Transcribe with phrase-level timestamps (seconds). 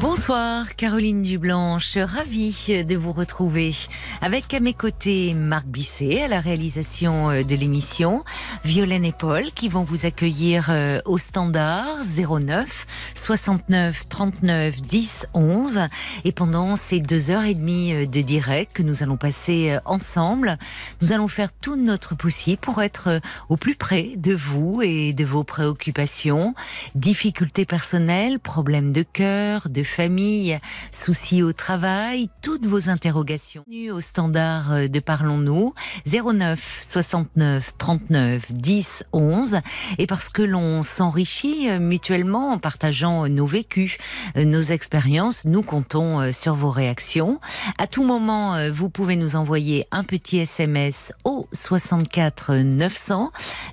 [0.00, 3.74] Bonsoir Caroline Dublanche, ravie de vous retrouver.
[4.22, 8.24] Avec à mes côtés Marc Bisset à la réalisation euh, de l'émission,
[8.64, 15.88] Violaine et Paul qui vont vous accueillir euh, au standard 09 69 39 10 11.
[16.24, 20.58] Et pendant ces deux heures et demie euh, de direct que nous allons passer ensemble,
[21.02, 25.24] nous allons faire tout notre possible pour être au plus près de vous et de
[25.24, 26.54] vos préoccupations,
[26.94, 30.58] difficultés personnelles, problèmes de cœur, de famille,
[30.92, 33.64] soucis au travail, toutes vos interrogations.
[33.92, 35.74] Au standard euh, de Parlons-nous,
[36.06, 39.60] 09 69 39 10 11.
[39.98, 43.98] Et parce que l'on s'enrichit euh, mutuellement en partageant nos vécus,
[44.36, 47.40] euh, nos expériences, nous comptons sur vos réactions.
[47.78, 53.30] À tout moment, vous pouvez nous envoyer un petit SMS au 64 900.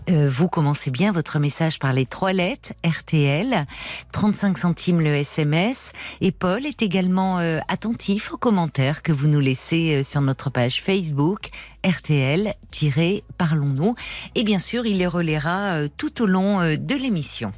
[0.07, 3.65] Vous commencez bien votre message par les trois lettres RTL,
[4.11, 9.39] 35 centimes le SMS et Paul est également euh, attentif aux commentaires que vous nous
[9.39, 11.49] laissez euh, sur notre page Facebook
[11.85, 13.95] RTL-Parlons-nous.
[14.35, 17.51] Et bien sûr, il les relaiera euh, tout au long de l'émission.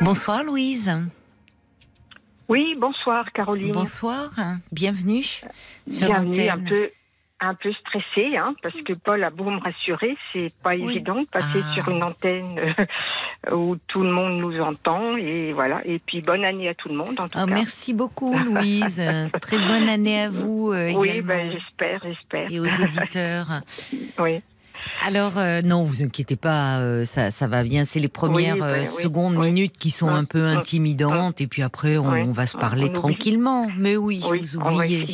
[0.00, 0.90] Bonsoir Louise.
[2.48, 3.72] Oui, bonsoir Caroline.
[3.72, 4.30] Bonsoir,
[4.72, 5.42] bienvenue
[5.86, 6.90] sur Bienvenue un peu
[7.40, 11.26] un peu stressée, hein, parce que Paul a beau me rassurer, c'est pas évident de
[11.26, 11.74] passer ah.
[11.74, 15.80] sur une antenne euh, où tout le monde nous entend et voilà.
[15.86, 17.54] Et puis bonne année à tout le monde en tout ah, cas.
[17.54, 19.02] Merci beaucoup Louise,
[19.40, 21.00] très bonne année à vous euh, également.
[21.00, 22.50] Oui, ben, j'espère, j'espère.
[22.52, 23.46] Et aux auditeurs.
[24.18, 24.42] oui.
[25.04, 27.84] Alors euh, non, vous inquiétez pas, euh, ça, ça va bien.
[27.84, 32.32] C'est les premières euh, secondes, minutes qui sont un peu intimidantes, et puis après on,
[32.32, 33.68] va se parler tranquillement.
[33.78, 35.06] Mais oui, vous oubliez,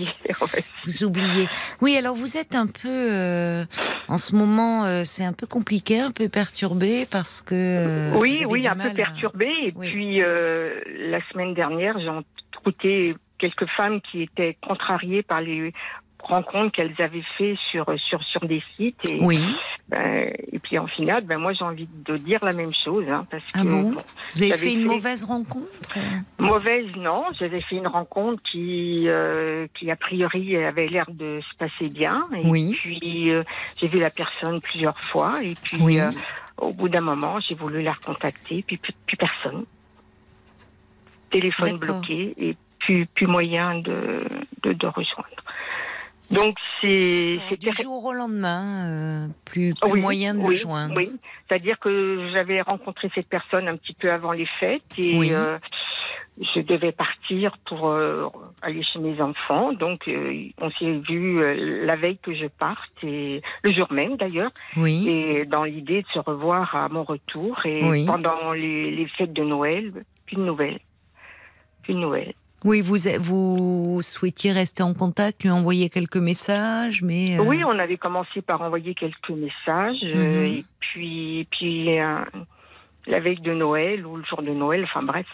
[0.85, 1.47] vous oubliez.
[1.81, 3.65] Oui, alors vous êtes un peu,
[4.09, 8.13] en ce moment, c'est un peu compliqué, un peu perturbé parce que.
[8.17, 9.49] oui, oui, un peu perturbé.
[9.63, 12.13] Et puis la semaine dernière, j'ai
[12.59, 15.73] écouté quelques femmes qui étaient contrariées par les
[16.27, 19.45] rencontres qu'elles avaient fait sur sur sur des sites et oui.
[19.89, 23.25] Ben, et puis en final ben moi j'ai envie de dire la même chose hein,
[23.31, 23.95] parce ah que bon
[24.35, 25.97] vous avez fait une mauvaise rencontre
[26.39, 27.25] mauvaise non.
[27.39, 32.27] J'avais fait une rencontre qui euh, qui a priori avait l'air de se passer bien.
[32.37, 32.75] Et oui.
[32.81, 33.43] puis euh,
[33.77, 35.35] j'ai vu la personne plusieurs fois.
[35.43, 36.11] Et puis euh,
[36.59, 38.65] au bout d'un moment j'ai voulu la recontacter.
[38.67, 39.65] Puis plus, plus personne.
[41.31, 44.25] Téléphone bloqué et plus plus moyen de,
[44.63, 45.43] de, de rejoindre
[46.31, 50.95] donc c'est du jour au lendemain, euh, plus, moyen de le joindre.
[50.97, 51.11] Oui,
[51.49, 55.59] c'est-à-dire que j'avais rencontré cette personne un petit peu avant les fêtes et euh,
[56.39, 58.27] je devais partir pour euh,
[58.63, 59.73] aller chez mes enfants.
[59.73, 60.11] Donc
[60.61, 64.51] on s'est vu la veille que je parte et le jour même d'ailleurs.
[64.77, 65.09] Oui.
[65.09, 69.45] Et dans l'idée de se revoir à mon retour et pendant les, les fêtes de
[69.45, 69.93] Noël,
[70.27, 70.81] plus de nouvelles,
[71.83, 72.35] plus de nouvelles.
[72.66, 77.38] Oui, vous, vous souhaitiez rester en contact, lui envoyer quelques messages, mais...
[77.38, 80.53] Euh, oui, on avait commencé par envoyer quelques messages, euh, mhm.
[80.53, 82.25] et puis, puis euh,
[83.06, 85.28] la veille de Noël ou le jour de Noël, enfin bref,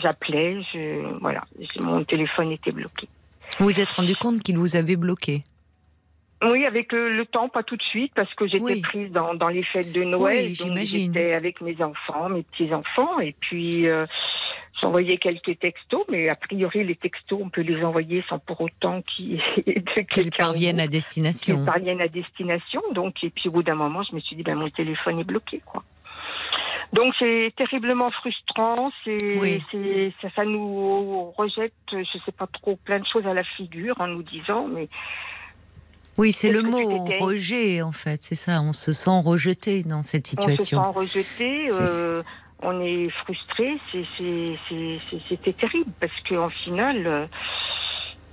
[0.00, 1.42] j'appelais, je, voilà,
[1.80, 3.08] mon téléphone était bloqué.
[3.58, 5.42] Vous vous êtes rendu compte qu'il vous avait bloqué?
[6.44, 9.64] Oui, avec le, temps, pas tout de suite, parce que j'étais prise dans, dans, les
[9.64, 10.46] fêtes de Noël.
[10.46, 11.12] Oui, j'imagine.
[11.12, 13.88] J'étais avec mes enfants, mes petits-enfants, et puis
[14.80, 19.02] J'envoyais quelques textos, mais a priori, les textos, on peut les envoyer sans pour autant
[19.02, 19.40] qu'ils
[20.36, 21.56] parviennent à destination.
[21.56, 22.82] Qu'ils parviennent à destination.
[22.92, 25.24] Donc, et puis au bout d'un moment, je me suis dit, ben, mon téléphone est
[25.24, 25.84] bloqué, quoi.
[26.92, 29.60] Donc c'est terriblement frustrant, c'est,
[30.22, 34.06] ça, ça, nous rejette, je sais pas trop, plein de choses à la figure en
[34.06, 34.88] nous disant, mais
[36.16, 38.60] oui, c'est le mot rejet en fait, c'est ça.
[38.62, 40.80] On se sent rejeté dans cette situation.
[40.80, 41.70] On se sent rejeté.
[41.72, 42.22] Euh,
[42.64, 47.26] on est frustré, c'était terrible parce qu'en final, euh,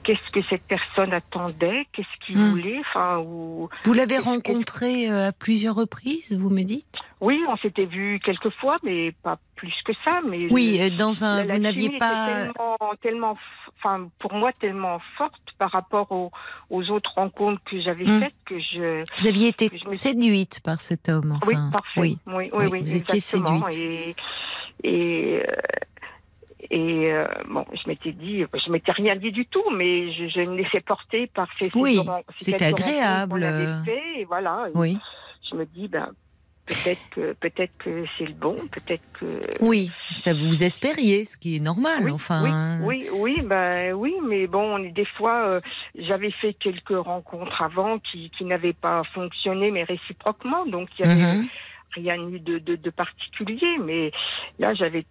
[0.03, 2.49] qu'est-ce que cette personne attendait, qu'est-ce qu'il hmm.
[2.49, 6.99] voulait, enfin, ou, Vous l'avez rencontré euh, à plusieurs reprises, vous me dites?
[7.19, 10.21] Oui, on s'était vu quelques fois, mais pas plus que ça.
[10.27, 13.37] Mais oui, euh, dans un, vous n'aviez pas tellement, tellement,
[13.79, 18.19] enfin, pour moi, tellement forte par rapport aux, autres rencontres que j'avais hmm.
[18.21, 19.03] faites que je.
[19.19, 21.39] Vous aviez été séduite par cet homme.
[21.45, 21.99] Oui, parfait.
[21.99, 23.65] Oui, oui, oui, vous étiez séduite.
[23.73, 24.15] Et,
[24.83, 25.43] et
[26.73, 30.55] et euh, bon, je m'étais dit, je m'étais rien dit du tout, mais je, me
[30.55, 31.99] laissais porter par ces Oui,
[32.37, 33.83] c'est agréable.
[33.83, 34.67] Fait, et voilà.
[34.73, 34.97] Oui.
[35.49, 36.13] je me dis, ben,
[36.65, 39.41] peut-être que, peut-être que c'est le bon, peut-être que.
[39.59, 42.79] Oui, ça vous espériez, ce qui est normal, oui, enfin.
[42.81, 45.61] Oui, oui, oui, ben, oui, mais bon, des fois, euh,
[45.95, 51.09] j'avais fait quelques rencontres avant qui, qui n'avaient pas fonctionné, mais réciproquement, donc il y
[51.09, 51.47] avait Mhm.
[51.95, 54.13] rien eu de, de, de particulier, mais
[54.57, 55.05] là, j'avais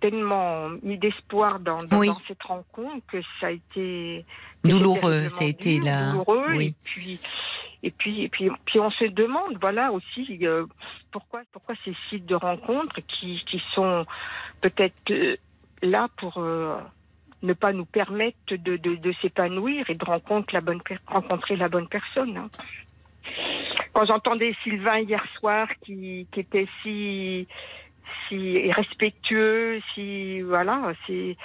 [0.00, 2.08] tellement mis d'espoir dans, dans, Oui.
[2.08, 4.24] dans cette rencontre que ça a été
[4.64, 6.10] Douloureux, ça a été là.
[6.12, 6.66] douloureux, Oui.
[6.68, 7.20] et puis
[7.82, 10.64] et puis et puis puis on se demande voilà aussi euh,
[11.12, 14.04] pourquoi pourquoi ces sites de rencontres qui qui sont
[14.62, 15.36] peut-être euh,
[15.82, 16.76] là pour euh,
[17.42, 21.68] ne pas nous permettre de, de, de s'épanouir et de rencontrer la bonne rencontrer la
[21.68, 22.36] bonne personne.
[22.38, 22.48] hein.
[23.92, 27.46] Quand j'entendais Sylvain hier soir qui, qui était si
[28.28, 31.36] si respectueux, si voilà, c'est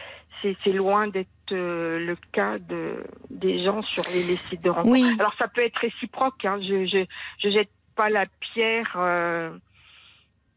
[0.73, 4.91] loin d'être euh, le cas de des gens sur les, les sites de rencontres.
[4.91, 5.15] Oui.
[5.19, 6.43] Alors ça peut être réciproque.
[6.45, 6.59] Hein.
[6.61, 7.05] Je, je
[7.43, 9.51] je jette pas la pierre euh,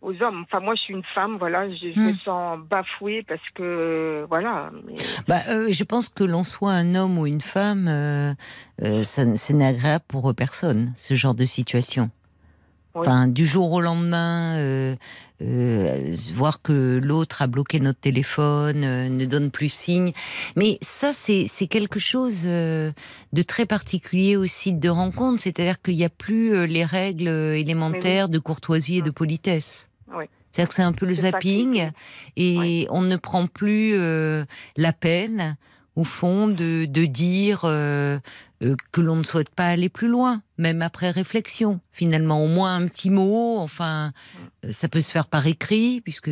[0.00, 0.44] aux hommes.
[0.47, 2.19] Enfin moi je suis une femme, voilà, je, je me Hmm.
[2.25, 4.70] sens bafouée parce que voilà.
[4.87, 4.94] mais-
[5.29, 8.32] Bah, euh, je pense que l'on soit un homme ou une femme, euh,
[8.82, 12.11] euh, ça, c'est agréable pour personne, ce genre de situation.
[12.94, 14.94] Enfin, du jour au lendemain, euh,
[15.43, 20.12] euh, voir que l'autre a bloqué notre téléphone, euh, ne donne plus signe.
[20.55, 22.93] Mais ça, c'est quelque chose euh,
[23.32, 25.43] de très particulier au site de rencontre.
[25.43, 29.88] C'est-à-dire qu'il n'y a plus euh, les règles euh, élémentaires de courtoisie et de politesse.
[30.17, 30.26] Oui.
[30.50, 31.91] C'est-à-dire que c'est un peu le zapping
[32.37, 34.44] et on ne prend plus euh,
[34.76, 35.56] la peine,
[35.96, 38.19] au fond, de, de dire euh,
[38.62, 41.81] euh, que l'on ne souhaite pas aller plus loin, même après réflexion.
[41.93, 43.58] Finalement, au moins un petit mot.
[43.58, 44.12] Enfin,
[44.64, 46.31] euh, ça peut se faire par écrit, puisque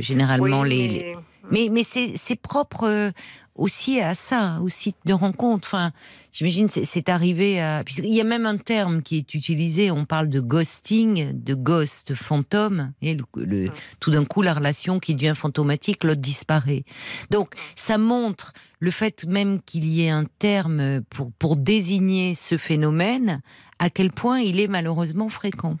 [0.00, 1.16] généralement Oui, les, les-
[1.50, 3.12] mais- mais, mais c'est propre
[3.58, 5.68] aussi à ça, au site de rencontre.
[5.68, 5.92] Enfin,
[6.32, 7.82] j'imagine c'est c'est arrivé à.
[7.84, 9.90] puisqu'il y a même un terme qui est utilisé.
[9.90, 12.92] On parle de ghosting, de ghost, fantôme.
[13.02, 13.70] Et le, le-
[14.00, 16.84] tout d'un coup, la relation qui devient fantomatique, l'autre disparaît.
[17.30, 22.56] Donc, ça montre le fait même qu'il y ait un terme pour pour désigner ce
[22.56, 23.42] phénomène,
[23.80, 25.76] à quel point il est malheureusement fréquent.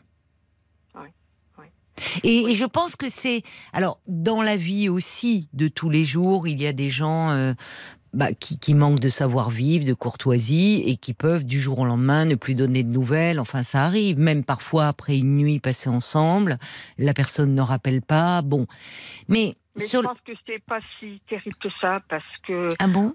[2.24, 3.42] Et, je pense que c'est
[3.72, 7.52] alors dans la vie aussi de tous les jours, il y a des gens euh,
[8.14, 12.24] bah, qui, qui manquent de savoir-vivre, de courtoisie et qui peuvent du jour au lendemain
[12.24, 13.38] ne plus donner de nouvelles.
[13.38, 14.18] Enfin, ça arrive.
[14.18, 16.58] Même parfois après une nuit passée ensemble,
[16.96, 18.42] la personne ne rappelle pas.
[18.42, 18.66] Bon,
[19.28, 22.88] mais, Mais sur je pense que c'est pas si terrible que ça parce que ah
[22.88, 23.14] bon,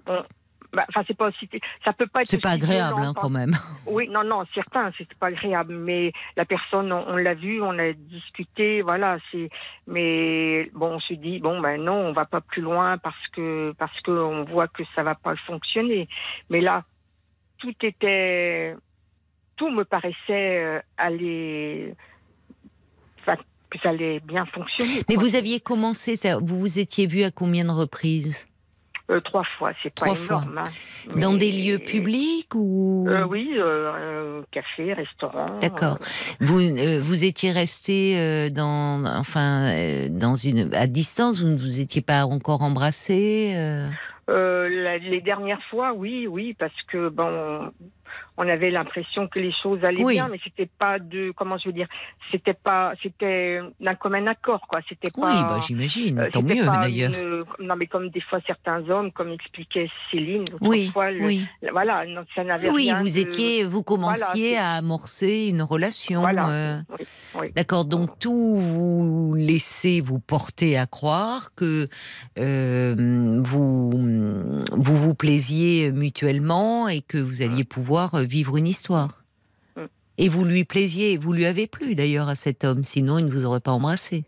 [0.74, 1.48] bah, enfin c'est pas aussi
[1.84, 3.52] ça peut pas être c'est pas agréable hein, quand- même.
[3.86, 7.78] Oui, non, non, certain, c'est pas agréable, mais la personne, on, on l'a vu, on
[7.78, 9.48] a discuté, voilà, c'est,
[9.86, 13.72] mais bon, on se dit, bon, ben non, on va pas plus loin parce que,
[13.78, 16.08] parce que on voit que ça va pas fonctionner.
[16.50, 16.84] Mais là,
[17.58, 18.74] tout était,
[19.56, 20.14] tout me paraissait
[20.64, 21.94] euh, aller,
[23.20, 23.36] enfin,
[23.70, 25.02] que ça allait bien fonctionner.
[25.08, 25.24] Mais quoi.
[25.24, 28.46] vous aviez commencé, ça- vous vous étiez vu à combien de reprises?
[29.10, 30.36] Euh, trois fois, c'est pas Trois fois.
[30.42, 30.58] énorme.
[30.58, 31.14] hein.
[31.20, 35.58] Dans Mais- des lieux publics ou Euh, Oui, euh, euh, café, restaurant.
[35.60, 35.98] D'accord.
[36.00, 41.38] euh, Vous, euh, vous étiez resté euh, dans, enfin, euh, dans une, à distance.
[41.40, 43.52] Vous ne vous étiez pas encore embrassé.
[43.56, 43.88] euh?
[44.30, 47.70] Euh, la- les dernières fois, oui, oui, parce que bon,
[48.36, 50.14] on avait l'impression que les choses allaient Oui.
[50.14, 51.86] bien, mais c'était pas de, comment je veux dire,
[52.32, 54.80] c'était pas, c'était d'un commun accord, quoi.
[54.88, 55.42] C'était Oui, pas.
[55.44, 56.18] bah, j'imagine.
[56.18, 57.12] euh, Tant mieux d'ailleurs.
[57.60, 61.46] non, mais comme des fois certains hommes, comme expliquait Céline, Oui, fois, le- oui.
[61.72, 66.20] voilà, non, ça n'avait Oui, rien vous de- étiez, vous commenciez à amorcer une relation.
[66.20, 66.48] Voilà.
[66.48, 67.06] euh, Oui,
[67.40, 67.52] oui.
[67.54, 71.88] D'accord, donc tout vous laissez vous porter à croire que
[72.38, 73.90] euh, vous,
[74.72, 79.22] vous vous plaisiez mutuellement et que vous alliez pouvoir vivre une histoire.
[79.76, 79.82] Mm.
[80.18, 83.30] Et vous lui plaisiez, vous lui avez plu d'ailleurs à cet homme, sinon il ne
[83.30, 84.24] vous aurait pas embrassé.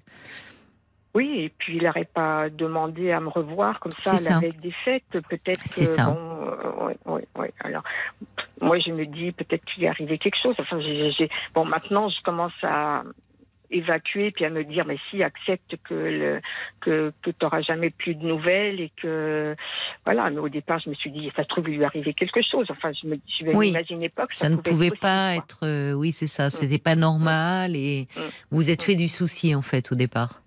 [1.15, 4.35] Oui, et puis il n'aurait pas demandé à me revoir comme ça à C'est la
[4.37, 4.41] ça.
[4.41, 5.05] veille des fêtes.
[5.31, 6.05] Peut-être C'est ça.
[6.11, 7.55] bon, euh, ouais, ouais, ouais.
[7.61, 7.83] Alors,
[8.61, 10.55] moi je me dis peut-être qu'il est arrivé quelque chose.
[10.59, 10.79] Enfin,
[11.55, 13.03] bon, maintenant je commence à
[13.71, 16.41] évacuer puis à me dire mais si accepte que le
[16.81, 19.55] que que t'auras jamais plus de nouvelles et que
[20.05, 22.15] voilà mais au départ je me suis dit ça se trouve il lui est arrivé
[22.15, 23.69] quelque chose enfin je me je Oui.
[23.69, 26.51] m'imaginais pas que ça, Ça, ne pouvait être pas possible, être, euh, oui c'est ça,
[26.51, 28.21] c'était pas normal et Mm.
[28.51, 30.43] vous êtes fait du souci en fait au départ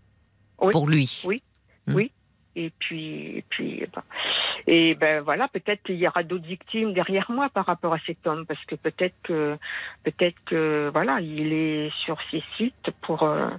[0.62, 0.72] Oui.
[0.72, 1.24] pour lui.
[1.26, 1.42] Oui.
[1.88, 1.94] Mm.
[1.96, 2.12] Oui.
[2.56, 4.04] Et puis, et puis, ben,
[4.68, 8.26] et ben voilà, peut-être qu'il y aura d'autres victimes derrière moi par rapport à cet
[8.28, 9.58] homme, parce que peut-être que,
[10.04, 13.50] peut-être que, voilà, il est sur ces sites pour, euh,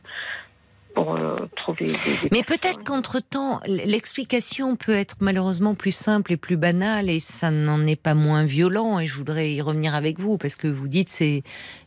[0.95, 6.57] pour euh, trouver des, Mais peut-être qu'entre-temps, l'explication peut être malheureusement plus simple et plus
[6.57, 10.39] banale et ça n'en est pas moins violent et je voudrais y revenir avec vous
[10.39, 11.43] parce que vous dites c'est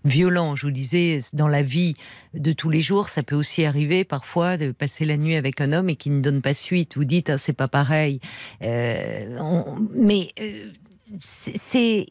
[0.05, 0.55] violent.
[0.55, 1.95] Je vous disais, dans la vie
[2.33, 5.74] de tous les jours, ça peut aussi arriver parfois de passer la nuit avec un
[5.74, 6.95] homme et qui ne donne pas suite.
[6.95, 8.19] Vous dites, ah, c'est pas pareil.
[8.63, 9.38] Euh,
[9.93, 10.69] mais euh,
[11.19, 12.05] c'est,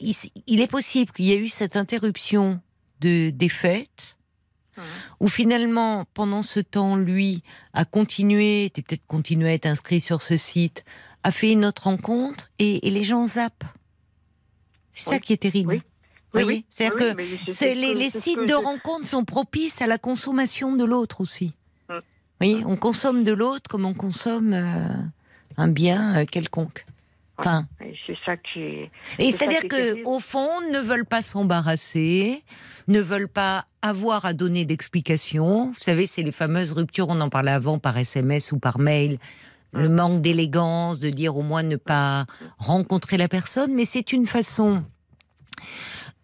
[0.46, 2.60] il, est possible qu'il y ait eu cette interruption
[3.00, 4.16] de, des fêtes
[5.20, 10.22] où finalement, pendant ce temps, lui a continué, était peut-être continué à être inscrit sur
[10.22, 10.84] ce site,
[11.22, 13.64] a fait une autre rencontre et, les gens zappent.
[14.92, 15.72] C'est ça qui est terrible.
[15.74, 15.82] Oui.
[16.32, 21.52] Voyez C'est-à-dire que, les, sites de rencontre sont propices à la consommation de l'autre aussi.
[21.88, 21.96] Vous
[22.40, 24.88] voyez On consomme de l'autre comme on consomme euh,
[25.56, 26.86] un bien euh, quelconque.
[27.38, 27.66] Enfin,
[28.06, 28.90] c'est ça qui.
[29.18, 32.44] Et c'est-à-dire que, au fond, ne veulent pas s'embarrasser,
[32.88, 35.68] ne veulent pas avoir à donner d'explications.
[35.68, 39.18] Vous savez, c'est les fameuses ruptures, on en parlait avant par SMS ou par mail.
[39.72, 42.26] Le manque d'élégance, de dire au moins ne pas
[42.58, 44.84] rencontrer la personne, mais c'est une façon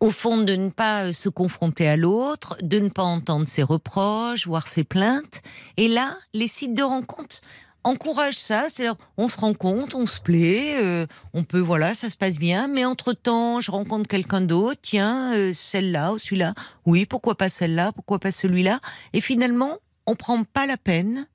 [0.00, 3.62] au fond, de ne pas euh, se confronter à l'autre, de ne pas entendre ses
[3.62, 5.42] reproches, voir ses plaintes.
[5.76, 7.40] Et là, les sites de rencontre
[7.88, 8.66] encourage ça.
[8.68, 12.68] C'est on se rencontre, on se plaît, euh, on peut, voilà, ça se passe bien.
[12.68, 14.80] Mais entre temps, je rencontre quelqu'un d'autre.
[14.82, 16.54] Tiens, euh, celle-là ou celui-là.
[16.86, 18.80] Oui, pourquoi pas celle-là Pourquoi pas celui-là
[19.12, 21.26] Et finalement, on prend pas la peine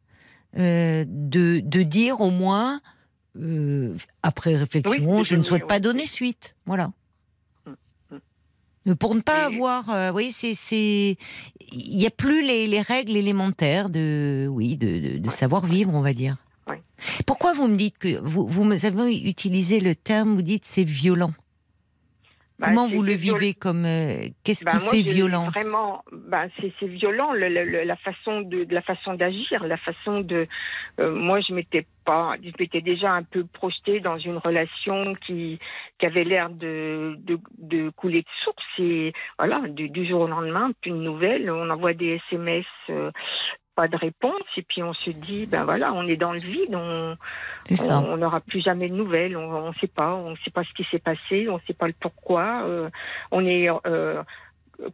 [0.57, 2.81] euh, de, dire au moins,
[4.21, 6.55] après réflexion, je ne souhaite pas donner suite.
[6.65, 6.91] Voilà.
[8.99, 11.17] Pour ne pas avoir, oui, c'est, c'est,
[11.71, 16.37] il n'y a plus les, règles élémentaires de, oui, de, savoir vivre, on va dire.
[17.25, 21.33] Pourquoi vous me dites que vous, vous avez utilisé le terme, vous dites c'est violent?
[22.59, 25.53] Bah, Comment vous le vivez comme euh, qu'est-ce bah, qui fait violence?
[25.55, 30.47] Vraiment, bah, c'est violent la façon de, la façon d'agir, la façon de.
[30.99, 35.59] Euh, moi, je m'étais pas, je m'étais déjà un peu projetée dans une relation qui
[35.97, 37.17] qui avait l'air de,
[37.57, 41.49] de, couler de source et voilà du, jour au lendemain, plus de nouvelles.
[41.49, 42.65] On envoie des SMS
[43.75, 44.43] pas de réponse.
[44.57, 47.15] Et puis on se dit ben voilà on est dans le vide on
[47.89, 50.87] on n'aura plus jamais de nouvelles on ne sait pas on sait pas ce qui
[50.89, 52.89] s'est passé on ne sait pas le pourquoi euh,
[53.31, 54.21] on est euh,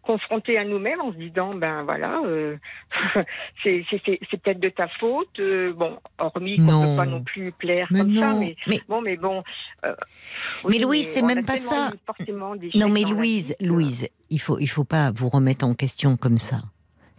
[0.03, 2.57] confronté à nous-mêmes en se disant ben voilà euh,
[3.63, 3.83] c'est
[4.31, 5.41] peut-être de ta faute
[5.75, 8.55] bon hormis qu'on ne peut pas non plus plaire comme ça mais,
[8.87, 9.43] bon mais bon
[10.67, 11.91] mais Louise c'est même pas ça.
[12.75, 16.61] non mais Louise Louise il faut il faut pas vous remettre en question comme ça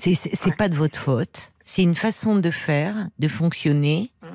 [0.01, 1.53] c'est pas de votre faute.
[1.65, 4.11] C'est une façon de faire, de fonctionner.
[4.23, 4.27] Mmh.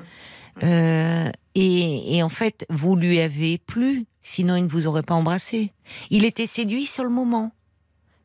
[0.62, 5.72] Euh, et, en fait, vous lui avez plu, sinon il ne vous aurait pas embrassé.
[6.10, 7.52] Il était séduit sur le moment.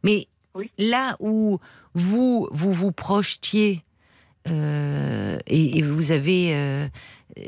[0.03, 0.27] Mais
[0.77, 1.59] là où
[1.93, 3.83] vous vous vous projetiez
[4.49, 6.87] euh, et, vous avez euh,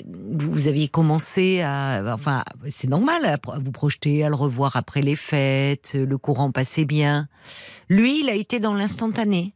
[0.06, 5.18] vous aviez commencé à enfin c'est normal à vous projeter à le revoir après les
[5.18, 7.28] fêtes le courant passait bien
[7.90, 9.54] lui il a été dans l'instantané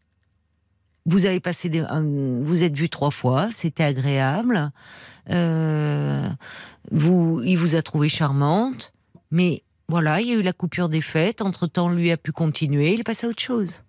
[1.07, 4.71] vous avez passé des, vous êtes vu trois fois, c'était agréable.
[5.29, 6.27] Euh,
[6.91, 8.93] il vous a trouvé charmante,
[9.31, 11.41] mais voilà, il y a eu la coupure des fêtes.
[11.41, 12.91] Entre temps, lui a pu continuer.
[12.93, 13.85] Il est passé à autre chose.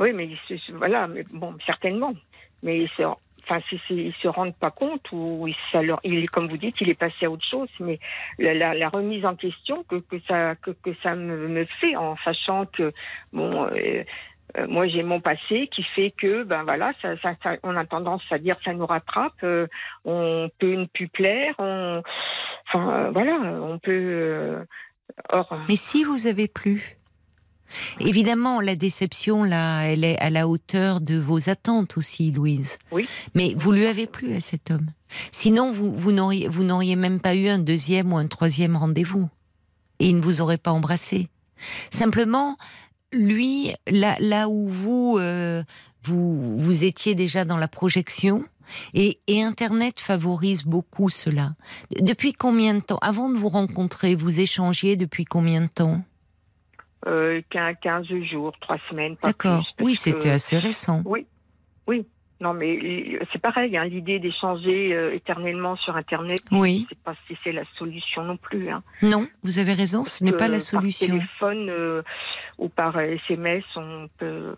[0.00, 0.30] Oui, mais
[0.72, 2.14] voilà, mais bon, certainement.
[2.62, 3.02] Mais il se,
[3.42, 5.46] enfin, ils se rendent pas compte ou
[6.32, 7.68] comme vous dites, il est passé à autre chose.
[7.80, 7.98] Mais
[8.38, 12.92] la, remise en question que, que ça que, ça me, me, fait en sachant que
[13.32, 13.66] bon.
[13.66, 14.04] Euh,
[14.56, 18.22] euh, moi, j'ai mon passé qui fait que, ben voilà, ça, ça, on a tendance
[18.30, 19.66] à dire ça nous rattrape, euh,
[20.04, 22.02] on peut ne plus plaire, on,
[22.68, 23.32] enfin euh, voilà,
[23.62, 24.64] on peut.
[25.30, 25.58] or.
[25.68, 26.98] Mais si vous avez plu,
[27.98, 32.78] Évidemment, la déception, là, elle est à la hauteur de vos attentes aussi, Louise.
[32.92, 33.08] Oui.
[33.34, 34.86] Mais vous lui avez plu à cet homme.
[35.32, 39.28] Sinon, vous, vous n'auriez même pas eu un deuxième ou un troisième rendez-vous.
[39.98, 41.30] Et il ne vous aurait pas embrassé.
[41.90, 42.56] Simplement,
[43.14, 45.62] lui, là, là où vous, euh,
[46.04, 48.44] vous, vous étiez déjà dans la projection,
[48.94, 51.54] et, Internet favorise beaucoup cela.
[52.00, 56.02] Depuis combien de temps Avant de vous rencontrer, vous échangiez depuis combien de temps?
[57.06, 59.16] Euh, 15 jours, 3 semaines.
[59.22, 59.74] D'accord.
[59.80, 61.02] Oui, c'était assez récent.
[61.04, 61.26] Oui,
[61.86, 62.06] oui.
[62.40, 66.84] Non, mais c'est pareil, hein, l'idée d'échanger euh, éternellement sur Internet, oui.
[66.88, 68.70] c'est pas si c'est la solution non plus.
[68.70, 68.82] Hein.
[69.02, 71.06] Non, vous avez raison, ce n'est pas la solution.
[71.06, 72.02] Par téléphone euh,
[72.58, 74.56] ou par SMS, on peut.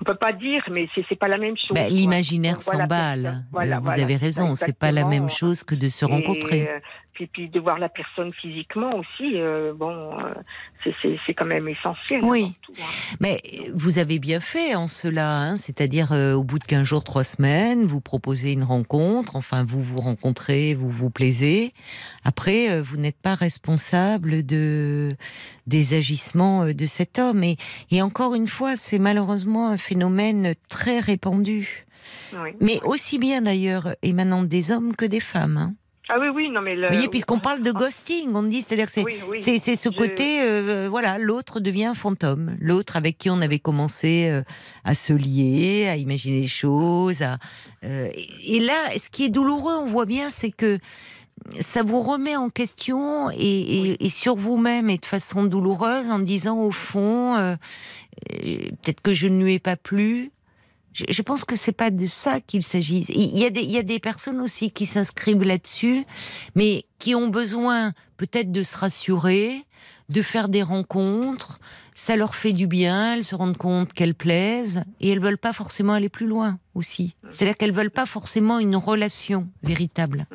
[0.00, 1.74] On peut pas dire, mais c'est pas la même chose.
[1.74, 3.44] Bah, l'imaginaire s'emballe.
[3.52, 6.68] Voilà, vous avez raison, c'est pas la même chose que de se rencontrer.
[7.16, 10.92] Puis, puis de voir la personne physiquement aussi, euh, bon, euh,
[11.24, 12.22] c'est quand même essentiel.
[12.22, 12.82] Oui, hein.
[13.20, 13.40] mais
[13.74, 17.86] vous avez bien fait en cela, hein, c'est-à-dire au bout de 15 jours, 3 semaines,
[17.86, 21.72] vous proposez une rencontre, enfin vous vous rencontrez, vous vous plaisez.
[22.24, 25.08] Après, vous n'êtes pas responsable de
[25.66, 27.42] des agissements de cet homme.
[27.42, 27.56] Et,
[27.90, 31.86] et encore une fois, c'est malheureusement un phénomène très répandu.
[32.60, 35.56] Mais aussi bien d'ailleurs émanant des hommes que des femmes.
[35.56, 35.74] Hein.
[36.08, 36.76] Ah oui, oui, non mais.
[36.76, 36.86] Le...
[36.86, 40.86] Vous voyez, puisqu'on parle de ghosting, on dit, c'est-à-dire que c'est c'est ce côté, euh,
[40.88, 44.42] voilà, l'autre devient fantôme, l'autre avec qui on avait commencé euh,
[44.84, 47.38] à se lier, à imaginer des choses, à,
[47.84, 48.08] euh,
[48.46, 50.78] et là, ce qui est douloureux, on voit bien, c'est que
[51.60, 56.58] ça vous remet en question et, et sur vous-même et de façon douloureuse en disant
[56.58, 57.56] au fond,
[58.30, 60.30] peut-être que je ne lui ai pas plu,
[60.96, 63.04] je, pense que c'est pas de ça qu'il s'agit.
[63.08, 66.06] Il y a des, il y a des personnes aussi qui s'inscrivent là-dessus,
[66.54, 69.64] mais qui ont besoin peut-être de se rassurer,
[70.08, 71.60] de faire des rencontres.
[71.94, 75.52] Ça leur fait du bien, elles se rendent compte qu'elles plaisent et elles veulent pas
[75.52, 77.16] forcément aller plus loin aussi.
[77.30, 80.26] C'est-à-dire qu'elles veulent pas forcément une relation véritable.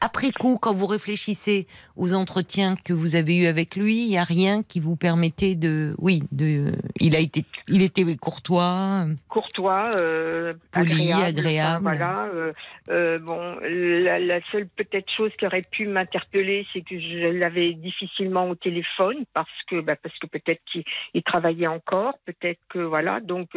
[0.00, 1.66] Après coup, quand vous réfléchissez
[1.96, 5.54] aux entretiens que vous avez eus avec lui, il n'y a rien qui vous permettait
[5.54, 11.82] de, oui, de, il a été, il était courtois, courtois, euh, poli, agréable.
[11.82, 12.28] voilà.
[12.34, 12.52] Euh,
[12.90, 18.48] euh, bon, la, seule peut-être chose qui aurait pu m'interpeller, c'est que je l'avais difficilement
[18.48, 23.50] au téléphone parce que, bah, parce que peut-être qu'il travaillait encore, peut-être que voilà, donc.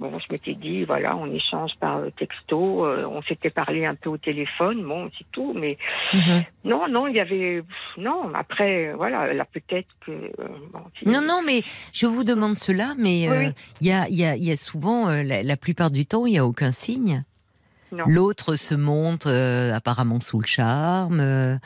[0.00, 4.10] Euh, bon, je m'étais dit, voilà, on échange par texto, on s'était parlé un peu
[4.10, 5.76] au téléphone, bon, c'est tout, mais
[6.12, 6.44] mhm.
[6.64, 7.62] non, non, il y avait,
[7.96, 10.12] non, après, voilà, là peut-être que.
[11.06, 11.62] non, non, mais
[11.92, 13.54] je vous demande cela, mais il
[13.86, 16.46] y, a, y, a, y a souvent, la, la, plupart du temps, il n'y a
[16.46, 17.24] aucun signe.
[18.06, 21.56] L'autre se montre euh, apparemment sous le charme, euh,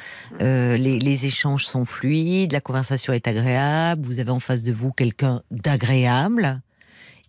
[0.40, 4.92] euh, les, échanges sont fluides, la conversation est agréable, vous avez en face de vous
[4.92, 6.60] quelqu'un d'agréable,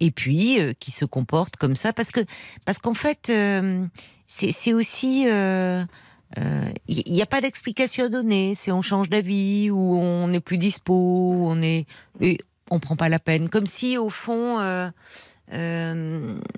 [0.05, 2.21] et puis qui se comporte comme ça, parce que
[2.65, 3.31] parce qu'en fait,
[4.27, 5.25] c'est aussi...
[5.25, 5.87] il
[6.87, 8.55] n'y a pas d'explication à donner.
[8.55, 11.85] C'est on change d'avis ou on n'est plus dispo, on est,
[12.69, 13.49] on prend pas la peine.
[13.49, 14.57] Comme si au fond,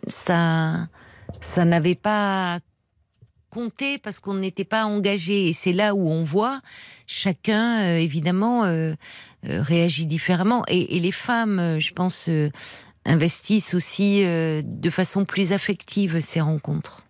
[0.07, 0.87] ça,
[1.41, 2.59] ça n'avait pas
[3.55, 5.47] compté parce qu'on n'était pas engagé.
[5.47, 6.59] Et c'est là où on voit
[7.07, 8.93] chacun, euh, évidemment, euh,
[9.47, 10.63] euh, réagit différemment.
[10.67, 12.29] Et, les femmes, je pense,
[13.05, 17.03] investissent aussi de façon plus affective ces rencontres.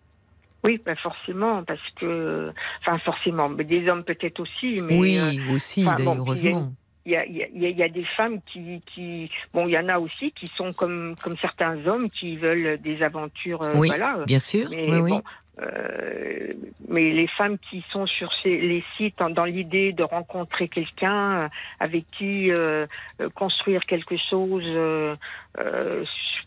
[0.63, 5.19] Oui, pas forcément, parce que, enfin forcément, mais des hommes peut-être aussi, mais oui,
[5.51, 6.71] aussi, heureusement
[7.05, 9.99] il y a, y, y a, des femmes qui, qui, bon, il y en a
[9.99, 13.61] aussi qui sont comme comme certains hommes qui veulent des aventures.
[13.61, 14.23] Euh, oui, voilà.
[14.25, 14.67] bien sûr.
[14.71, 15.21] Mais oui, bon,
[15.61, 16.53] euh,
[16.89, 21.47] mais les femmes qui sont sur ces, les sites dans l'idée de rencontrer quelqu'un euh,
[21.79, 22.87] avec qui euh,
[23.35, 25.13] construire quelque chose, euh,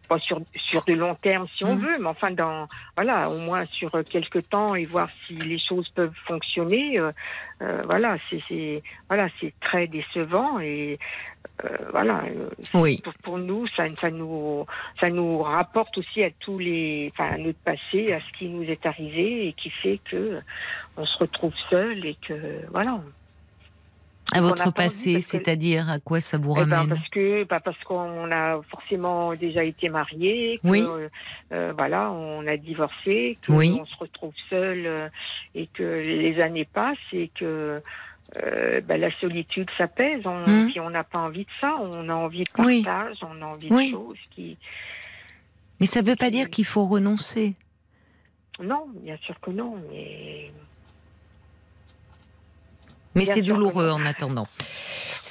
[0.09, 1.81] pas sur sur de long terme si on mmh.
[1.81, 2.67] veut, mais enfin dans
[2.97, 7.01] voilà au moins sur quelques temps et voir si les choses peuvent fonctionner.
[7.85, 10.99] voilà, c'est voilà c'est très décevant et
[11.65, 12.25] euh, voilà.
[12.25, 13.01] Euh, oui.
[13.03, 14.65] Pour, pour, nous, ça, ça, nous,
[15.01, 18.65] ça nous rapporte aussi à tous les, enfin, à notre passé, à ce qui nous
[18.65, 20.41] est arrivé et qui fait que
[20.97, 22.35] on se retrouve seul et que
[22.71, 23.01] voilà.
[24.35, 27.83] À votre passé, c'est-à-dire à quoi ça vous eh ben, ramène Parce que, bah, parce
[27.85, 30.85] qu'on a forcément déjà été mariés, oui.
[31.51, 35.11] Euh, voilà, on a divorcé, qu'on on se retrouve seul
[35.55, 37.81] et que les années passent et que
[38.37, 40.27] euh, bah, la solitude, ça pèse.
[40.27, 40.71] On, hmm.
[40.81, 41.77] on n'a pas envie de ça.
[41.81, 44.59] On a envie de partage, on a envie de choses qui.
[45.81, 47.55] Mais ça ne veut pas dire qu'il faut renoncer.
[48.61, 50.53] Non, bien sûr que non, mais.
[53.19, 54.47] Mais c'est douloureux en attendant.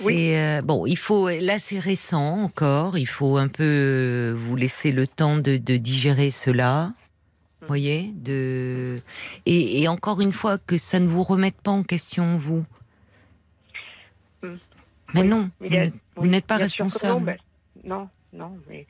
[0.06, 4.92] Euh, bon, il faut là c'est récent encore, il faut un peu euh, vous laisser
[4.92, 6.92] le temps de, de digérer cela.
[7.62, 7.68] Vous hmm.
[7.68, 9.02] voyez, de
[9.46, 12.64] et, et, encore une fois que ça ne vous remette pas en question vous.
[15.14, 15.50] Mais non,
[16.16, 17.38] vous n'êtes pas responsable.
[17.84, 18.86] Non, non, mais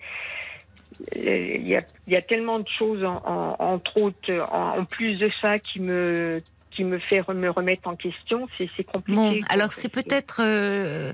[1.16, 5.30] il y, a, il y a, tellement de choses, en, entre autres, en, plus de
[5.42, 6.42] ça, qui me
[6.78, 8.48] qui me fait me remettre en question.
[8.58, 9.16] C'est compliqué.
[9.16, 11.12] Bon, alors c'est peut-être euh,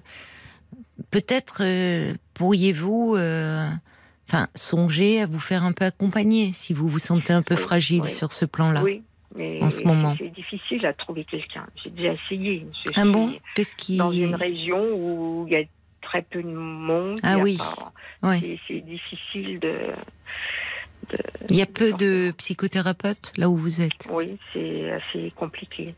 [1.10, 3.16] peut-être euh, pourriez-vous.
[3.16, 3.70] Euh,
[4.28, 8.10] enfin, songer à vous faire un peu accompagner si vous vous sentez un peu fragile
[8.10, 8.84] sur ce plan-là.
[8.84, 9.04] Oui,
[9.62, 11.66] en ce moment C'est difficile à trouver quelqu'un.
[11.82, 12.68] J'ai déjà essayé.
[12.96, 15.64] ah bon Qu'est-ce qui dans une région où il y a
[16.02, 17.20] très peu de monde.
[17.24, 17.58] Ah oui.
[18.68, 19.74] C'est difficile de,
[21.50, 23.92] Il y a peu de psychothérapeutes là où vous êtes?
[24.12, 25.94] Oui, c'est assez compliqué.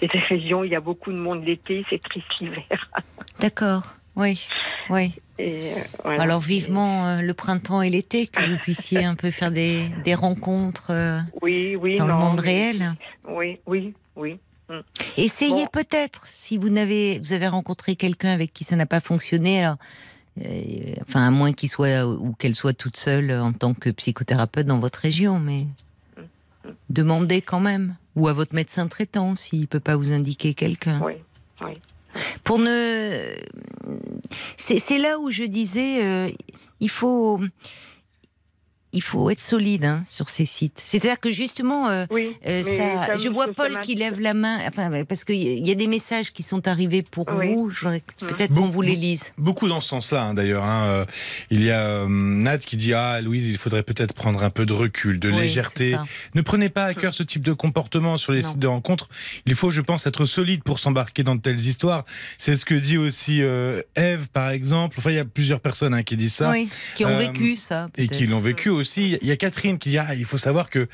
[0.00, 2.90] cette région, il y a beaucoup de monde l'été, c'est triste l'hiver.
[3.40, 3.82] D'accord,
[4.14, 4.46] oui,
[4.90, 5.12] oui.
[5.38, 6.22] Et, euh, voilà.
[6.22, 10.14] Alors vivement euh, le printemps et l'été, que vous puissiez un peu faire des, des
[10.14, 12.94] rencontres euh, oui, oui, dans le monde mais- réel.
[13.28, 14.38] Oui, oui, oui.
[15.16, 15.70] Essayez Bon.
[15.72, 19.76] peut-être, si vous n'avez, vous avez rencontré quelqu'un avec qui ça n'a pas fonctionné, alors,
[21.02, 24.78] enfin, à moins qu'il soit ou qu'elle soit toute seule en tant que psychothérapeute dans
[24.78, 25.66] votre région, mais
[26.90, 31.00] demandez quand même, ou à votre médecin traitant s'il peut pas vous indiquer quelqu'un.
[31.02, 31.14] Oui,
[31.62, 31.80] oui.
[32.44, 33.34] Pour ne,
[34.56, 36.30] c'est c'est là où je disais, euh,
[36.80, 37.40] il faut.
[38.96, 40.80] Il faut être solide hein, sur ces sites.
[40.82, 44.90] C'est-à-dire que justement, euh, Oui, euh, ça, je vois Paul qui lève la main, enfin
[45.04, 47.52] parce qu'il y a des messages qui sont arrivés pour Oui.
[47.52, 47.68] vous.
[47.70, 48.28] Je voudrais que- Mm.
[48.28, 49.32] peut-être qu'on vous les lise.
[49.36, 50.64] Beaucoup dans ce sens-là, hein, d'ailleurs.
[50.64, 50.84] hein.
[50.86, 51.04] Euh,
[51.50, 54.64] Il y a euh, Nat qui dit Ah, Louise, il faudrait peut-être prendre un peu
[54.64, 55.96] de recul, de Oui, légèreté.
[56.34, 58.48] Ne prenez pas à cœur ce type de comportement sur les Non.
[58.48, 59.08] sites de rencontres.
[59.44, 62.04] Il faut, je pense, être solide pour s'embarquer dans de telles histoires.
[62.38, 64.96] C'est ce que dit aussi euh, Eve, par exemple.
[64.98, 66.50] Enfin, il y a plusieurs personnes hein, qui disent ça.
[66.50, 67.88] Oui, qui ont Euh, vécu ça.
[67.98, 68.85] et qui l'ont vécu aussi.
[68.96, 70.88] Il y a Catherine qui dit ah, il faut savoir que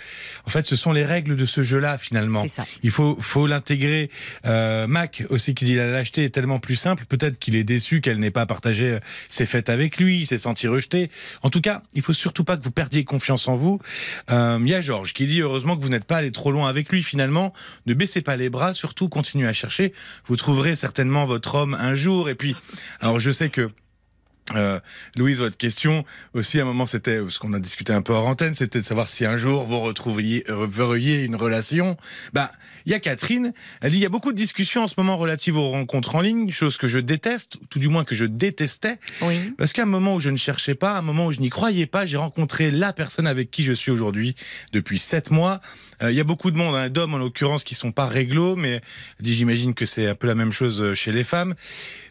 [0.47, 2.47] en fait ce sont les règles de ce jeu-là finalement.
[2.49, 2.65] Ça.
[2.83, 4.11] Il faut faut l'intégrer.
[4.47, 7.05] Euh, Mac aussi qui dit la lâcheté est tellement plus simple.
[7.07, 10.39] Peut-être qu'il est déçu qu'elle n'ait pas partagé euh, ses fêtes avec lui, il s'est
[10.39, 11.11] senti rejeté.
[11.43, 13.81] En tout cas, il faut surtout pas que vous perdiez confiance en vous.
[14.31, 16.69] Euh, Il y a Georges qui dit heureusement que vous n'êtes pas allé trop loin
[16.69, 17.53] avec lui finalement.
[17.87, 19.93] Ne baissez pas les bras, surtout continuez à chercher.
[20.27, 22.29] Vous trouverez certainement votre homme un jour.
[22.29, 22.57] Et puis,
[23.01, 23.71] alors je sais que
[24.57, 24.81] euh,
[25.17, 28.27] Louise, votre question aussi à un moment c'était parce qu'on a discuté un peu hors
[28.27, 31.97] antenne, c'était de savoir si un jour vous retrouveriez euh, une relation.
[32.33, 32.51] Bah,
[32.85, 35.17] il y a Catherine, elle dit il y a beaucoup de discussions en ce moment
[35.17, 38.25] relatives aux rencontres en ligne, chose que je déteste, ou tout du moins que je
[38.25, 39.55] détestais, Oui.
[39.57, 41.51] parce qu'à un moment où je ne cherchais pas, à un moment où je n'y
[41.51, 44.35] croyais pas, j'ai rencontré la personne avec qui je suis aujourd'hui
[44.73, 45.61] depuis sept mois.
[46.03, 48.57] Euh, Il y a beaucoup de monde, hein, d'hommes en l'occurrence, qui sont pas réglo,
[48.57, 48.81] mais
[49.21, 51.55] j'imagine que c'est un peu la même chose chez les femmes.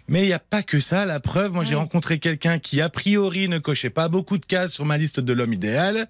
[0.07, 1.51] Mais il n'y a pas que ça, la preuve.
[1.53, 4.97] Moi, j'ai rencontré quelqu'un qui, a priori, ne cochait pas beaucoup de cases sur ma
[4.97, 6.07] liste de l'homme idéal.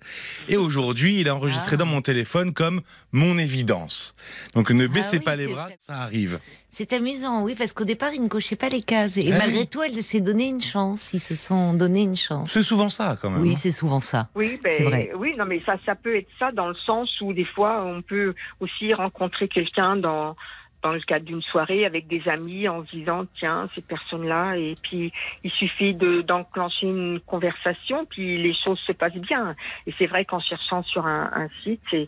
[0.49, 1.77] Et aujourd'hui, il est enregistré Ah.
[1.77, 4.15] dans mon téléphone comme mon évidence.
[4.55, 6.39] Donc, ne baissez oui, pas les bras, ça arrive.
[6.69, 9.17] C'est amusant, oui, parce qu'au départ, ils ne cochaient pas les cases.
[9.17, 9.67] Et Ah malgré oui.
[9.67, 11.11] tout, elle s'est donné une chance.
[11.13, 12.51] Ils se sont donné une chance.
[12.51, 13.41] C'est souvent ça, quand même.
[13.41, 13.59] Oui, hein.
[13.61, 14.29] c'est souvent ça.
[14.35, 15.11] Oui, ben, C'est vrai.
[15.17, 18.01] oui, non, mais ça, ça peut être ça dans le sens où des fois, on
[18.01, 20.35] peut aussi rencontrer quelqu'un dans
[20.81, 24.75] dans le cadre d'une soirée avec des amis en se disant tiens ces personnes-là et
[24.81, 25.11] puis
[25.43, 29.55] il suffit de d'enclencher une conversation puis les choses se passent bien.
[29.87, 32.07] Et c'est vrai qu'en cherchant sur un, un site c'est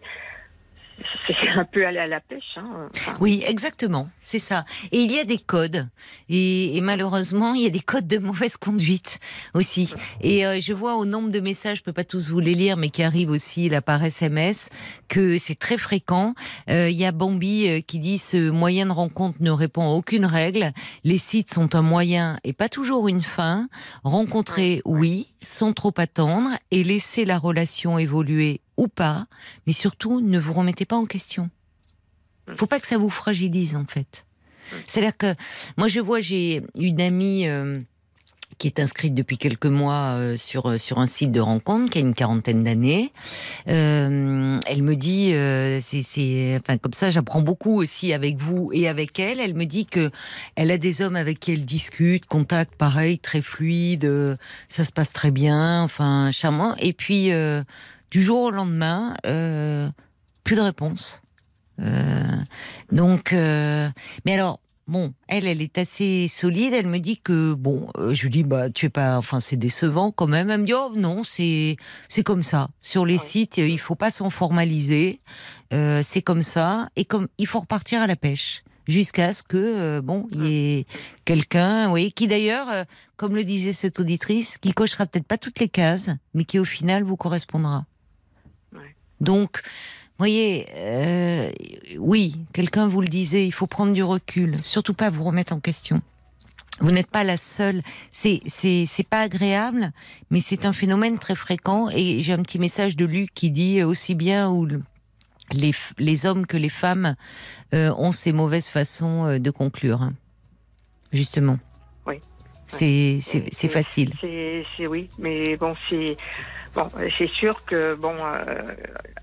[1.27, 2.89] c'est un peu aller à la pêche hein.
[2.95, 4.65] Enfin, Oui, exactement, c'est ça.
[4.91, 5.87] Et il y a des codes.
[6.29, 9.19] Et, et malheureusement, il y a des codes de mauvaise conduite
[9.53, 9.93] aussi.
[10.21, 12.77] Et euh, je vois au nombre de messages, je peux pas tous vous les lire,
[12.77, 14.69] mais qui arrivent aussi là par SMS,
[15.07, 16.33] que c'est très fréquent.
[16.69, 19.91] Euh, il y a Bambi euh, qui dit ce moyen de rencontre ne répond à
[19.91, 20.71] aucune règle.
[21.03, 23.67] Les sites sont un moyen et pas toujours une fin.
[24.03, 29.27] Rencontrer, oui, sans trop attendre et laisser la relation évoluer ou pas,
[29.67, 31.49] mais surtout ne vous remettez pas en question.
[32.55, 34.25] Faut pas que ça vous fragilise en fait.
[34.87, 35.35] C'est-à-dire que
[35.77, 37.79] moi je vois j'ai une amie euh,
[38.57, 41.97] qui est inscrite depuis quelques mois euh, sur euh, sur un site de rencontre qui
[41.97, 43.11] a une quarantaine d'années.
[43.67, 45.33] Euh, elle me dit
[45.81, 49.39] c'est c'est enfin comme ça j'apprends beaucoup aussi avec vous et avec elle.
[49.39, 50.11] Elle me dit que
[50.55, 54.37] elle a des hommes avec qui elle discute, contact pareil très fluide,
[54.69, 56.75] ça se passe très bien, enfin charmant.
[56.77, 57.31] Et puis
[58.13, 59.89] du jour au lendemain, euh,
[60.43, 61.23] plus de réponse.
[61.81, 62.37] Euh,
[62.91, 63.89] donc, euh,
[64.23, 66.73] mais alors, bon, elle, elle est assez solide.
[66.75, 69.55] Elle me dit que bon, euh, je lui dis bah tu es pas, enfin c'est
[69.57, 70.51] décevant quand même.
[70.51, 71.75] Elle me dit oh non, c'est
[72.07, 72.69] c'est comme ça.
[72.81, 73.19] Sur les Ouais.
[73.19, 75.19] sites, il faut pas s'en formaliser.
[75.73, 79.57] Euh, c'est comme ça et comme il faut repartir à la pêche jusqu'à ce que
[79.57, 80.85] euh, bon il y ait
[81.25, 82.67] quelqu'un, oui, qui d'ailleurs,
[83.17, 86.65] comme le disait cette auditrice, qui cochera peut-être pas toutes les cases, mais qui au
[86.65, 87.85] final vous correspondra.
[89.23, 89.37] Ouais.
[89.39, 91.51] Donc, vous voyez, euh,
[91.97, 95.59] oui, quelqu'un vous le disait, il faut prendre du recul, surtout pas vous remettre en
[95.59, 96.01] question.
[96.79, 97.83] Vous n'êtes pas la seule.
[98.11, 99.91] C'est c'est c'est pas agréable,
[100.31, 101.87] mais c'est un phénomène très fréquent.
[101.95, 104.81] Et j'ai un petit message de Luc qui dit aussi bien où le-
[105.51, 107.15] les les hommes que les femmes
[107.75, 110.01] euh, ont ces mauvaises façons euh, de conclure.
[110.01, 110.13] hein.
[111.11, 111.59] Justement.
[112.07, 112.15] Oui.
[112.65, 114.13] C'est c'est Et- c'est et facile.
[114.19, 116.17] C'est, c'est oui, mais bon, c'est
[116.75, 118.43] bon, c'est sûr que bon, euh,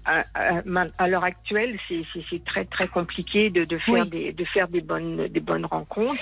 [0.04, 4.04] à, à- ma- à l'heure actuelle, c'est, c'est, c'est très très compliqué de, de faire
[4.04, 4.08] Oui.
[4.08, 6.20] des de faire des bonnes des bonnes rencontres,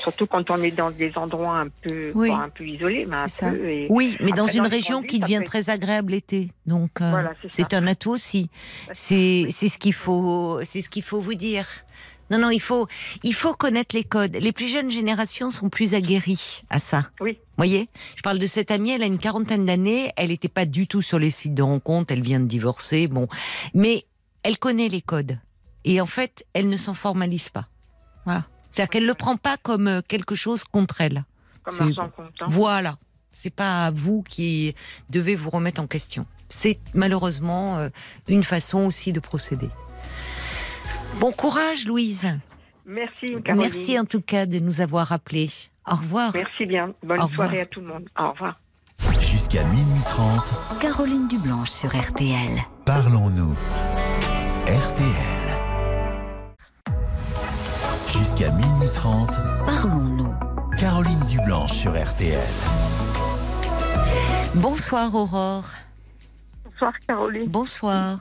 [0.00, 2.30] surtout quand on est dans des endroits un peu Oui.
[2.30, 3.50] un peu isolés, mais un ça.
[3.50, 3.68] peu.
[3.68, 6.48] Et, Oui, mais dans une dans région qui devient être- très agréable l'été.
[6.66, 8.50] Donc, euh, Voilà, c'est un atout aussi.
[8.92, 11.66] C'est c'est ce qu'il faut, c'est ce qu'il faut vous dire.
[12.30, 12.86] Non, non, il faut,
[13.22, 14.36] il faut connaître les codes.
[14.36, 17.06] Les plus jeunes générations sont plus aguerries à ça.
[17.20, 17.38] Oui.
[17.56, 20.86] voyez Je parle de cette amie, elle a une quarantaine d'années, elle n'était pas du
[20.86, 23.28] tout sur les sites de rencontres, elle vient de divorcer, bon.
[23.74, 24.04] Mais
[24.42, 25.38] elle connaît les codes.
[25.84, 27.68] Et en fait, elle ne s'en formalise pas.
[28.24, 28.44] Voilà.
[28.70, 31.24] C'est-à-dire qu'elle ne le prend pas comme euh, quelque chose contre elle.
[31.62, 32.46] Comme argent comptant.
[32.48, 32.98] Voilà.
[33.32, 34.74] C'est pas vous qui
[35.10, 36.26] devez vous remettre en question.
[36.48, 37.88] C'est malheureusement euh,
[38.26, 39.68] une façon aussi de procéder.
[41.20, 42.26] Bon courage, Louise.
[42.86, 43.56] Merci, Caroline.
[43.56, 45.50] Merci en tout cas de nous avoir appelés.
[45.86, 46.32] Au revoir.
[46.34, 46.94] Merci bien.
[47.02, 47.48] Bonne Au revoir.
[47.48, 48.08] soirée à tout le monde.
[48.18, 48.60] Au revoir.
[49.20, 52.58] Jusqu'à minuit 30, Caroline Dublanche sur RTL.
[52.84, 53.54] parlons-nous.
[54.66, 55.58] RTL.
[58.12, 59.28] Jusqu'à minuit 30,
[59.66, 60.34] Parlons-nous.
[60.78, 62.38] Caroline Dublanche sur RTL.
[64.54, 65.68] Bonsoir Aurore.
[66.64, 67.48] Bonsoir, Caroline.
[67.48, 68.18] Bonsoir.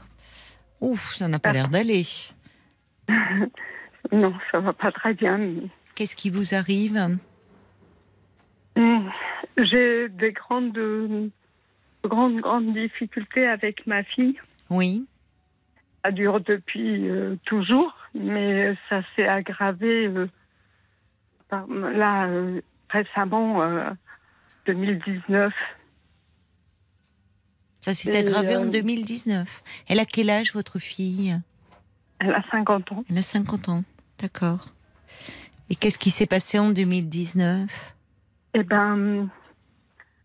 [0.81, 2.05] Ouf, ça n'a pas l'air d'aller.
[4.11, 5.37] Non, ça va pas très bien.
[5.37, 7.17] mais- Qu'est-ce qui vous arrive
[8.77, 9.09] Hmm.
[9.57, 11.29] J'ai des grandes, de
[12.03, 14.39] grandes, grandes difficultés avec ma fille.
[14.69, 15.05] Oui.
[16.05, 20.29] Ça dure depuis euh, toujours, mais ça s'est aggravé euh,
[21.49, 23.89] par- là euh, récemment, euh,
[24.67, 25.53] 2019.
[27.81, 29.63] Ça s'est aggravé en euh, 2019.
[29.87, 31.35] Elle a quel âge votre fille?
[32.19, 33.03] Elle a 50 ans.
[33.09, 33.83] Elle a 50 ans.
[34.19, 34.65] D'accord.
[35.69, 37.69] Et qu'est-ce qui s'est passé en 2019
[38.53, 39.29] Eh ben,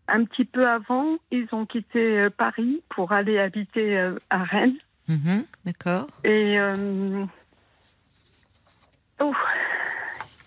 [0.07, 4.77] un petit peu avant, ils ont quitté euh, Paris pour aller habiter euh, à Rennes.
[5.07, 6.07] Mhm, D'accord.
[6.23, 7.25] Et, euh,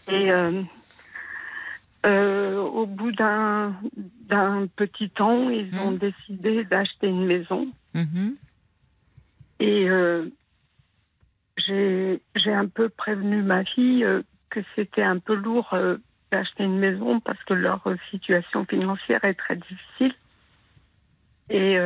[0.09, 0.63] et euh,
[2.07, 3.75] euh, au bout d'un
[4.77, 5.99] petit temps, ils ont Mhm.
[5.99, 7.69] décidé d'acheter une maison.
[7.95, 8.37] Mhm.
[9.61, 10.29] Et euh,
[11.57, 15.97] j'ai j'ai un peu prévenu ma fille euh, que c'était un peu lourd euh,
[16.31, 20.14] d'acheter une maison parce que leur euh, situation financière est très difficile.
[21.49, 21.77] Et,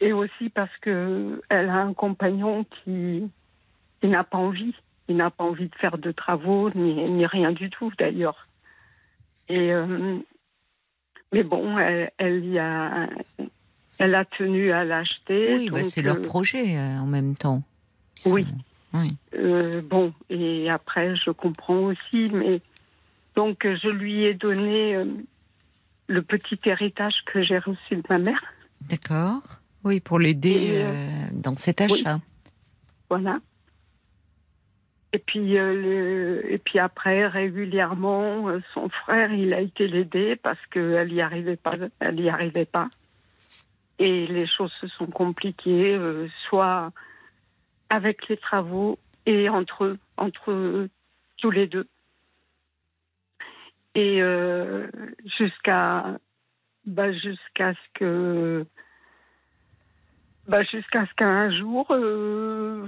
[0.00, 3.30] et aussi parce que elle a un compagnon qui,
[4.00, 4.74] qui n'a pas envie.
[5.06, 8.48] Il n'a pas envie de faire de travaux, ni, ni rien du tout d'ailleurs.
[9.48, 9.72] Et
[11.32, 13.08] mais bon, elle, elle y a,
[13.98, 15.54] elle a tenu à l'acheter.
[15.54, 17.62] Oui, bah, c'est leur projet euh, en même temps.
[18.26, 18.46] Oui.
[19.34, 22.60] euh, bon, et après, je comprends aussi, mais
[23.34, 25.06] donc je lui ai donné euh,
[26.08, 28.42] le petit héritage que j'ai reçu de ma mère.
[28.80, 29.42] D'accord.
[29.84, 32.20] Oui, pour l'aider euh, euh, dans cet achat.
[33.10, 33.40] Voilà.
[35.14, 40.36] Et puis, euh, le- et puis après, régulièrement, euh, son frère, il a été l'aider
[40.36, 41.74] parce qu'elle n'y arrivait pas.
[42.00, 42.88] Elle y arrivait pas.
[43.98, 46.92] Et les choses se sont compliquées, euh, soit
[47.92, 50.88] avec les travaux et entre eux, entre eux,
[51.36, 51.86] tous les deux.
[53.94, 54.88] Et euh,
[55.38, 56.18] jusqu'à
[56.86, 58.66] bah, jusqu'à ce que
[60.48, 62.86] bah, jusqu'à ce qu'un jour euh,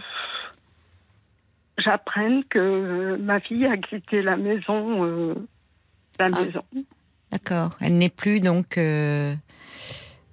[1.76, 5.34] j'apprenne que ma fille a quitté la maison euh,
[6.18, 6.40] la Ah.
[6.44, 6.64] maison
[7.30, 7.76] D'accord.
[7.80, 8.78] Elle n'est plus donc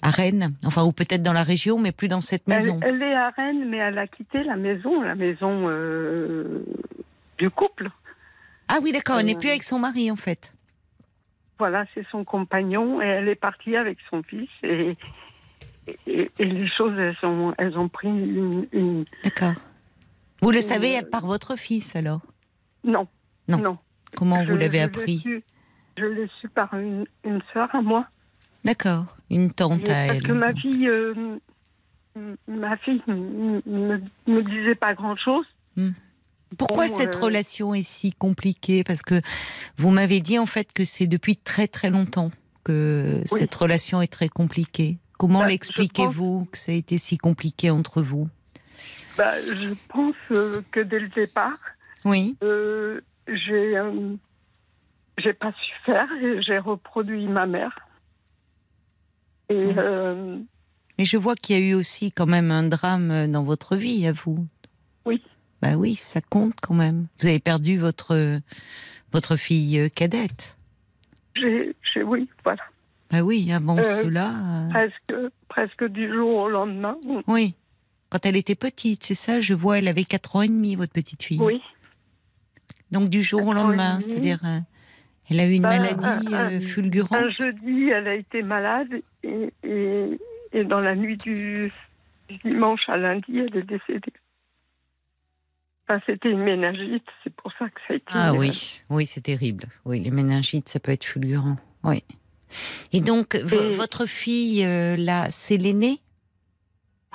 [0.02, 2.80] à Rennes, enfin ou peut-être dans la région, mais plus dans cette maison.
[2.84, 6.64] elle est à Rennes mais elle a quitté la maison la maison euh,
[7.38, 7.90] du couple
[8.68, 9.20] Ah oui, d'accord.
[9.20, 10.54] Elle n'est euh, plus avec son mari en fait.
[11.60, 14.98] voilà c'est son compagnon et elle est partie avec son fils et
[16.08, 19.54] et, et les choses elles ont elles ont pris une, une- D'accord.
[20.42, 22.22] Vous le Euh, savez par votre fils alors?
[22.84, 23.08] Non
[23.48, 23.58] Non.
[23.60, 23.78] non
[24.16, 25.20] Comment Je- vous l'avez appris?
[25.20, 25.44] su-
[25.98, 28.06] Je l'ai su par une, une sœur à moi.
[28.64, 29.18] D'accord.
[29.30, 30.24] Une tante à Parce elle.
[30.24, 31.14] que ma fille, euh,
[32.48, 35.46] ma fille me disait pas grand-chose.
[36.58, 38.84] Pourquoi Bon, cette euh, relation est si compliquée?
[38.84, 39.22] Parce que
[39.78, 42.32] vous m'avez dit en fait que c'est depuis très très longtemps
[42.64, 43.40] que Oui.
[43.40, 44.98] cette relation est très compliquée.
[45.18, 48.28] Comment Bah, l'expliquez-vous que ça a été si compliqué entre vous?
[49.18, 51.58] Bah, je pense euh, que dès le départ,
[52.06, 52.36] Oui.
[53.28, 53.82] j'ai
[55.18, 57.78] j'ai pas su faire et j'ai reproduit ma mère.
[59.52, 60.38] Et euh,
[60.98, 64.08] Mais je vois qu'il y a eu aussi quand même un drame dans votre vie
[64.08, 64.46] à vous.
[65.06, 65.22] Oui.
[65.62, 67.08] Bah oui, ça compte quand même.
[67.20, 68.40] Vous avez perdu votre
[69.12, 70.58] votre fille euh, cadette.
[71.36, 72.62] j'ai, oui, voilà,
[73.12, 74.30] Bah oui, avant Euh, cela.
[74.30, 75.14] euh, presque,
[75.50, 76.98] presque du jour au lendemain.
[77.28, 77.56] Oui.
[78.10, 80.92] Quand elle était petite, c'est ça, je vois, elle avait 4 ans et demi, votre
[80.94, 81.40] petite fille.
[81.42, 81.62] Oui.
[82.92, 84.60] Donc du jour au lendemain, c'est-à-dire, euh,
[85.32, 87.14] elle a eu une Bah, maladie un- euh, fulgurante.
[87.14, 90.20] Un jeudi, elle a été malade et, et,
[90.54, 91.72] et dans la nuit du
[92.44, 94.14] dimanche à lundi, elle est décédée.
[95.90, 98.06] bah, c'était une méningite, c'est pour ça que ça a été.
[98.14, 99.66] Ah oui, oui, c'est terrible.
[99.86, 101.58] Oui, les méningites, ça peut être fulgurant.
[101.84, 102.04] Oui.
[102.94, 106.00] Et donc, votre fille, euh, là, c'est l'aînée?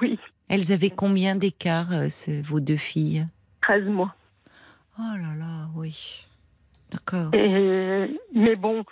[0.00, 0.18] Oui.
[0.48, 2.08] Elles avaient combien d'écart, euh,
[2.42, 3.26] vos deux filles?
[3.62, 4.14] 13 mois.
[4.98, 6.24] Oh là là, oui.
[6.90, 7.30] D'accord.
[7.32, 8.84] Mais bon,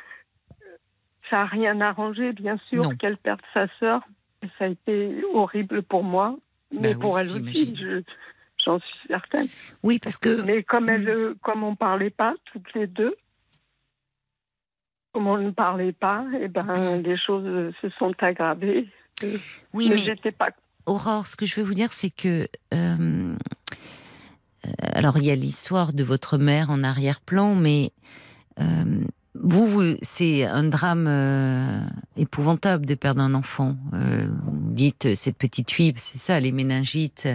[1.31, 4.01] ça n'a rien arrangé, bien sûr, qu'elle perde sa sœur.
[4.59, 6.37] Ça a été horrible pour moi,
[6.71, 7.75] mais bah pour elle aussi,
[8.63, 9.47] j'en suis certaine.
[9.83, 10.43] Oui, parce que.
[10.43, 11.35] Mais comme, elle, hmm.
[11.43, 13.17] comme on ne parlait pas, toutes les deux,
[15.13, 18.87] comme on ne parlait pas, et eh ben, les choses se sont aggravées.
[19.73, 20.51] Oui, mais, j'étais pas.
[20.87, 22.47] Aurore, ce que je veux vous dire, c'est que.
[22.75, 23.37] Euh, euh,
[24.79, 27.93] alors, il y a l'histoire de votre mère en arrière-plan, mais.
[28.61, 29.05] Euh,
[29.37, 33.77] vous, c'est un drame épouvantable de perdre un enfant.
[33.91, 37.29] vous dites cette petite fille, c'est ça, les méningites,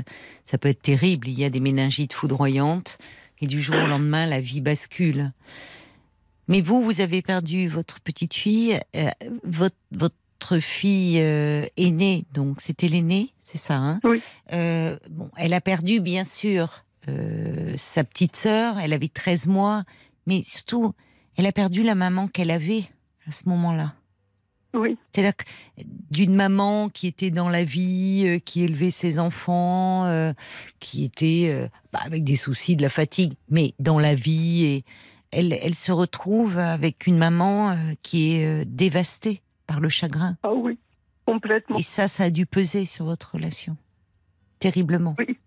[0.45, 1.27] ça peut être terrible.
[1.27, 2.97] Il y a des méningites foudroyantes
[3.41, 5.33] et du jour au lendemain, la vie bascule.
[6.47, 9.09] Mais vous, vous avez perdu votre petite fille, euh,
[9.43, 13.99] votre, votre fille euh, aînée, donc c'était l'aînée, c'est ça hein?
[14.03, 14.19] Oui.
[14.51, 16.83] Euh, bon, elle a perdu bien sûr
[17.77, 19.83] sa petite sœur, elle avait 13 mois,
[20.25, 20.93] mais surtout,
[21.37, 22.83] elle a perdu la maman qu'elle avait
[23.27, 23.93] à ce moment-là.
[24.73, 24.97] Oui.
[25.11, 25.33] C'est-à-dire
[26.11, 30.33] d'une maman qui était dans la vie, qui élevait ses enfants,
[30.79, 34.83] qui était bah, avec des soucis de la fatigue, mais dans la vie et
[35.31, 40.37] elle, se retrouve avec une maman euh, qui est euh, dévastée par le chagrin.
[40.43, 40.79] Ah oui,
[41.25, 41.77] complètement.
[41.77, 43.77] Et ça, ça a dû peser sur votre relation.
[44.59, 45.15] Terriblement.
[45.17, 45.37] Oui.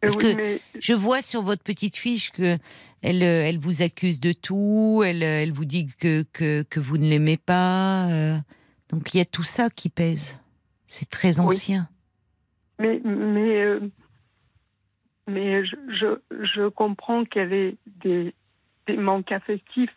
[0.00, 2.56] Parce que je vois sur votre petite fiche que
[3.02, 7.08] elle, euh, elle vous accuse de tout, elle, elle vous dit que, que, vous ne
[7.08, 8.06] l'aimez pas.
[8.90, 10.38] donc il y a tout ça qui pèse.
[10.86, 11.88] C'est très ancien.
[12.78, 13.78] Mais, mais,
[15.26, 18.34] mais je, je, je comprends qu'elle ait des,
[18.86, 19.94] des manques affectifs.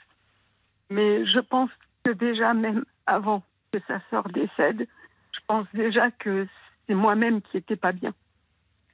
[0.90, 1.70] Mais je pense
[2.04, 4.88] que déjà, même avant que sa sœur décède,
[5.32, 6.48] je pense déjà que
[6.88, 8.14] c'est moi-même qui n'étais pas bien.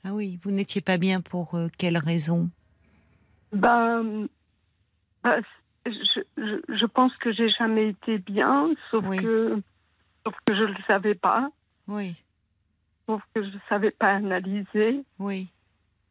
[0.04, 2.50] Ah oui, vous n'étiez pas bien pour euh, quelle raison?
[3.52, 4.28] Ben,
[5.24, 5.42] ben
[5.86, 6.22] je,
[6.68, 9.62] je, pense que j'ai jamais été bien, sauf, que,
[10.26, 11.50] sauf que je ne le savais pas.
[11.88, 12.16] Oui.
[13.06, 15.04] Sauf que je ne savais pas analyser.
[15.20, 15.48] Oui.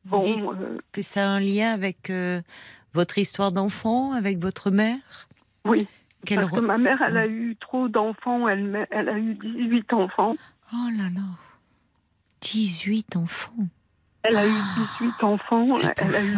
[0.05, 2.40] Bon, euh, que ça a un lien avec euh,
[2.94, 5.29] votre histoire d'enfant avec votre mère?
[5.64, 5.87] Oui.
[6.29, 8.49] parce que ma mère, elle a eu trop d'enfants.
[8.49, 10.37] Elle, elle a eu 18 enfants.
[10.72, 11.22] Oh là là.
[12.40, 13.68] 18 enfants.
[14.28, 14.50] Elle a eu
[15.00, 15.78] 18 ah, enfants.
[15.78, 16.36] Elle a eu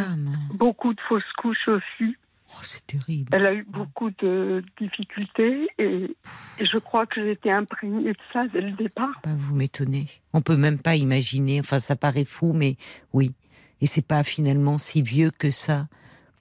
[0.54, 2.16] beaucoup de fausses couches aussi.
[2.50, 3.28] Oh, c'est terrible.
[3.32, 6.16] Elle a eu beaucoup de difficultés et,
[6.60, 9.20] je crois que j'étais imprégnée de ça dès le départ.
[9.22, 10.06] Bah, vous m'étonnez.
[10.32, 11.60] On peut même pas imaginer.
[11.60, 12.76] Enfin, ça paraît fou, mais
[13.12, 13.34] oui.
[13.80, 15.88] Et c'est pas finalement si vieux que ça.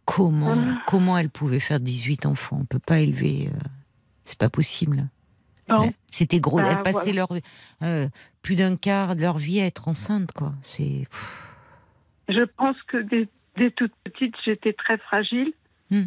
[0.06, 0.82] Comment, ah.
[0.88, 2.60] comment elle pouvait faire 18 enfants?
[2.62, 3.50] On peut pas élever.
[3.54, 3.60] Euh,
[4.24, 5.10] c'est pas possible.
[6.10, 6.58] C'était gros.
[6.58, 7.28] Bah, elles passaient leur,
[7.84, 8.08] euh,
[8.42, 10.54] plus d'un quart de leur vie à être enceinte, quoi.
[10.62, 11.08] C'est.
[12.30, 15.54] Je pense que dès, toute petite, j'étais très fragile.
[15.90, 16.06] Hmm.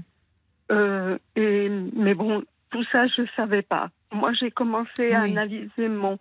[0.71, 3.91] Euh, et, mais bon, tout ça, je savais pas.
[4.13, 6.19] Moi, j'ai commencé à analyser mon,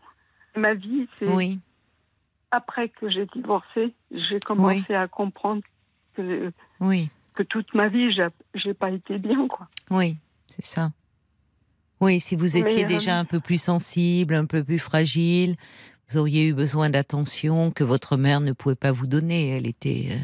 [0.56, 1.08] ma vie.
[1.22, 1.60] Oui.
[2.52, 5.62] Après que j'ai divorcé, j'ai commencé à comprendre
[6.16, 6.52] que.
[6.80, 8.12] Oui que toute ma vie,
[8.54, 9.70] j'ai pas été bien, quoi.
[9.90, 10.92] Oui, c'est ça.
[12.02, 15.56] Oui, si vous étiez déjà euh, un peu plus sensible, un peu plus fragile,
[16.10, 19.50] vous auriez eu besoin d'attention que votre mère ne pouvait pas vous donner.
[19.50, 20.18] Elle était euh,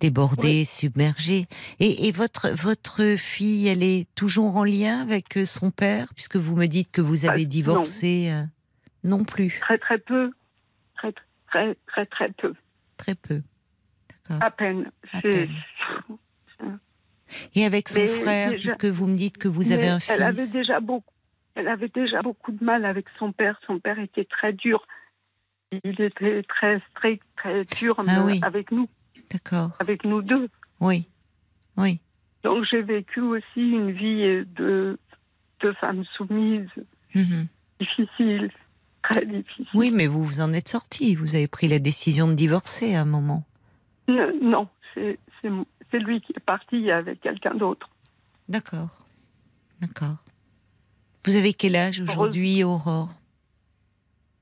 [0.00, 1.46] débordée, submergée.
[1.78, 6.56] Et, votre votre fille, elle est toujours en lien avec euh, son père, puisque vous
[6.56, 8.32] me dites que vous avez divorcé.
[9.04, 9.24] Non.
[9.24, 9.58] plus.
[9.60, 10.30] Très très peu.
[10.96, 11.12] Très
[11.48, 12.54] très très très peu.
[12.96, 13.42] Très peu.
[14.40, 14.90] À peine.
[17.54, 20.14] Et avec son frère, puisque vous me dites que vous avez un fils.
[20.14, 21.14] Elle avait déjà beaucoup.
[21.54, 23.60] Elle avait déjà beaucoup de mal avec son père.
[23.66, 24.86] Son père était très dur.
[25.84, 28.88] Il était très strict, très dur ah avec nous.
[29.30, 29.70] D'accord.
[29.78, 30.48] Avec nous deux.
[30.80, 31.06] Oui.
[31.76, 32.00] Oui.
[32.42, 34.98] Donc j'ai vécu aussi une vie de,
[35.60, 36.68] de femme soumise,
[37.14, 37.46] mhm.
[37.78, 38.50] difficile,
[39.02, 39.66] très difficile.
[39.74, 41.14] Oui, mais vous vous en êtes sortie.
[41.14, 43.44] Vous avez pris la décision de divorcer à un moment.
[44.08, 45.18] Non, c'est
[45.98, 47.88] lui qui est parti avec quelqu'un d'autre.
[48.48, 49.06] D'accord.
[49.80, 50.16] D'accord.
[51.24, 53.10] Vous avez quel âge aujourd'hui, Aurore?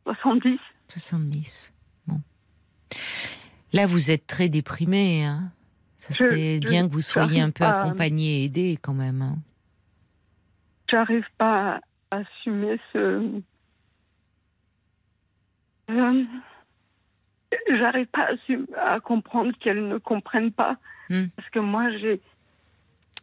[0.04, 0.58] 70.
[0.88, 1.72] 70.
[2.06, 2.20] Bon.
[3.72, 5.24] Là, vous êtes très déprimée.
[5.24, 5.52] Hein
[5.98, 9.22] Ça serait bien que vous soyez un peu accompagnée et aidée quand même.
[9.22, 9.36] Hein
[10.90, 11.80] J'arrive pas
[12.10, 13.42] à assumer ce.
[15.90, 16.24] Euh,
[17.68, 18.28] j'arrive pas
[18.76, 20.76] à, à comprendre qu'elle ne comprenne pas.
[21.10, 21.26] Hmm.
[21.36, 22.20] Parce que moi, j'ai,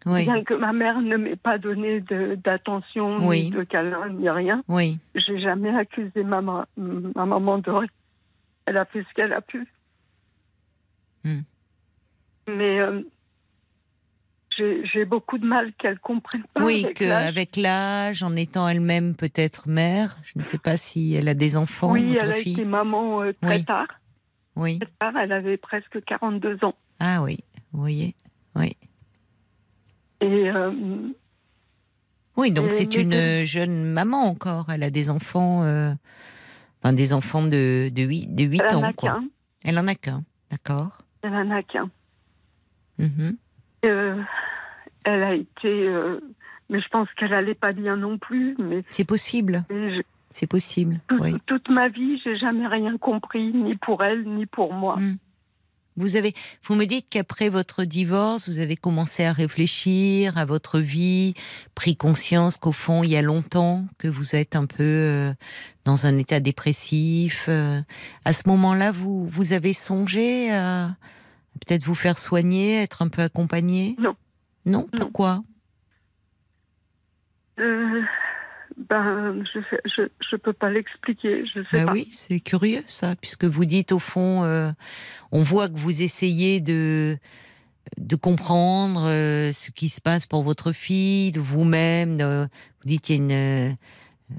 [0.05, 3.43] Oui, bien que ma mère ne m'ait pas donné d'attention, Oui.
[3.45, 4.97] ni de câlin, ni rien, oui.
[5.15, 7.89] j'ai jamais accusé ma, ma, ma maman de rien.
[8.65, 9.67] Elle a fait ce qu'elle a pu.
[11.23, 11.41] Hmm.
[12.47, 13.01] Mais euh,
[14.57, 16.63] j'ai beaucoup de mal qu'elle comprenne pas.
[16.63, 21.33] Oui, qu'avec l'âge, en étant elle-même peut-être mère, je ne sais pas si elle a
[21.33, 22.53] des enfants, Oui, votre elle a fille.
[22.53, 23.65] été maman euh, très Oui.
[23.65, 23.87] tard.
[24.55, 24.79] Oui.
[24.79, 26.75] Très tard, elle avait presque 42 ans.
[26.99, 27.39] Ah oui,
[27.75, 28.15] vous voyez.
[28.55, 28.75] Oui.
[30.21, 30.71] Et euh,
[32.37, 34.67] Oui, donc c'est une deux- jeune maman encore.
[34.69, 35.93] Elle a des enfants, euh,
[36.81, 38.83] enfin des enfants de, de 8, de 8 elle en ans.
[38.83, 39.09] a Quoi.
[39.11, 39.23] qu'un.
[39.63, 40.99] Elle en a qu'un, d'accord.
[41.21, 41.89] Elle en a qu'un.
[42.97, 43.35] Mhm.
[43.85, 44.21] Euh,
[45.03, 45.67] elle a été.
[45.67, 46.19] euh,
[46.69, 48.55] mais je pense qu'elle allait pas bien non plus.
[48.57, 50.01] Mais, C'est possible, je-
[50.31, 50.99] c'est possible.
[51.07, 51.35] tout- Oui.
[51.45, 54.97] toute ma vie, j'ai jamais rien compris, ni pour elle, ni pour moi.
[54.97, 55.17] Mm.
[55.97, 56.33] Vous avez,
[56.63, 61.33] vous me dites qu'après votre divorce, vous avez commencé à réfléchir à votre vie,
[61.73, 65.33] pris conscience qu'au fond, il y a longtemps que vous êtes un peu euh,
[65.85, 67.45] dans un état dépressif.
[67.47, 67.81] euh.
[68.25, 70.95] À ce moment-là, vous, vous avez songé à
[71.65, 74.15] peut-être vous faire soigner, être un peu accompagné Non.
[74.65, 74.99] Non, Non.
[74.99, 75.43] pourquoi?
[77.59, 78.01] Euh,
[78.77, 81.45] ben, je, fais- je, je peux pas l'expliquer.
[81.45, 81.93] Je sais Ben pas.
[81.93, 84.71] oui, c'est curieux ça, puisque vous dites au fond, euh,
[85.31, 87.17] on voit que vous essayez de
[87.97, 92.17] de comprendre euh, ce qui se passe pour votre fille, de vous-même.
[92.17, 92.47] de-
[92.81, 93.31] vous dites il y a une,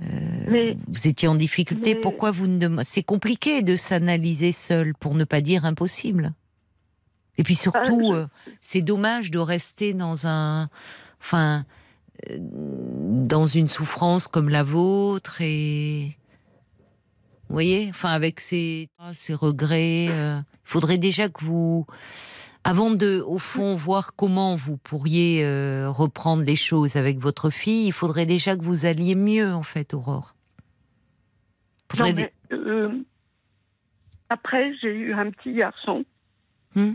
[0.03, 1.95] euh, Mais vous étiez en difficulté.
[1.95, 6.33] Mais- Pourquoi vous ne C'est compliqué de s'analyser seul, pour ne pas dire impossible.
[7.39, 8.27] Et puis surtout, je-
[8.63, 10.69] c'est dommage de rester dans un,
[11.21, 11.65] enfin,
[12.39, 16.17] dans une souffrance comme la vôtre et,
[17.49, 20.09] vous voyez, enfin avec ces, ces regrets.
[20.11, 21.87] euh, Il faudrait déjà que vous,
[22.65, 27.87] avant de, au fond, voir comment vous pourriez euh, reprendre les choses avec votre fille,
[27.87, 30.35] il faudrait déjà que vous alliez mieux, en fait, Aurore.
[31.89, 32.91] Faudrait non, mais, euh,
[34.29, 36.05] après, j'ai eu un petit garçon.
[36.75, 36.95] Hmm.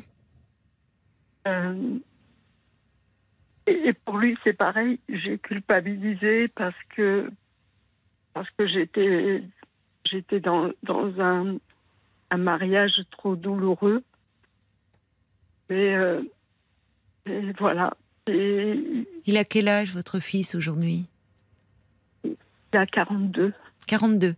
[1.48, 1.98] Euh,
[3.84, 5.00] et, pour lui, c'est pareil.
[5.10, 7.30] J'ai culpabilisé parce que
[8.34, 9.44] parce que j'étais
[10.06, 11.58] j'étais dans, dans un,
[12.32, 14.04] un mariage trop douloureux.
[15.70, 16.22] Et, euh,
[17.26, 17.96] et voilà.
[18.28, 21.06] Et Il a quel âge, votre fils, aujourd'hui?
[22.24, 22.38] Il
[22.74, 23.54] a 42.
[23.88, 24.36] 42.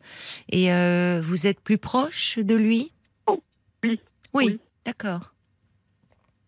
[0.52, 2.92] Et euh, vous êtes plus proche de lui?
[3.28, 3.42] Oh,
[3.84, 4.00] oui,
[4.34, 4.60] Oui, oui.
[4.86, 5.33] d'accord.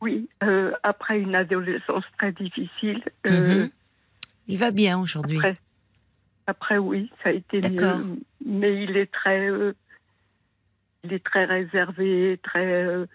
[0.05, 3.01] Oui, euh, après une adolescence très difficile.
[3.25, 3.69] euh, Mhm.
[4.47, 5.37] Il va bien aujourd'hui.
[5.37, 5.55] Après,
[6.45, 8.19] après, oui, ça a été mieux.
[8.45, 9.73] Mais il est très, euh,
[11.03, 13.05] il est très réservé, très, euh,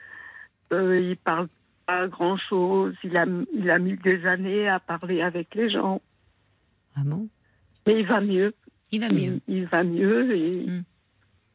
[0.72, 1.46] il parle
[1.86, 2.94] pas grand chose.
[3.04, 3.24] Il a,
[3.54, 6.02] il a mis des années à parler avec les gens,
[6.96, 7.28] Ah bon?
[7.86, 8.52] Mais il va mieux.
[8.90, 9.40] Il va mieux.
[9.46, 10.82] Il, il va mieux et, Mm.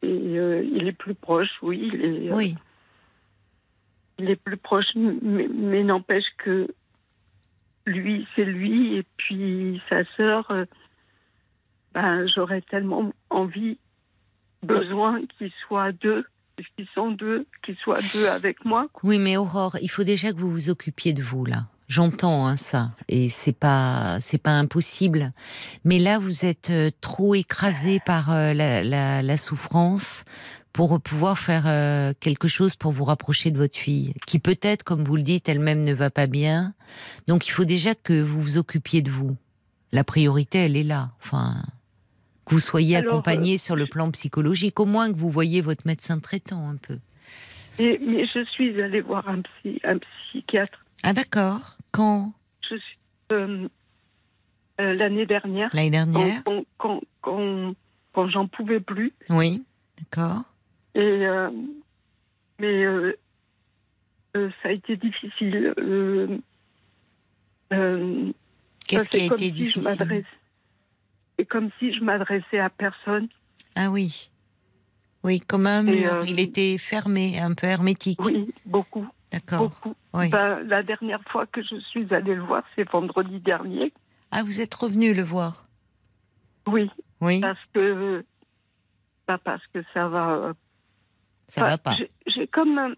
[0.02, 1.50] et, il est plus proche.
[1.60, 2.54] Oui, il est, Oui.
[4.18, 6.68] Il est plus proche, mais, n'empêche que
[7.86, 10.64] lui, c'est lui, et puis sa sœur, euh,
[11.92, 13.78] ben, j'aurais tellement envie,
[14.62, 16.24] besoin qu'ils soient deux,
[16.56, 18.88] puisqu'ils sont deux, qu'ils soient deux avec moi.
[19.02, 21.66] Oui, mais Aurore, il faut déjà que vous vous occupiez de vous là.
[21.88, 25.32] J'entends hein, ça, et c'est pas c'est pas impossible.
[25.84, 30.24] Mais là, vous êtes euh, trop écrasé par euh, la souffrance
[30.76, 35.04] pour pouvoir faire euh, quelque chose pour vous rapprocher de votre fille, qui peut-être, comme
[35.04, 36.74] vous le dites, elle-même ne va pas bien.
[37.28, 39.38] Donc, il faut déjà que vous vous occupiez de vous.
[39.90, 41.12] La priorité, elle est là.
[41.24, 41.62] Enfin,
[42.44, 45.86] que vous soyez Alors, accompagné sur le plan psychologique, au moins que vous voyez votre
[45.86, 46.98] médecin traitant un peu.
[47.78, 51.78] Mais je suis allée voir un, psy, un psychiatre Ah d'accord.
[51.90, 52.34] Quand?
[52.68, 52.98] Je suis,
[53.32, 53.66] euh,
[54.78, 57.72] euh, l'année dernière, L'année dernière quand, quand, quand,
[58.12, 59.14] quand j'en pouvais plus.
[59.30, 59.62] Oui.
[59.98, 60.42] D'accord.
[60.96, 61.50] Et, euh,
[62.58, 63.12] mais euh,
[64.36, 65.74] euh, ça a été difficile.
[68.88, 70.24] Qu'est-ce qui a été si difficile?
[71.38, 73.28] C'est comme si je m'adressais à personne.
[73.74, 74.30] Ah oui.
[75.22, 76.14] Oui, comme un mur.
[76.14, 78.20] euh, Il était fermé, un peu hermétique.
[78.24, 79.70] Oui, beaucoup, D'accord.
[80.14, 80.30] Oui.
[80.30, 83.92] Ben, la dernière fois que je suis allée le voir, c'est vendredi dernier.
[84.30, 85.66] Ah, vous êtes revenu le voir?
[86.66, 86.90] Oui,
[87.20, 87.40] Oui.
[87.40, 88.24] parce que
[89.26, 90.54] pas parce que ça va.
[91.48, 91.96] Ça enfin, va pas.
[92.26, 92.92] j'ai- comme un,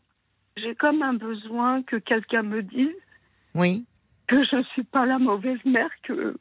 [0.57, 2.89] j'ai comme un besoin que quelqu'un me dise
[3.55, 3.85] Oui.
[4.27, 6.37] que je suis pas la mauvaise mère que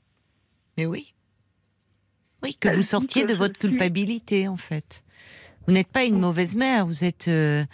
[0.78, 1.14] Mais oui.
[2.44, 5.04] Oui, que vous sortiez que de votre suis- culpabilité, en fait.
[5.68, 6.86] Vous n'êtes pas une mauvaise mère.
[6.86, 7.66] Vous êtes, euh,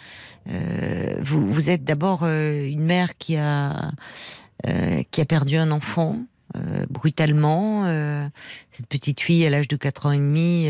[0.50, 3.92] euh, vous, vous êtes d'abord euh, une mère qui a
[5.10, 6.24] qui a perdu un enfant
[6.88, 7.84] brutalement.
[8.70, 10.68] Cette petite fille à l'âge de 4 ans et demi.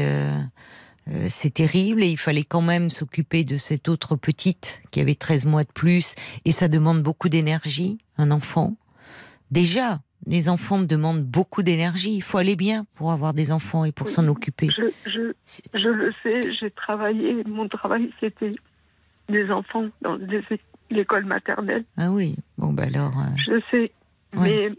[1.09, 5.14] Euh, c'est terrible et il fallait quand même s'occuper de cette autre petite qui avait
[5.14, 8.76] 13 mois de plus et ça demande beaucoup d'énergie, un enfant.
[9.50, 12.14] Déjà, les enfants demandent beaucoup d'énergie.
[12.14, 14.12] Il faut aller bien pour avoir des enfants et pour Oui.
[14.12, 14.68] s'en occuper.
[14.76, 15.32] Je, je,
[15.74, 18.55] je le sais, j'ai travaillé, mon travail c'était
[19.28, 20.18] les enfants dans
[20.90, 21.84] l'école maternelle.
[21.96, 23.16] Ah oui, bon bah alors.
[23.18, 23.92] euh, Je sais,
[24.36, 24.48] Oui.
[24.50, 24.70] mais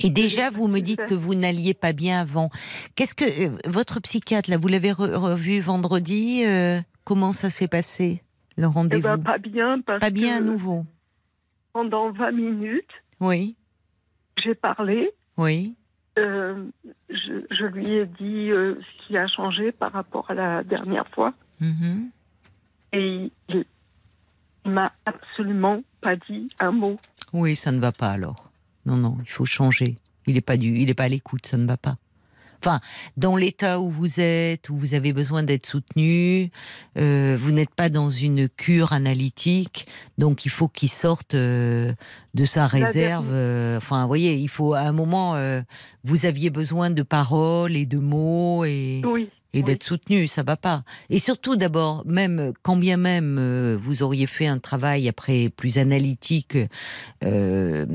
[0.00, 2.50] Et déjà, vous me dites que vous n'alliez pas bien avant.
[2.94, 7.68] Qu'est-ce que euh, votre psychiatre là, vous l'avez re- revu vendredi euh, Comment ça s'est
[7.68, 8.22] passé
[8.56, 9.02] le eh rendez-vous?
[9.02, 10.84] ben, pas bien parce Pas bien à nouveau.
[11.72, 12.90] pendant 20 minutes,
[13.20, 13.56] Oui,
[14.42, 15.10] j'ai parlé.
[15.36, 15.74] oui.
[16.18, 16.64] euh,
[17.08, 21.32] je, je lui ai dit ce qui a changé par rapport à la dernière fois.
[21.60, 22.10] mhm.
[22.92, 23.64] Et il,
[24.64, 26.98] il m'a absolument pas dit un mot.
[27.32, 28.47] Oui, ça ne va pas alors.
[28.88, 29.98] Non, non, il faut changer.
[30.26, 31.96] Il n'est pas du, il est pas à l'écoute, ça ne va pas.
[32.60, 32.80] Enfin,
[33.16, 36.50] dans l'état où vous êtes, où vous avez besoin d'être soutenu,
[36.96, 39.86] euh, vous n'êtes pas dans une cure analytique,
[40.16, 41.92] donc il faut qu'il sorte euh,
[42.34, 43.26] de sa réserve.
[43.30, 45.36] euh, enfin, vous voyez, il faut à un moment,
[46.02, 49.28] vous aviez besoin de paroles et de mots et Oui.
[49.54, 49.64] Et oui.
[49.64, 50.84] d'être soutenu, ça va pas.
[51.10, 55.78] Et surtout, d'abord, même quand bien même euh, vous auriez fait un travail après plus
[55.78, 56.56] analytique
[57.24, 57.86] euh,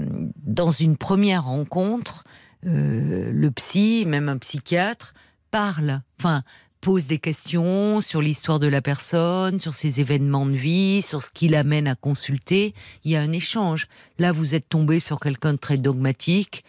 [0.44, 2.24] dans une première rencontre,
[2.66, 5.14] euh, le psy, même un psychiatre,
[5.52, 6.44] parle, enfin
[6.84, 11.30] pose des questions sur l'histoire de la personne, sur ses événements de vie, sur ce
[11.32, 12.74] qui l'amène à consulter.
[13.06, 13.88] Il y a un échange.
[14.20, 16.66] Là, vous êtes tombé sur quelqu'un de très dogmatique,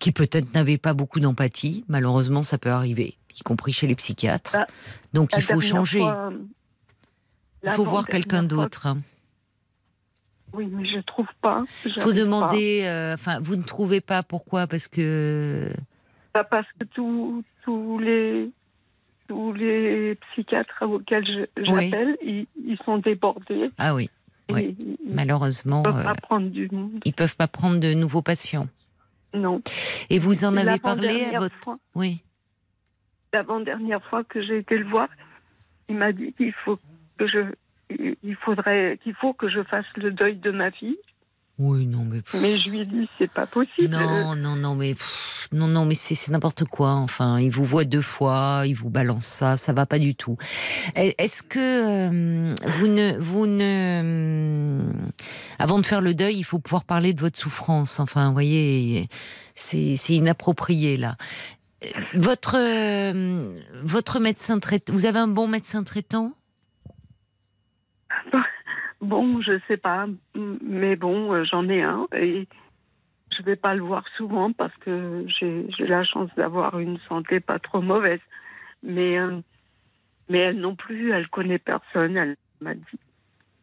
[0.00, 1.84] qui peut-être n'avait pas beaucoup d'empathie.
[1.86, 4.56] Malheureusement, ça peut arriver, y compris chez les psychiatres.
[4.58, 4.66] Ah,
[5.12, 6.00] Donc il faut changer.
[6.00, 6.32] fois,
[7.64, 8.86] Il faut voir quelqu'un fois- d'autre.
[8.86, 9.00] hein.
[10.54, 11.64] Oui, mais je trouve pas.
[12.00, 12.82] Faut demander.
[12.84, 15.72] euh, Enfin, vous ne trouvez pas pourquoi Parce que.
[16.34, 18.50] Pas parce que tous tous les
[19.28, 21.64] tous les psychiatres auxquels Oui.
[21.90, 23.70] j'appelle, ils, ils sont débordés.
[23.78, 24.10] ah oui,
[24.50, 24.76] Oui.
[24.78, 27.00] Ils ne malheureusement, peuvent euh, pas prendre du monde.
[27.06, 28.68] ils peuvent pas prendre de nouveaux patients.
[29.32, 29.62] Non.
[30.10, 31.54] Et vous en avez parlé à votre.
[31.64, 32.22] fois- Oui.
[33.34, 35.08] L'avant-dernière fois que j'ai été le voir,
[35.88, 36.78] il m'a dit qu'il faut
[37.18, 37.40] que je
[38.22, 40.96] il faudrait qu'il faut que je fasse le deuil de ma fille.
[41.58, 42.22] Oui, non, mais.
[42.22, 43.90] pff, Mais je lui ai dit c'est pas possible.
[43.90, 46.92] Non, non, non, mais pff, non, non, mais c'est c'est n'importe quoi.
[46.92, 50.36] Enfin, il vous voit deux fois, il vous balance ça, ça va pas du tout.
[50.94, 54.82] Est- Est-ce que euh, vous ne, vous ne,
[55.58, 58.00] avant de faire le deuil, il faut pouvoir parler de votre souffrance.
[58.00, 59.08] Enfin, vous voyez,
[59.54, 61.16] c'est c'est inapproprié là.
[62.14, 66.32] Votre euh, votre médecin traitant, vous avez un bon médecin traitant?
[69.00, 72.46] Bon, je sais pas, mais bon, j'en ai un et
[73.36, 77.58] je vais pas le voir souvent parce que j'ai la chance d'avoir une santé pas
[77.58, 78.20] trop mauvaise.
[78.82, 79.40] Mais euh,
[80.28, 82.16] mais elle non plus, elle connaît personne.
[82.16, 82.98] Elle m'a dit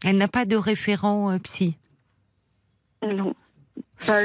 [0.06, 1.78] Elle n'a pas de référent euh, psy?
[3.02, 3.34] non.
[4.08, 4.20] Bah,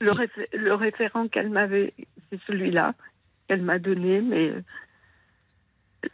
[0.00, 1.94] le, réfé- le référent qu'elle m'avait,
[2.30, 2.94] c'est celui-là
[3.48, 4.62] qu'elle m'a donné, mais euh,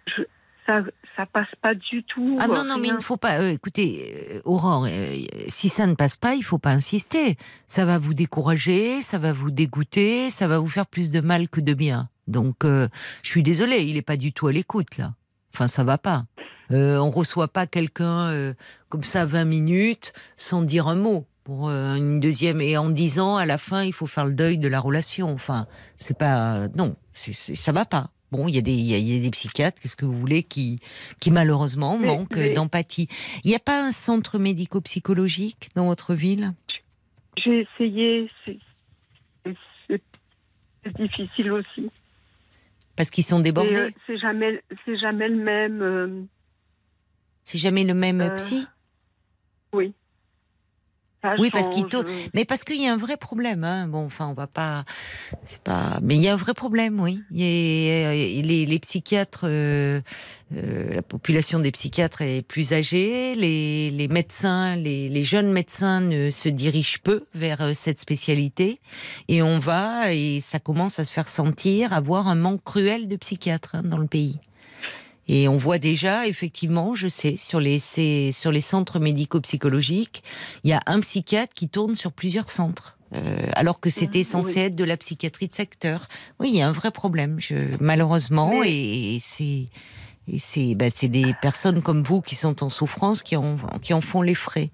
[0.06, 0.22] je,
[0.66, 0.82] ça
[1.16, 2.36] ça passe pas du tout.
[2.40, 3.40] Ah non, non, mais il ne faut pas.
[3.40, 5.16] euh, écoutez, euh, Aurore, euh,
[5.48, 7.36] si ça ne passe pas, il faut pas insister.
[7.68, 11.48] Ça va vous décourager, ça va vous dégoûter, ça va vous faire plus de mal
[11.48, 12.10] que de bien.
[12.26, 12.88] Donc, euh,
[13.22, 15.14] je suis désolée, il n'est pas du tout à l'écoute, là.
[15.54, 16.24] Enfin, ça va pas.
[16.72, 18.52] Euh, on reçoit pas quelqu'un euh,
[18.90, 23.36] comme ça 20 minutes sans dire un mot pour euh, une deuxième et en disant
[23.36, 25.32] à la fin il faut faire le deuil de la relation.
[25.32, 28.10] Enfin, c'est pas non, c'est c'est- ça va pas.
[28.32, 30.04] Bon, il y a des il y a- il y a des psychiatres, qu'est-ce que
[30.04, 30.80] vous voulez qui
[31.20, 33.06] qui malheureusement manquent d'empathie.
[33.44, 36.52] Il n'y a pas un centre médico-psychologique dans votre ville?
[37.38, 40.02] J'ai essayé, c'est
[40.98, 41.90] difficile aussi.
[42.96, 43.76] parce qu'ils sont débordés?
[43.76, 45.80] euh, C'est jamais, c'est jamais le même.
[45.82, 46.22] euh,
[47.44, 48.66] C'est jamais le même euh, psy?
[49.72, 49.94] oui.
[51.34, 52.02] Ça Oui, parce qu'il euh,
[52.34, 53.88] Mais parce qu'il y a un vrai problème, hein.
[53.88, 54.84] Bon, enfin, on va pas,
[55.44, 57.22] c'est pas, mais il y a un vrai problème, oui.
[57.30, 60.00] Il a- les, les psychiatres, euh,
[60.56, 63.34] euh, la population des psychiatres est plus âgée.
[63.34, 68.80] Les, les médecins, les, les jeunes médecins ne se dirigent peu vers cette spécialité,
[69.28, 73.16] et on va et ça commence à se faire sentir, avoir un manque cruel de
[73.16, 74.38] psychiatres hein, dans le pays.
[75.28, 77.78] Et on voit déjà, effectivement, je sais, sur les,
[78.32, 80.22] sur les centres médico-psychologiques,
[80.64, 82.92] il y a un psychiatre qui tourne sur plusieurs centres.
[83.12, 84.60] euh, alors que c'était Mhm, censé oui.
[84.62, 86.08] être de la psychiatrie de secteur.
[86.40, 89.66] Oui, il y a un vrai problème, je, malheureusement, Mais- et, et c'est
[90.28, 94.00] Et c'est bah, des personnes comme vous qui sont en souffrance qui en, qui en
[94.00, 94.70] font les frais.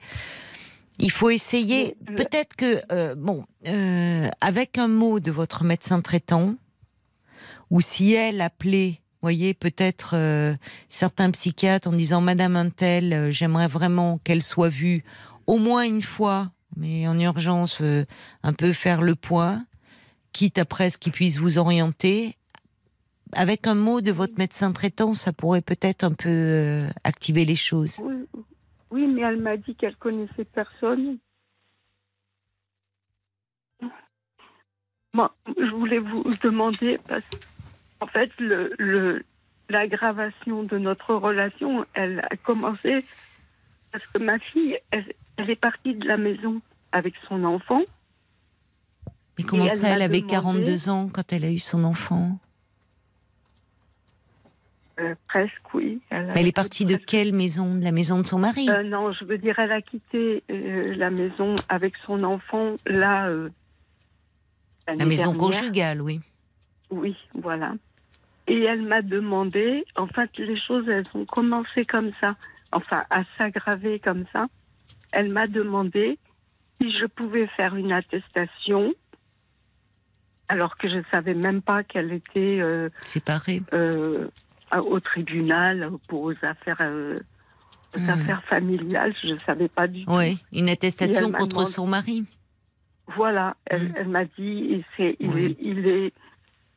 [0.98, 6.54] Il faut essayer, peut-être que, euh, bon, euh, avec un mot de votre médecin traitant,
[7.70, 10.54] ou si elle appelait, voyez, peut-être euh,
[10.88, 15.04] certains psychiatres en disant Madame Untel, j'aimerais vraiment qu'elle soit vue
[15.46, 17.82] au moins une fois, mais en urgence,
[18.42, 19.64] un peu faire le point,
[20.32, 22.36] quitte après ce qui puisse vous orienter
[23.32, 27.56] avec un mot de votre médecin traitant, ça pourrait peut-être un peu euh, activer les
[27.56, 27.98] choses.
[28.90, 31.18] Oui, mais elle m'a dit qu'elle connaissait personne.
[35.14, 37.24] Moi, je voulais vous demander, parce
[38.02, 39.24] qu'en fait, le,
[39.68, 43.04] l'aggravation de notre relation, elle a commencé
[43.92, 45.04] parce que ma fille, elle,
[45.50, 46.60] est partie de la maison
[46.92, 47.82] avec son enfant.
[49.38, 52.38] Mais comment ça, elle, avait 42 ans quand elle a eu son enfant?
[55.00, 56.00] Euh, presque, oui.
[56.10, 57.74] Elle, est partie de quelle maison?
[57.74, 58.68] De la maison de son mari?
[58.68, 63.30] Euh, Non, je veux dire, elle a quitté euh, la maison avec son enfant, là.
[64.86, 66.20] la maison conjugale, oui.
[66.90, 67.74] Oui, voilà.
[68.52, 72.36] Et elle m'a demandé, en fait, les choses, elles ont commencé comme ça,
[72.70, 74.46] enfin, à s'aggraver comme ça.
[75.10, 76.18] Elle m'a demandé
[76.78, 78.92] si je pouvais faire une attestation
[80.48, 82.60] alors que je ne savais même pas qu'elle était
[82.98, 83.62] séparée
[84.80, 87.18] au tribunal pour aux affaires, euh,
[87.96, 88.10] hmm.
[88.10, 89.14] affaires familiales.
[89.22, 90.12] Je ne savais pas du tout.
[90.12, 92.24] Oui, une attestation contre son mari.
[93.16, 94.10] Voilà, elle, hmm.
[94.10, 96.12] m'a dit c'est, il, est, il, est,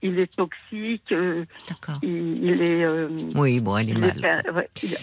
[0.05, 1.11] il est toxique.
[1.11, 1.99] Euh, D'accord.
[2.01, 2.83] Il, est.
[2.83, 4.43] Euh, oui, bon, elle est mal.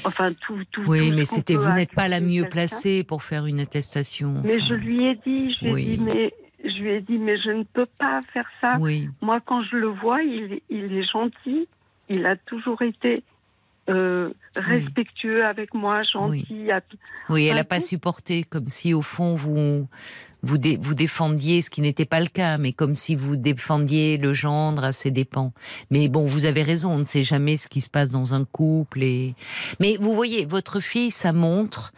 [0.05, 0.63] enfin, tout.
[0.71, 4.43] tout oui, mais c'était, vous n'êtes pas la mieux placée pour faire une attestation.
[4.45, 6.35] Mais je lui ai dit, je lui ai dit, mais
[6.65, 8.77] je lui ai dit, mais je ne peux pas faire ça.
[8.79, 9.09] Oui.
[9.21, 11.69] Moi, quand je le vois, il, il est gentil
[12.13, 13.23] il a toujours été
[13.89, 16.69] euh, respectueux avec moi, gentil.
[17.29, 19.89] Oui, elle n'a pas supporté, comme si au fond vous
[20.43, 24.35] vous, vous défendiez, ce qui n'était pas le cas, mais comme si vous défendiez le
[24.35, 25.53] gendre à ses dépens.
[25.91, 28.45] Mais bon, vous avez raison, on ne sait jamais ce qui se passe dans un
[28.45, 29.03] couple.
[29.03, 29.35] Et...
[29.81, 31.93] Mais vous voyez, votre fille, ça montre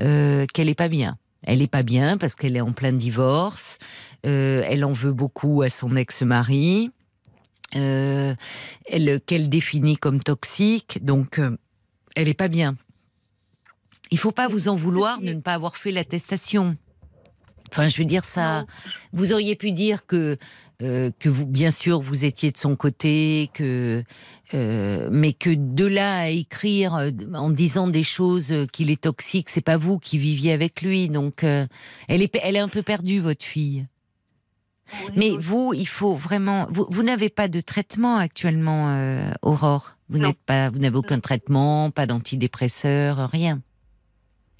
[0.00, 1.18] euh, qu'elle est pas bien.
[1.42, 3.78] Elle est pas bien parce qu'elle est en plein divorce.
[4.26, 6.90] Euh, elle en veut beaucoup à son ex-mari
[7.76, 8.34] euh,
[9.26, 11.56] qu'elle définit comme toxique, donc euh,
[12.16, 12.76] elle n'est pas bien.
[14.10, 16.76] Il faut pas vous en vouloir de ne pas avoir fait l'attestation.
[17.70, 18.66] Enfin, je veux dire ça.
[19.12, 20.36] Vous auriez pu dire que
[20.80, 24.04] euh, que vous, bien sûr, vous étiez de son côté, que
[24.54, 29.60] euh, mais que de là à écrire en disant des choses qu'il est toxique, c'est
[29.60, 31.08] pas vous qui viviez avec lui.
[31.08, 31.68] Donc, elle
[32.22, 33.86] est elle est un peu perdue, votre fille.
[35.16, 36.68] Mais vous, il faut vraiment.
[36.70, 39.96] Vous, n'avez pas de traitement actuellement, euh, Aurore.
[40.08, 43.60] Vous n'êtes pas, vous n'avez aucun traitement, pas d'antidépresseur, rien.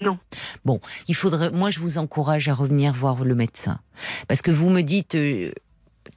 [0.01, 0.17] Non.
[0.65, 1.51] Bon, il faudrait.
[1.51, 3.79] Moi, je vous encourage à revenir voir le médecin,
[4.27, 5.15] parce que vous me dites.
[5.15, 5.51] Euh,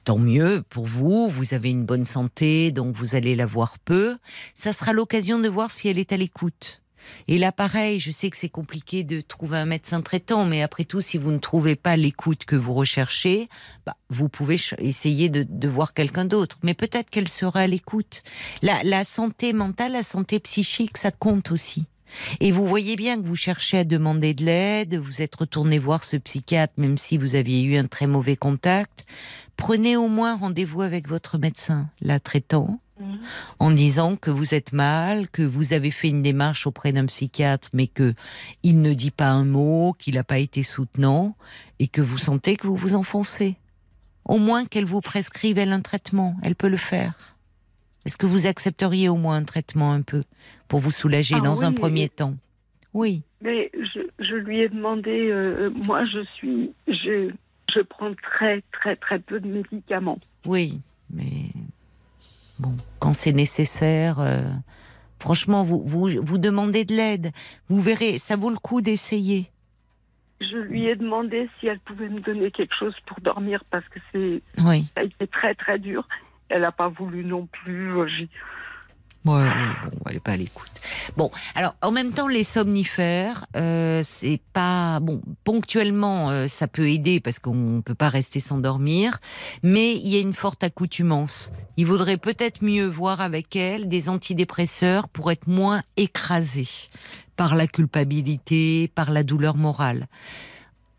[0.05, 4.17] tant mieux pour vous, vous avez une bonne santé, donc vous allez la voir peu.
[4.53, 6.83] Ça sera l'occasion de voir si elle est à l'écoute.
[7.27, 10.85] Et là, pareil, je sais que c'est compliqué de trouver un médecin traitant, mais après
[10.85, 13.49] tout, si vous ne trouvez pas l'écoute que vous recherchez,
[13.85, 16.59] bah, vous pouvez essayer de, voir quelqu'un d'autre.
[16.63, 18.23] Mais peut-être qu'elle sera à l'écoute.
[18.61, 21.85] La, la santé mentale, la santé psychique, ça compte aussi.
[22.39, 26.03] Et vous voyez bien que vous cherchez à demander de l'aide, vous êtes retourné voir
[26.03, 29.05] ce psychiatre, même si vous aviez eu un très mauvais contact.
[29.57, 32.79] Prenez au moins rendez-vous avec votre médecin, la traitant,
[33.59, 37.69] en disant que vous êtes mal, que vous avez fait une démarche auprès d'un psychiatre,
[37.73, 38.13] mais que
[38.63, 41.35] il ne dit pas un mot, qu'il n'a pas été soutenant,
[41.79, 43.55] et que vous sentez que vous vous enfoncez.
[44.25, 47.32] Au moins qu'elle vous prescrive elle un traitement, elle peut le faire.
[48.05, 50.21] Est-ce que vous accepteriez au moins un traitement un peu
[50.67, 52.35] pour vous soulager ah dans un premier temps?
[52.93, 53.23] Oui.
[53.41, 53.71] Mais
[54.19, 57.31] je, lui ai demandé, euh, moi je suis, je,
[57.73, 60.19] je prends très très très peu de médicaments.
[60.45, 60.79] Oui,
[61.09, 61.49] mais
[62.59, 64.49] Bon, quand c'est nécessaire, euh,
[65.19, 67.31] franchement, vous, vous, vous demandez de l'aide.
[67.67, 69.49] Vous verrez, ça vaut le coup d'essayer.
[70.39, 73.99] Je lui ai demandé si elle pouvait me donner quelque chose pour dormir parce que
[74.11, 74.85] c'est oui.
[74.93, 76.07] ça a été très très dur.
[76.49, 77.93] Elle n'a pas voulu non plus.
[79.25, 79.47] Ouais,
[79.95, 80.71] bon, elle n'est pas à l'écoute.
[81.15, 85.21] Bon, alors en même temps, les somnifères, euh, c'est pas bon.
[85.45, 89.19] Ponctuellement, euh, ça peut aider parce qu'on peut pas rester sans dormir,
[89.63, 91.53] mais il y a une forte accoutumance.
[91.77, 96.67] Il vaudrait peut-être mieux voir avec elle des antidépresseurs pour être moins écrasé
[97.37, 100.07] par la culpabilité, par la douleur morale.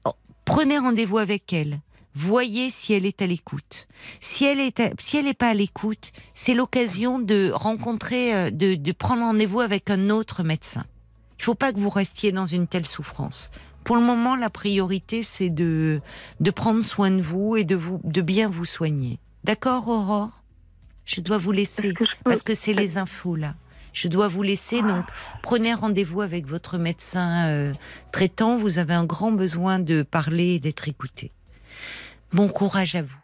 [0.06, 0.12] Oh,
[0.46, 1.78] prenez rendez-vous avec elle
[2.14, 3.88] voyez si elle est à l'écoute.
[4.20, 8.74] Si elle est, si elle n'est pas à l'écoute, c'est l'occasion de rencontrer, euh, de,
[8.74, 10.84] de prendre rendez-vous avec un autre médecin.
[11.38, 13.50] Il ne faut pas que vous restiez dans une telle souffrance.
[13.82, 16.00] Pour le moment, la priorité, c'est de,
[16.40, 19.18] de prendre soin de vous et de, vous, de bien vous soigner.
[19.42, 20.30] D'accord, Aurore?
[21.04, 23.56] Je dois vous laisser, que peux- parce que c'est les infos là.
[23.92, 25.04] Je dois vous laisser, donc
[25.42, 27.74] prenez rendez-vous avec votre médecin euh,
[28.10, 28.56] traitant.
[28.56, 31.30] Vous avez un grand besoin de parler et d'être écouté.
[32.32, 33.16] Bon courage à vous.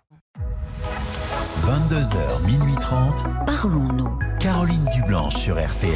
[1.64, 3.24] 22h, minuit 30.
[3.46, 4.18] Parlons-nous.
[4.38, 5.90] Caroline Dublanche sur RTL.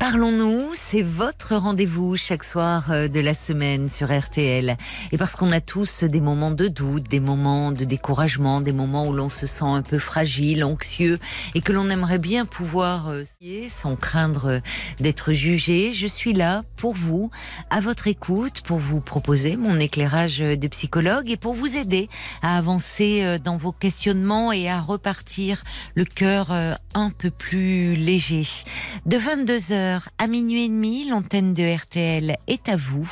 [0.00, 4.78] Parlons-nous, c'est votre rendez-vous chaque soir euh, de la semaine sur RTL.
[5.12, 9.06] Et parce qu'on a tous des moments de doute, des moments de découragement, des moments
[9.06, 11.18] où l'on se sent un peu fragile, anxieux,
[11.54, 13.24] et que l'on aimerait bien pouvoir euh,
[13.68, 14.60] sans craindre euh,
[15.00, 17.30] d'être jugé, je suis là pour vous,
[17.68, 22.08] à votre écoute, pour vous proposer mon éclairage de psychologue et pour vous aider
[22.40, 25.62] à avancer dans vos questionnements et à repartir
[25.94, 26.52] le cœur
[26.94, 28.46] un peu plus léger.
[29.04, 29.18] De
[29.90, 33.10] 22h à minuit et demi, l'antenne de RTL est à vous.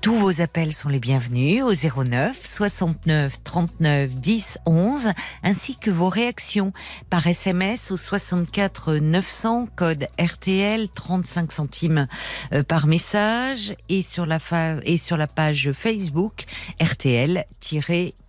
[0.00, 5.08] Tous vos appels sont les bienvenus au 09 69 39 10 11
[5.42, 6.72] ainsi que vos réactions
[7.10, 12.06] par SMS au 64 900 code RTL 35 centimes
[12.52, 14.38] euh, par message et sur la
[14.84, 16.44] et sur la page Facebook
[16.80, 17.44] RTL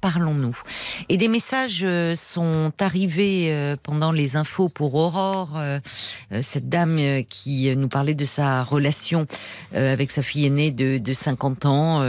[0.02, 0.58] parlons-nous.
[1.10, 5.80] Et des messages euh, sont arrivés euh, pendant les infos pour Aurore, euh,
[6.42, 9.28] cette dame qui nous parlait de sa relation
[9.74, 12.02] avec sa fille aînée de, de 50 ans,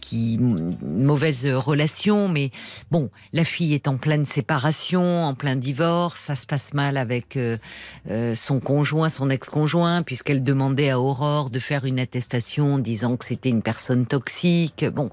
[0.00, 2.50] qui mauvaise relation, mais
[2.90, 7.38] bon, la fille est en pleine séparation, en plein divorce, ça se passe mal avec
[8.34, 13.50] son conjoint, son ex-conjoint, puisqu'elle demandait à Aurore de faire une attestation disant que c'était
[13.50, 14.84] une personne toxique.
[14.84, 15.10] Bon,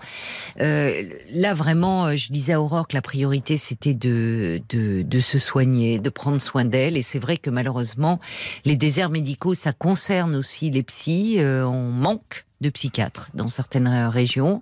[0.57, 5.99] là vraiment, euh, je disais à Aurore que la priorité c'était de, de, se soigner,
[5.99, 8.19] de prendre soin d'elle, et c'est vrai que malheureusement,
[8.65, 11.37] les déserts médicaux, ça concerne aussi les psys.
[11.39, 14.61] Euh, on manque de psychiatres dans certaines régions.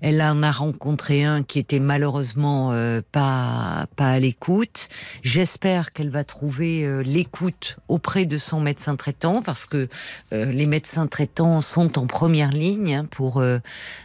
[0.00, 4.88] Elle en a rencontré un qui était malheureusement euh, pas pas à l'écoute.
[5.22, 9.88] J'espère qu'elle va trouver euh, l'écoute auprès de son médecin traitant parce que
[10.32, 13.42] euh, les médecins traitants sont en première ligne hein, pour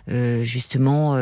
[0.08, 1.16] justement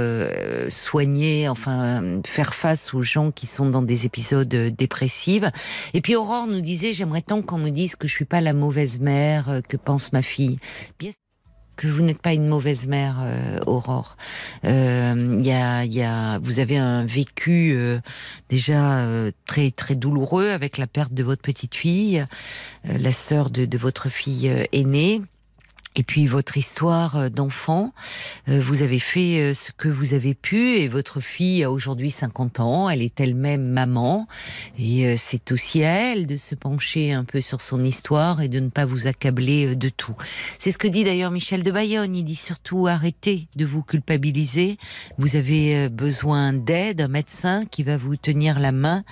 [0.69, 5.43] soigner, enfin faire face aux gens qui sont dans des épisodes dépressifs.
[5.93, 8.53] Et puis Aurore nous disait j'aimerais tant qu'on me dise que je suis pas la
[8.53, 10.59] mauvaise mère que pense ma fille.
[11.75, 14.17] Que vous n'êtes pas une mauvaise mère, euh, Aurore.
[14.65, 17.99] Euh, y a, vous avez un vécu euh,
[18.49, 22.25] déjà euh, très très douloureux avec la perte de votre petite fille,
[22.85, 25.21] la sœur de, votre fille aînée.
[25.95, 27.93] Et puis votre histoire euh, d'enfant,
[28.49, 32.11] Euh, vous avez fait euh, ce que vous avez pu et votre fille a aujourd'hui
[32.11, 34.27] 50 ans, elle est elle-même maman.
[34.77, 38.59] Et c'est aussi à elle de se pencher un peu sur son histoire et de
[38.59, 40.15] ne pas vous accabler de tout.
[40.57, 44.77] C'est ce que dit d'ailleurs Michel de Bayonne, il dit surtout arrêtez de vous culpabiliser,
[45.17, 49.03] vous avez besoin d'aide, un médecin qui va vous tenir la main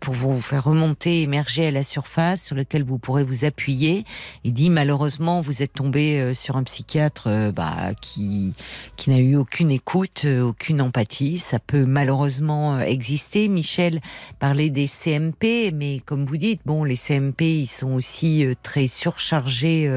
[0.00, 4.04] pour vous faire remonter, émerger à la surface sur lequel vous pourrez vous appuyer.
[4.44, 8.54] Il dit malheureusement vous êtes tombé euh, sur un psychiatre euh, bah, qui
[8.96, 11.38] qui n'a eu aucune écoute, euh, aucune empathie.
[11.38, 13.48] Ça peut malheureusement exister.
[13.48, 14.00] Michel
[14.38, 19.90] parlait des CMP, mais comme vous dites, bon, les CMP ils sont aussi très surchargés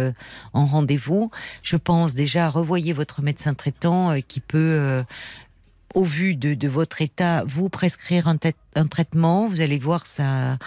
[0.54, 1.32] en rendez-vous.
[1.64, 5.04] Je pense déjà revoyez votre médecin traitant qui peut
[5.96, 9.48] au vu de, de votre état, vous prescrire un, trai- un traitement.
[9.50, 10.58] Vous allez voir ça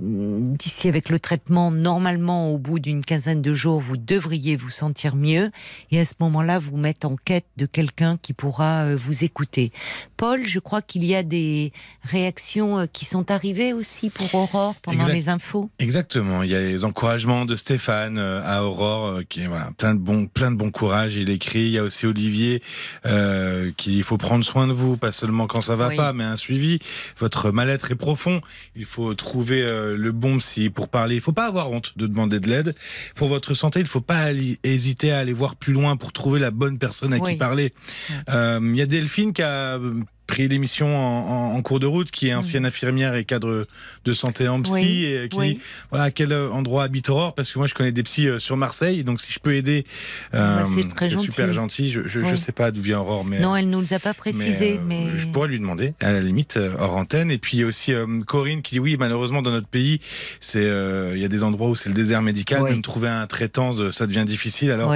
[0.00, 1.70] d'ici avec le traitement.
[1.70, 5.50] Normalement, au bout d'une quinzaine de jours, vous devriez vous sentir mieux.
[5.90, 9.72] Et à ce moment-là, vous mettre en quête de quelqu'un qui pourra euh, vous écouter.
[10.16, 14.74] Paul, je crois qu'il y a des réactions euh, qui sont arrivées aussi pour Aurore
[14.82, 15.12] pendant Exact.
[15.14, 15.70] les infos?
[15.78, 16.42] Exactement.
[16.42, 20.00] Il y a les encouragements de Stéphane euh, à Aurore, qui est voilà, plein de
[20.00, 21.14] bon, plein de bon courage.
[21.14, 21.66] Il écrit.
[21.66, 22.62] Il y a aussi Olivier
[23.06, 25.96] euh, qui il faut prendre soin de vous, pas seulement quand ça va Oui.
[25.96, 26.80] pas, mais un suivi.
[27.18, 28.40] Votre mal-être est profond.
[28.76, 31.14] Il faut trouver euh, le bon psy pour parler.
[31.16, 32.74] Il faut pas avoir honte de demander de l'aide
[33.14, 33.80] pour votre santé.
[33.80, 34.28] Il faut pas
[34.62, 37.32] hésiter à aller voir plus loin pour trouver la bonne personne à Oui.
[37.32, 37.72] qui parler.
[38.28, 39.94] Euh, Il y a Delphine qui a euh,
[40.26, 43.66] pris l'émission en, en- en cours de route, qui est ancienne infirmière et cadre
[44.04, 44.72] de santé en psy.
[44.72, 45.54] Oui, et qui oui.
[45.54, 45.60] dit
[45.90, 48.38] voilà à quel euh, endroit habite Aurore, parce que moi je connais des psys euh,
[48.38, 49.84] sur Marseille, donc si je peux aider,
[50.34, 51.24] euh, Bah, c'est très gentil.
[51.24, 51.90] super gentil.
[51.92, 52.38] Je, je, je Oui.
[52.38, 55.26] sais pas d'où vient Aurore, mais Non, elle nous a pas précisé, euh, mais, je
[55.28, 57.30] pourrais lui demander à la limite euh, hors antenne.
[57.30, 60.00] Et puis il y a aussi euh, Corinne qui dit oui, malheureusement dans notre pays,
[60.40, 63.26] c'est euh, il y a des endroits où c'est le désert médical, même trouver un
[63.26, 64.70] traitant, euh, ça devient difficile.
[64.70, 64.94] Alors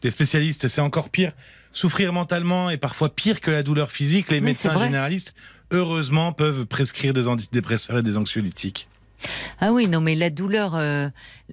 [0.00, 1.32] des spécialistes, c'est encore pire.
[1.72, 4.30] Souffrir mentalement est parfois pire que la douleur physique.
[4.30, 5.34] Les Oui, médecins généralistes,
[5.70, 8.88] heureusement, peuvent prescrire des antidépresseurs et des anxiolytiques.
[9.60, 11.08] Ah oui, non, mais la douleur, euh,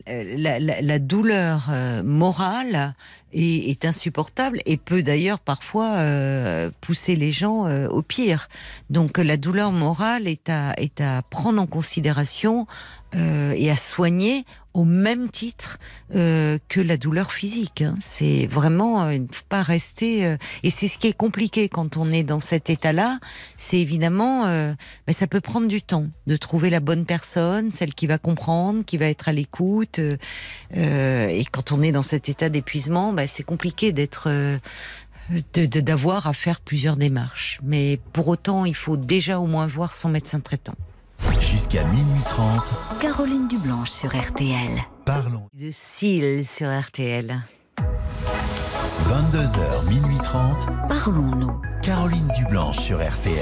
[0.08, 2.94] la, la- la douleur euh, morale
[3.34, 8.50] est, est insupportable et peut d'ailleurs parfois euh, pousser les gens au pire.
[8.92, 12.68] Donc la douleur morale est à, est à prendre en considération
[13.16, 14.46] et à soigner
[14.76, 15.80] au même titre
[16.14, 17.82] euh, que la douleur physique.
[17.82, 17.96] hein.
[18.00, 20.26] C'est vraiment, euh, il ne faut pas rester.
[20.26, 23.20] euh, et c'est ce qui est compliqué quand on est dans cet état-là,
[23.58, 24.76] c'est évidemment, ben,
[25.12, 28.98] ça peut prendre du temps de trouver la bonne personne, celle qui va comprendre, qui
[28.98, 30.00] va être à l'écoute.
[30.00, 34.30] euh, et quand on est dans cet état d'épuisement, ben, c'est compliqué d'être,
[35.64, 37.60] d'avoir à faire plusieurs démarches.
[37.64, 40.76] Mais pour autant, il faut déjà au moins voir son médecin traitant.
[41.40, 44.82] Jusqu'à minuit 30, Caroline Dublanche sur RTL.
[45.06, 45.48] parlons.
[45.54, 47.42] De Cils sur RTL.
[49.08, 51.62] 22h, minuit 30, Parlons-nous.
[51.82, 53.36] Caroline Dublanche sur RTL.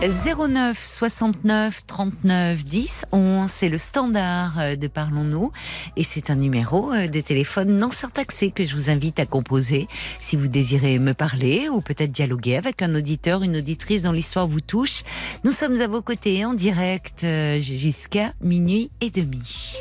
[0.00, 5.50] 09 69 39 10 11, c'est le standard euh, de Parlons-nous
[5.96, 9.88] et c'est un numéro euh, de téléphone non surtaxé que je vous invite à composer
[10.20, 14.46] si vous désirez me parler ou peut-être dialoguer avec un auditeur, une auditrice dont l'histoire
[14.46, 15.02] vous touche.
[15.42, 19.74] Nous sommes à vos côtés en direct euh, jusqu'à minuit et demi.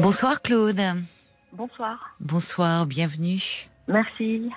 [0.00, 0.80] Bonsoir Claude.
[1.52, 2.16] Bonsoir.
[2.20, 3.68] Bonsoir, bienvenue.
[3.86, 4.48] Merci.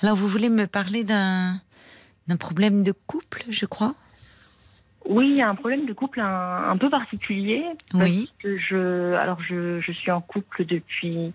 [0.00, 1.60] Alors vous voulez me parler d'un
[2.28, 3.94] d'un problème de couple, je crois
[5.08, 7.62] Oui, il y a un problème de couple un, un peu particulier.
[7.92, 8.32] Parce Oui.
[8.42, 11.32] que je, alors je, je suis en couple depuis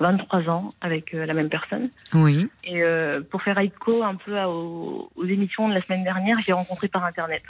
[0.00, 1.88] 23 ans avec euh, la même personne.
[2.14, 2.48] Oui.
[2.64, 6.38] Et euh, pour faire écho un peu à- aux, aux émissions de la semaine dernière,
[6.44, 7.42] j'ai rencontré par Internet.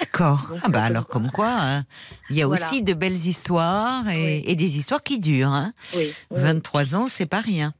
[0.00, 0.50] D'accord.
[0.64, 1.84] Ah bah euh, alors comme quoi, hein,
[2.28, 2.66] il y a Voilà.
[2.66, 4.42] aussi de belles histoires et, Oui.
[4.44, 5.52] et des histoires qui durent.
[5.52, 5.72] Hein.
[5.94, 6.12] Oui.
[6.32, 7.74] 23 ans, c'est pas rien.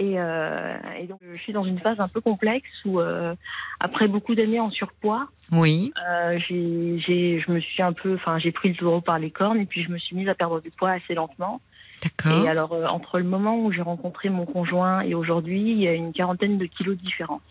[0.00, 3.34] Et, euh, et donc, je suis dans une phase un peu complexe où, euh,
[3.80, 5.92] après beaucoup d'années en surpoids, Oui.
[6.08, 9.30] euh, j'ai, j'ai, je me suis un peu, enfin, j'ai pris le taureau par les
[9.30, 11.60] cornes et puis je me suis mise à perdre du poids assez lentement.
[12.02, 12.44] D'accord.
[12.44, 15.94] Et alors, entre le moment où j'ai rencontré mon conjoint et aujourd'hui, il y a
[15.94, 17.42] une quarantaine de kilos de différence.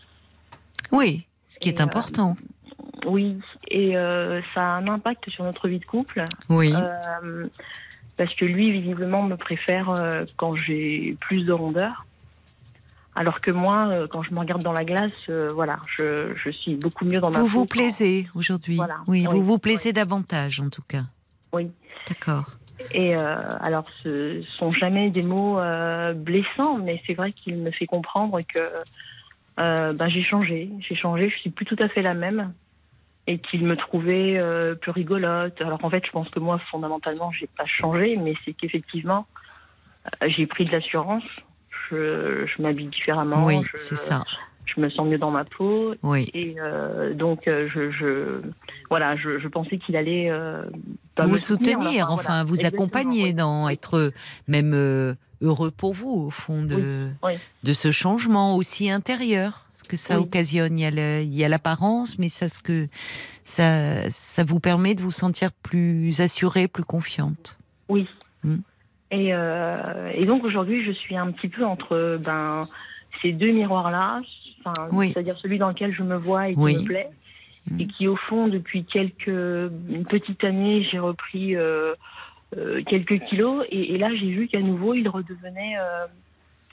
[0.90, 1.26] Oui.
[1.46, 2.34] Ce qui Et, est important.
[3.06, 3.38] Oui,
[3.70, 3.92] et
[4.54, 6.24] ça a un impact sur notre vie de couple.
[6.48, 6.72] Oui.
[8.16, 12.04] Parce que lui, visiblement, me préfère euh, quand j'ai plus de rondeur.
[13.18, 16.50] Alors que moi, euh, quand je me regarde dans la glace, euh, voilà, je, je
[16.50, 18.76] suis beaucoup mieux dans ma vous peau vous plaisez aujourd'hui.
[18.76, 18.98] Voilà.
[19.08, 19.40] Oui, vous Oui.
[19.40, 21.02] vous plaisez davantage en tout cas.
[21.52, 21.68] Oui.
[22.08, 22.52] D'accord.
[22.92, 27.72] Et euh, alors, ce sont jamais des mots euh, blessants, mais c'est vrai qu'il me
[27.72, 28.60] fait comprendre que
[29.56, 30.70] ben, j'ai changé.
[30.78, 32.52] J'ai changé, je suis plus tout à fait la même.
[33.26, 34.40] Et qu'il me trouvait
[34.80, 35.60] plus rigolote.
[35.60, 39.26] Alors en fait, je pense que moi, fondamentalement, j'ai pas changé, mais c'est qu'effectivement,
[40.24, 41.24] j'ai pris de l'assurance.
[41.90, 43.44] Je, je m'habille différemment.
[43.46, 44.22] oui, c'est ça.
[44.66, 45.94] Je me sens mieux dans ma peau.
[46.02, 46.28] Oui.
[46.34, 48.40] Et euh, donc, euh, je, je,
[48.90, 50.62] voilà, je, je pensais qu'il allait euh,
[51.14, 52.44] pas vous me soutenir, enfin, voilà.
[52.44, 53.34] vous Exactement, accompagner oui.
[53.34, 54.12] dans être
[54.46, 56.74] même euh, heureux pour vous au fond de,
[57.22, 57.38] Oui, oui.
[57.64, 60.78] de ce changement aussi intérieur que ça occasionne.
[60.78, 62.88] Il y a le- il y a l'apparence, mais ça, ce que
[63.46, 67.58] ça, ça vous permet de vous sentir plus assurée, plus confiante.
[67.88, 68.06] Oui.
[69.10, 72.68] Et, euh, et donc aujourd'hui, je suis un petit peu entre ben,
[73.22, 74.20] ces deux miroirs-là,
[74.92, 75.10] Oui.
[75.12, 76.76] c'est-à-dire celui dans lequel je me vois et qui Oui.
[76.76, 77.08] me plaît,
[77.70, 77.80] Mm.
[77.80, 81.94] et qui au fond, depuis quelques une petite année, j'ai repris euh,
[82.56, 85.76] euh, quelques kilos, et, et là j'ai vu qu'à nouveau, il redevenait,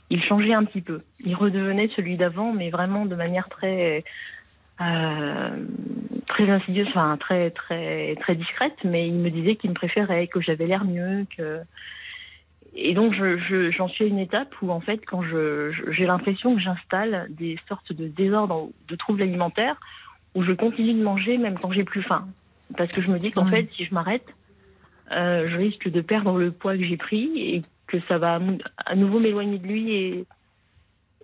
[0.10, 1.02] il changeait un petit peu.
[1.26, 4.04] Il redevenait celui d'avant, mais vraiment de manière très
[4.82, 5.66] euh,
[6.28, 10.42] très insidieuse, enfin très très très discrète, mais il me disait qu'il me préférait, que
[10.42, 11.60] j'avais l'air mieux, que
[12.76, 15.92] et donc je- je- j'en suis à une étape où en fait quand je je-
[15.92, 19.80] j'ai l'impression que j'installe des sortes de désordres, de troubles alimentaires,
[20.36, 22.28] où je continue de manger même quand j'ai plus faim,
[22.78, 23.52] parce que je me dis qu'en Oui.
[23.52, 24.26] fait si je m'arrête,
[25.12, 28.40] euh, je risque de perdre le poids que j'ai pris et que ça va
[28.86, 30.26] à nouveau m'éloigner de lui et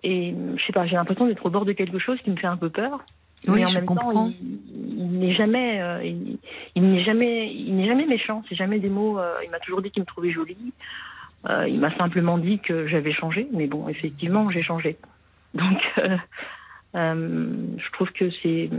[0.04, 2.48] et je sais pas, j'ai l'impression d'être au bord de quelque chose qui me fait
[2.48, 3.04] un peu peur.
[3.46, 4.12] Oui, mais en je même comprends.
[4.12, 4.58] temps, il,
[4.98, 6.38] il n'est jamais, euh, il,
[6.74, 8.42] il n'est jamais, il n'est jamais méchant.
[8.48, 9.18] C'est jamais des mots.
[9.20, 10.72] euh, il m'a toujours dit qu'il me trouvait jolie.
[11.48, 13.48] Euh, il m'a simplement dit que j'avais changé.
[13.52, 14.96] Mais bon, effectivement, j'ai changé.
[15.54, 16.16] Donc, euh,
[16.94, 18.70] euh, je trouve que c'est,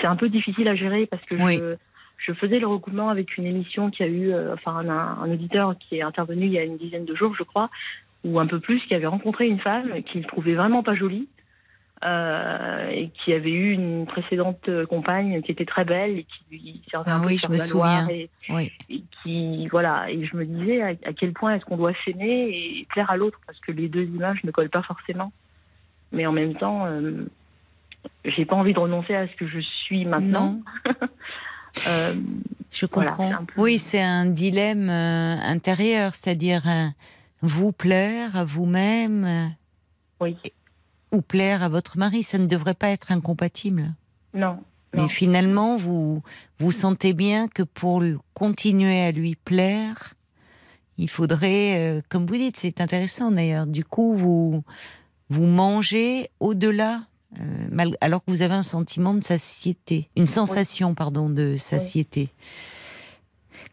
[0.00, 1.58] c'est un peu difficile à gérer parce que Oui.
[1.58, 1.76] je,
[2.18, 4.88] je faisais le recoupement avec une émission qui a eu, euh, enfin, un,
[5.22, 7.70] un auditeur qui est intervenu il y a une dizaine de jours, je crois,
[8.24, 11.28] ou un peu plus, qui avait rencontré une femme qu'il trouvait vraiment pas jolie.
[12.04, 16.82] Euh, et qui avait eu une précédente compagne qui était très belle et qui lui
[16.90, 18.08] servait Ah un peu oui, de je me faire-valoir souviens.
[18.16, 18.72] et, Oui.
[18.90, 22.48] et qui voilà et je me disais à, à quel point est-ce qu'on doit s'aimer
[22.50, 25.32] et plaire à l'autre parce que les deux images ne collent pas forcément
[26.12, 27.26] mais en même temps euh,
[28.24, 30.60] j'ai pas envie de renoncer à ce que je suis maintenant
[31.88, 32.14] Euh,
[32.70, 33.30] je comprends.
[33.46, 36.62] peu- Oui, c'est un dilemme euh, intérieur, c'est-à-dire
[37.42, 39.50] vous plaire à vous-même
[40.20, 40.36] oui
[41.14, 43.94] ou plaire à votre mari, ça ne devrait pas être incompatible.
[44.34, 44.58] non
[44.94, 46.22] Mais finalement, vous
[46.58, 48.02] vous sentez bien que pour
[48.34, 50.14] continuer à lui plaire,
[50.98, 53.66] il faudrait, euh, comme vous dites, c'est intéressant d'ailleurs.
[53.66, 54.62] Du coup, vous
[55.30, 57.02] vous mangez au-delà,
[57.40, 62.30] euh, alors que vous avez un sentiment de satiété, une sensation, pardon, de satiété.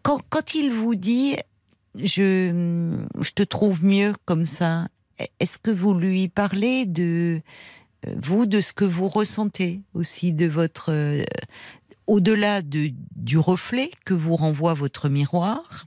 [0.01, 1.37] Quand, quand il vous dit,
[1.95, 4.87] je, je te trouve mieux comme ça,
[5.39, 7.41] est-ce que vous lui parlez de
[8.07, 11.24] euh, vous, de ce que vous ressentez aussi, de votre euh,
[12.07, 15.86] au-delà de, du reflet que vous renvoie votre miroir,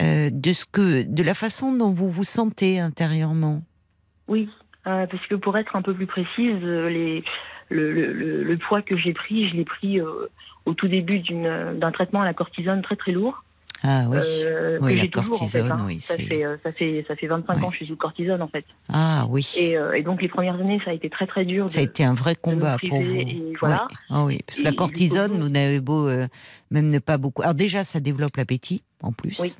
[0.00, 3.62] euh, de ce que, de la façon dont vous vous sentez intérieurement?
[4.28, 4.48] Oui,
[4.84, 7.22] parce que pour être un peu plus précise, le,
[7.68, 12.34] le, poids que j'ai pris, je l'ai pris au tout début d'un traitement à la
[12.34, 13.42] cortisone très très lourd.
[13.82, 14.18] Ah oui.
[14.20, 15.84] euh, Oui, que la j'ai toujours, en fait, cortisone, hein.
[15.86, 17.64] oui, ça, c'est- fait, euh, ça, fait, ça fait 25 Ouais.
[17.64, 18.64] ans que je suis sous cortisone en fait.
[18.92, 19.50] Ah oui.
[19.58, 21.70] Et, euh, et donc les premières années, ça a été très très dur.
[21.70, 23.14] Ça a de- été un vrai combat pour vous.
[23.16, 23.86] et voilà.
[23.90, 23.96] Oui.
[24.10, 26.26] Ah oui, parce que la cortisone, vous n'avez beau euh,
[26.70, 27.42] même ne pas beaucoup.
[27.42, 29.38] Alors déjà, ça développe l'appétit, en plus.
[29.40, 29.54] Oui.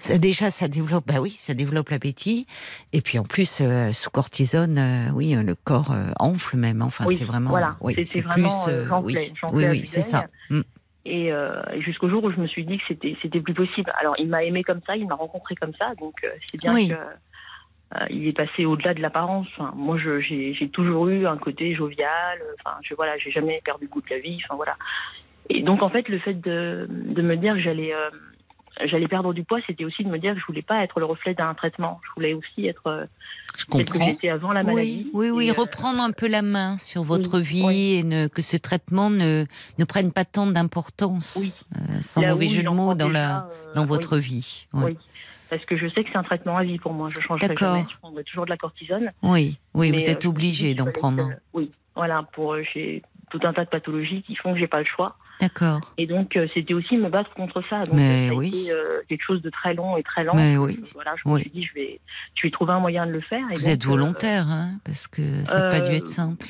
[0.00, 1.06] Ça, déjà, ça développe.
[1.06, 2.46] Bah oui, ça développe l'appétit.
[2.92, 6.82] Et puis en plus, euh, sous cortisone, euh, oui, euh, le corps euh, enfle même.
[6.82, 7.50] Enfin, Oui, c'est vraiment.
[7.50, 7.76] voilà.
[7.80, 8.46] Oui, c'est plus.
[8.68, 9.16] euh, oui,
[9.52, 10.26] oui, c'est ça.
[10.50, 10.60] Mm.
[11.08, 13.92] Et, euh, et jusqu'au jour où je me suis dit que c'était c'était plus possible.
[14.00, 16.74] Alors il m'a aimé comme ça, il m'a rencontré comme ça, donc euh, c'est bien
[16.74, 16.88] Oui.
[16.88, 19.46] que euh, il est passé au-delà de l'apparence.
[19.56, 22.40] Enfin, moi, j'ai toujours eu un côté jovial.
[22.58, 24.40] Enfin, je voilà, j'ai jamais perdu le goût de la vie.
[24.44, 24.76] Enfin voilà.
[25.48, 27.94] Et donc en fait, le fait de, de me dire que j'allais
[28.84, 31.06] j'allais perdre du poids, c'était aussi de me dire que je voulais pas être le
[31.06, 32.00] reflet d'un traitement.
[32.04, 33.06] Je voulais aussi être euh,
[33.56, 34.06] Je celle que comprends.
[34.08, 35.10] j'étais avant la maladie.
[35.14, 37.92] Oui, oui, euh, reprendre un peu la main sur votre oui, vie oui.
[37.98, 39.44] et ne, que ce traitement ne,
[39.78, 41.52] ne prenne pas tant d'importance, Oui.
[41.76, 43.88] euh, sans là mauvais jeu de mots, dans, la, euh, dans oui.
[43.88, 44.66] votre vie.
[44.72, 44.98] Oui, Oui.
[45.48, 47.08] Parce que je sais que c'est un traitement à vie pour moi.
[47.16, 47.76] Je changerai D'accord.
[47.76, 47.86] jamais.
[47.88, 49.12] Je prendrai toujours de la cortisone.
[49.22, 51.30] oui, oui, vous êtes obligé d'en prendre.
[51.52, 54.86] Oui, voilà, pour j'ai tout un tas de pathologies qui font que j'ai pas le
[54.86, 55.16] choix.
[55.40, 55.92] D'accord.
[55.98, 57.84] Et donc euh, c'était aussi me battre contre ça.
[57.84, 58.48] Donc Mais ça a oui.
[58.48, 60.34] été euh, quelque chose de très long et très lent.
[60.34, 60.80] Mais oui.
[60.94, 62.00] Voilà, je me suis dit je vais,
[62.34, 63.44] je vais trouver un moyen de le faire.
[63.50, 66.46] Et Vous donc, êtes euh, volontaire, hein, parce que ça n'a pas dû être simple.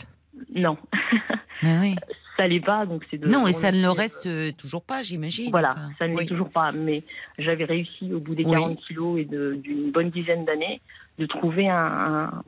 [0.55, 0.77] non,
[1.63, 1.95] Mais oui.
[2.37, 2.87] ça l'est pas.
[2.87, 3.27] Donc c'est de.
[3.29, 5.51] Non, et ça ne le reste euh, toujours pas, j'imagine.
[5.51, 6.27] Voilà, Enfin, ça ne l'est oui.
[6.27, 6.71] toujours pas.
[6.73, 7.03] Mais
[7.39, 8.53] j'avais réussi au bout des Oui.
[8.53, 10.81] 40 kilos et d'une bonne dizaine d'années
[11.19, 12.43] de trouver un, un-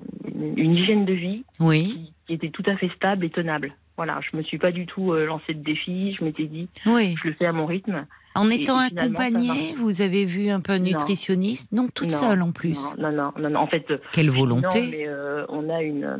[0.56, 3.72] une hygiène de vie Oui, qui, qui était tout à fait stable et tenable.
[3.98, 6.14] Voilà, je me suis pas du tout euh, lancé de défi.
[6.14, 7.16] Je m'étais dit, oui.
[7.20, 8.06] je le fais à mon rythme.
[8.38, 12.52] En étant accompagnée, vous avez vu un peu un nutritionniste Non, toute Non, seule en
[12.52, 12.78] plus.
[12.98, 13.60] Non, non, non, non.
[13.60, 16.16] En fait, euh, Quelle non, volonté mais euh, on a une, euh,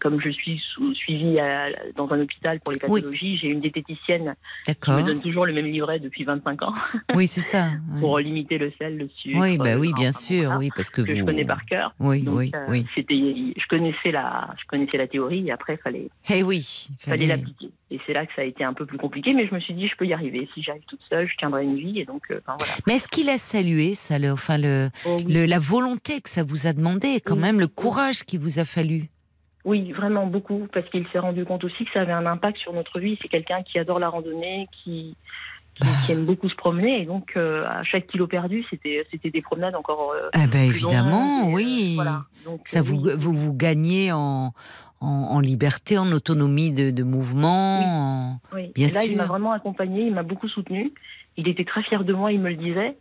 [0.00, 3.00] comme je suis sous- suivie à- dans un hôpital pour les Oui.
[3.00, 4.34] pathologies, j'ai une diététicienne
[4.66, 6.74] qui me donne toujours le même livret depuis 25 ans
[7.14, 7.68] Oui, c'est ça.
[7.94, 8.00] oui.
[8.00, 9.38] pour limiter le sel, le sucre.
[9.40, 11.18] Oui, bah oui, bien sûr, oui, parce que, que vous.
[11.18, 11.94] je connais par cœur.
[12.00, 12.86] Oui, Donc, oui, euh, oui.
[12.94, 17.26] c'était, je connaissais la, je connaissais la théorie et après fallait, Eh oui, il fallait
[17.26, 17.70] fallait- l'appliquer.
[17.90, 19.72] Et c'est là que ça a été un peu plus compliqué, mais je me suis
[19.74, 20.48] dit je peux y arriver.
[20.54, 22.72] Si j'arrive toute seule, je tiendrai une vie et donc, euh, enfin, voilà.
[22.86, 25.32] Mais est-ce qu'il a salué ça, le, enfin le, Oh, oui.
[25.32, 27.40] le- la volonté que ça vous a demandé, quand Oui.
[27.40, 29.10] même, le courage qu'il vous a fallu?
[29.64, 32.72] Oui, vraiment beaucoup, parce qu'il s'est rendu compte aussi que ça avait un impact sur
[32.74, 33.16] notre vie.
[33.22, 35.16] C'est quelqu'un qui adore la randonnée, qui,
[35.76, 39.42] qui, qui aime beaucoup se promener, et donc euh, à chaque kilo perdu, c'était des
[39.42, 40.12] promenades encore.
[40.14, 41.92] euh, Ah ben plus évidemment, longues, euh, oui.
[41.94, 42.24] voilà.
[42.44, 44.52] Donc, Ça vous, vous vous gagnez en,
[45.00, 47.80] en, en liberté, en autonomie de, de mouvement.
[47.80, 48.70] en- Oui.
[48.74, 49.10] Bien Et là, sûr.
[49.12, 50.92] il m'a vraiment accompagné, il m'a beaucoup soutenu.
[51.36, 52.96] Il était très fier de moi, il me le disait.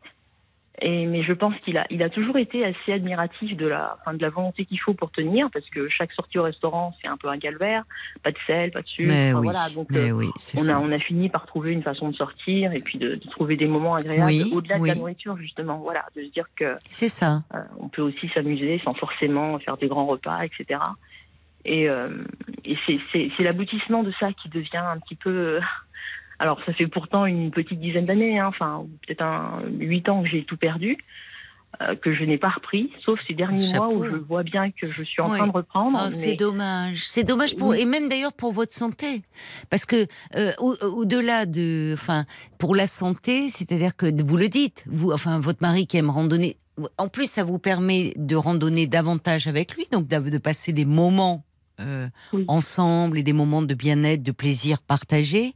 [0.82, 4.16] Et, mais je pense qu'il a, il a toujours été assez admiratif de la, enfin,
[4.16, 7.16] de la volonté qu'il faut pour tenir, parce que chaque sortie au restaurant, c'est un
[7.16, 7.84] peu un calvaire.
[8.24, 9.08] Pas de sel, pas de sucre.
[9.08, 9.70] Mais enfin, oui, voilà.
[9.76, 12.74] Donc, mais euh, oui, on a, on a fini par trouver une façon de sortir
[12.74, 15.78] et puis de, de trouver des moments agréables Oui, au-delà de la nourriture, justement.
[15.78, 17.44] Voilà, de se dire que C'est ça.
[17.54, 20.80] euh, on peut aussi s'amuser sans forcément faire des grands repas, etc.
[21.66, 22.08] Et, euh,
[22.66, 22.76] et
[23.14, 25.60] c'est l'aboutissement de ça qui devient un petit peu.
[26.40, 30.24] Euh, alors, ça fait pourtant une petite dizaine d'années, hein, enfin, peut-être un huit ans
[30.24, 30.98] que j'ai tout perdu,
[31.82, 34.86] euh, que je n'ai pas repris, sauf ces derniers mois où je vois bien que
[34.88, 35.38] je suis en Oui.
[35.38, 35.98] train de reprendre.
[36.02, 37.08] Oh, mais- C'est dommage.
[37.08, 37.80] C'est dommage pour Oui.
[37.82, 39.24] et même d'ailleurs pour votre santé,
[39.72, 40.06] parce que
[40.36, 42.26] euh, au- au-delà de, enfin,
[42.60, 46.58] pour la santé, c'est-à-dire que vous le dites, vous, enfin, votre mari qui aime randonner.
[46.98, 51.44] En plus, ça vous permet de randonner davantage avec lui, donc de passer des moments
[51.84, 52.08] euh,
[52.48, 55.56] ensemble et des moments de bien-être, de plaisir partagé.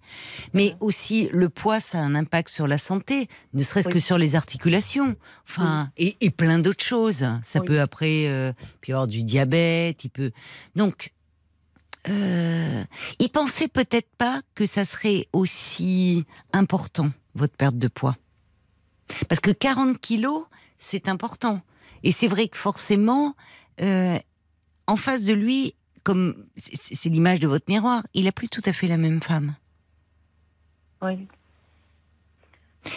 [0.53, 4.17] Mais aussi, le poids, ça a un impact sur la santé, ne serait-ce que sur
[4.17, 5.15] les articulations.
[5.47, 7.25] Enfin, et, plein d'autres choses.
[7.43, 10.32] Ça peut après, euh, puis avoir du diabète, il peut.
[10.75, 11.11] Donc,
[12.09, 12.84] euh,
[13.19, 18.17] il pensait peut-être pas que ça serait aussi important, votre perte de poids.
[19.28, 20.45] Parce que 40 kilos,
[20.78, 21.61] c'est important.
[22.03, 23.36] Et c'est vrai que forcément,
[23.82, 24.17] euh,
[24.86, 25.75] en face de lui,
[26.08, 29.55] comme c'est l'image de votre miroir, il n'a plus tout à fait la même femme.
[31.01, 31.28] Oui.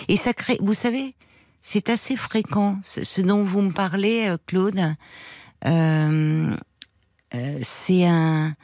[0.07, 1.17] Et ça crée, vous savez,
[1.61, 4.95] c'est assez fréquent, ce, dont vous me parlez, euh, Claude.
[5.67, 6.57] Euh,
[7.63, 8.55] c'est un.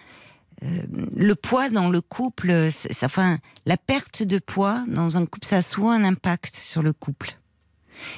[0.62, 5.57] le poids dans le couple, ça, enfin, la perte de poids dans un couple, ça
[5.57, 7.36] a souvent un impact sur le couple.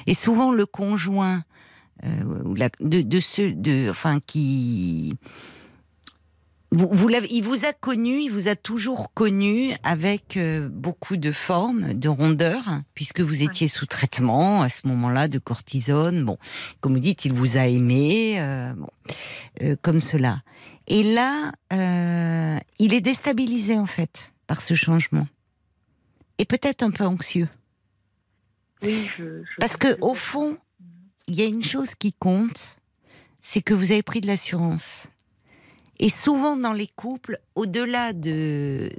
[0.05, 1.43] Et souvent, le conjoint
[2.05, 5.15] euh, de, de ceux, de, enfin, qui
[6.71, 11.31] vous, vous il vous a connu, il vous a toujours connu avec euh, beaucoup de
[11.31, 16.23] formes, de rondeur, puisque vous étiez sous traitement à ce moment-là de cortisone.
[16.23, 16.37] Bon,
[16.79, 18.89] comme vous dites, il vous a aimé, euh, bon,
[19.81, 20.41] comme cela.
[20.87, 21.51] Et là,
[22.79, 25.27] il est déstabilisé en fait par ce changement,
[26.37, 27.49] et peut-être un peu anxieux.
[28.81, 30.57] Oui, je, Parce que au fond,
[31.27, 32.77] il y a une chose qui compte,
[33.41, 35.07] c'est que vous avez pris de l'assurance.
[35.99, 38.91] Et souvent dans les couples, au-delà de,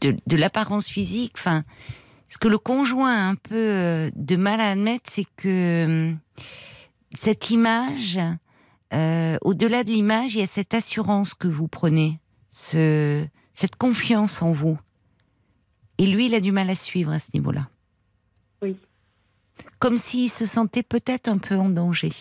[0.00, 1.64] de, l'apparence physique, enfin,
[2.28, 6.12] ce que le conjoint a un peu euh, de mal à admettre, c'est que euh,
[7.14, 8.18] cette image,
[8.92, 12.18] euh, au-delà de l'image, il y a cette assurance que vous prenez,
[12.50, 13.24] ce,
[13.54, 14.78] cette confiance en vous.
[15.98, 17.68] Et lui, il a du mal à suivre à ce niveau-là.
[18.62, 18.76] Oui
[19.78, 22.12] comme s'il se sentait peut-être un peu en danger.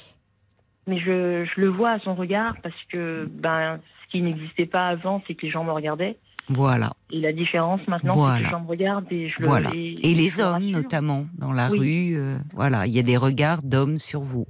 [0.88, 4.88] Mais je, je, le vois à son regard parce que ben, ce qui n'existait pas
[4.88, 6.18] avant, c'est que les gens me regardaient.
[6.50, 6.94] Voilà.
[7.10, 9.72] Et la différence maintenant, c'est que les gens me regardent et je voilà.
[9.72, 9.76] le.
[9.76, 13.64] Et, et les hommes, notamment, dans la rue, euh, voilà, il y a des regards
[13.64, 14.46] d'hommes sur vous.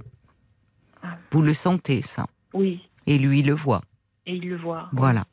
[1.02, 1.16] Ah.
[1.30, 2.80] Vous le sentez, ça Oui.
[3.06, 3.80] Et lui le voit.
[4.26, 4.88] Et il le voit.
[4.92, 5.24] Voilà.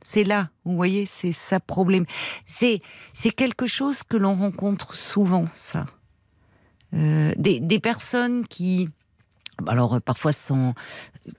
[0.00, 2.04] C'est là, vous voyez, c'est ça problème.
[2.44, 2.80] C'est
[3.12, 5.86] c'est quelque chose que l'on rencontre souvent, ça.
[6.94, 8.88] Euh, des, personnes qui,
[9.66, 10.74] alors euh, parfois sont
[11.26, 11.30] euh,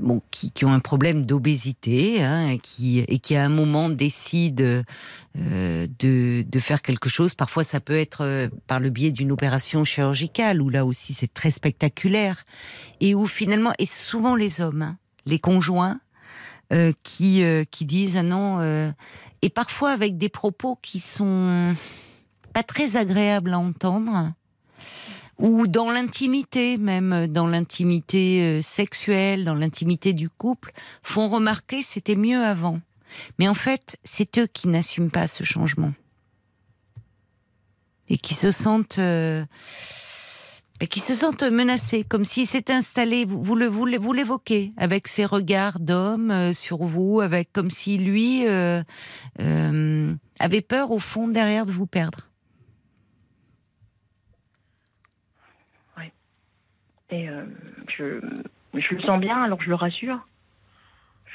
[0.00, 4.82] Bon, qui, ont un problème d'obésité hein, qui, et qui à un moment décident
[5.34, 7.34] de, faire quelque chose.
[7.34, 11.50] Parfois, ça peut être par le biais d'une opération chirurgicale, où là aussi c'est très
[11.50, 12.44] spectaculaire,
[13.00, 15.98] et où finalement, et souvent les hommes, hein, les conjoints,
[17.02, 18.92] qui, qui disent ah non,
[19.42, 21.74] et parfois avec des propos qui sont
[22.52, 24.32] pas très agréables à entendre,
[25.38, 30.72] ou dans l'intimité même, dans l'intimité euh, sexuelle, dans l'intimité du couple,
[31.02, 32.80] font remarquer c'était mieux avant.
[33.38, 35.92] Mais en fait, c'est eux qui n'assument pas ce changement
[38.08, 39.44] et qui se sentent euh,
[40.90, 43.24] qui se sentent menacés, comme s'ils s'étaient installés.
[43.24, 47.96] Vous, vous le vous l'évoquez avec ses regards d'homme euh, sur vous, avec comme si
[47.96, 48.46] lui
[50.40, 52.28] avait peur au fond derrière de vous perdre.
[57.14, 57.44] Et euh,
[57.96, 58.20] je,
[58.74, 60.18] je le sens bien, alors je le rassure.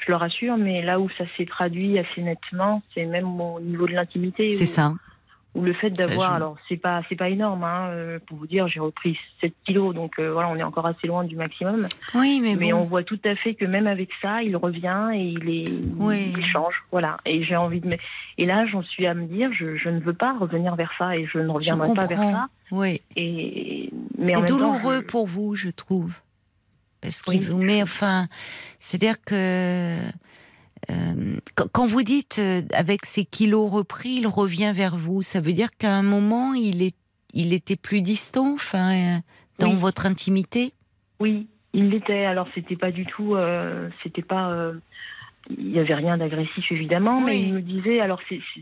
[0.04, 3.86] Je le rassure, mais là où ça s'est traduit assez nettement, c'est même au niveau
[3.86, 4.50] de l'intimité.
[4.50, 4.92] C'est ça.
[5.56, 8.68] Ou le fait d'avoir, alors c'est pas c'est pas énorme, hein, euh, pour vous dire,
[8.68, 11.88] j'ai repris 7 kilos, donc euh, voilà, on est encore assez loin du maximum.
[12.14, 15.24] Oui, mais mais on voit tout à fait que même avec ça, il revient et
[15.24, 17.16] il est, il change, voilà.
[17.26, 17.96] Et j'ai envie de,
[18.38, 21.16] et là, j'en suis à me dire, je, je, ne veux pas revenir vers ça
[21.16, 22.46] et je ne reviendrai pas vers ça.
[22.70, 23.02] Oui.
[23.16, 23.90] Et
[24.24, 26.14] c'est douloureux pour vous, je trouve,
[27.00, 28.28] parce qu'il vous met, enfin,
[28.78, 29.98] c'est-à-dire que
[30.88, 31.36] euh,
[31.72, 35.70] quand vous dites euh, avec ses kilos repris, il revient vers vous, ça veut dire
[35.76, 36.96] qu'à un moment il est,
[37.34, 39.18] il était plus distant, enfin, euh,
[39.58, 40.72] dans votre intimité?
[41.20, 42.24] Oui, il l'était.
[42.24, 43.36] Alors c'était pas du tout,
[44.02, 44.72] c'était pas,
[45.50, 48.20] il y avait rien d'agressif évidemment, mais il me disait, alors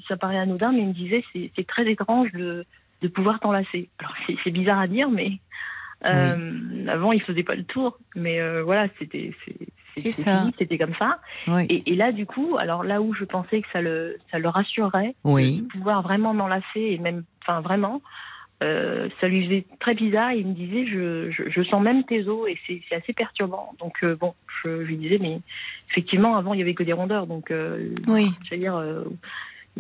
[0.09, 2.67] ça paraît anodin, mais il me disait c'est très étrange de,
[3.01, 3.89] de pouvoir t'enlacer.
[4.01, 5.39] Alors c'est bizarre à dire, mais
[6.03, 9.33] avant il faisait pas le tour, mais voilà, c'était
[10.59, 11.19] c'était comme ça.
[11.69, 15.15] Et, là, du coup, alors là où je pensais que ça le, ça le rassurerait,
[15.25, 18.01] de pouvoir vraiment m'enlacer, et même, enfin vraiment,
[18.63, 20.33] euh, ça lui faisait très bizarre.
[20.33, 23.75] Il me disait, je, je, sens même tes os, et c'est assez perturbant.
[23.79, 24.35] Donc euh, bon,
[24.65, 25.41] je, lui disais, mais
[25.91, 28.31] effectivement, avant, il y avait que des rondeurs, donc euh, oui.
[28.45, 28.83] je veux dire,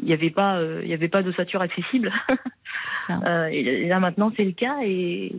[0.01, 2.12] il n'y avait pas, il y avait pas d'ossature accessible.
[2.83, 3.51] Ça.
[3.51, 5.33] et là maintenant, c'est le cas, et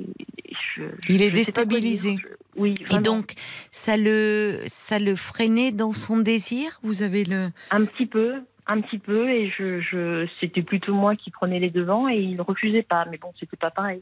[1.08, 2.18] il est déstabilisé.
[2.56, 2.74] oui.
[2.92, 3.34] Et donc,
[3.72, 6.80] ça le, ça le freinait dans son désir?
[6.84, 7.50] Vous avez le.
[7.72, 8.36] Un petit peu,
[8.68, 12.36] un petit peu, et je, je c'était plutôt moi qui prenais les devants et il
[12.36, 13.06] ne refusait pas.
[13.10, 14.02] Mais bon, c'était pas pareil.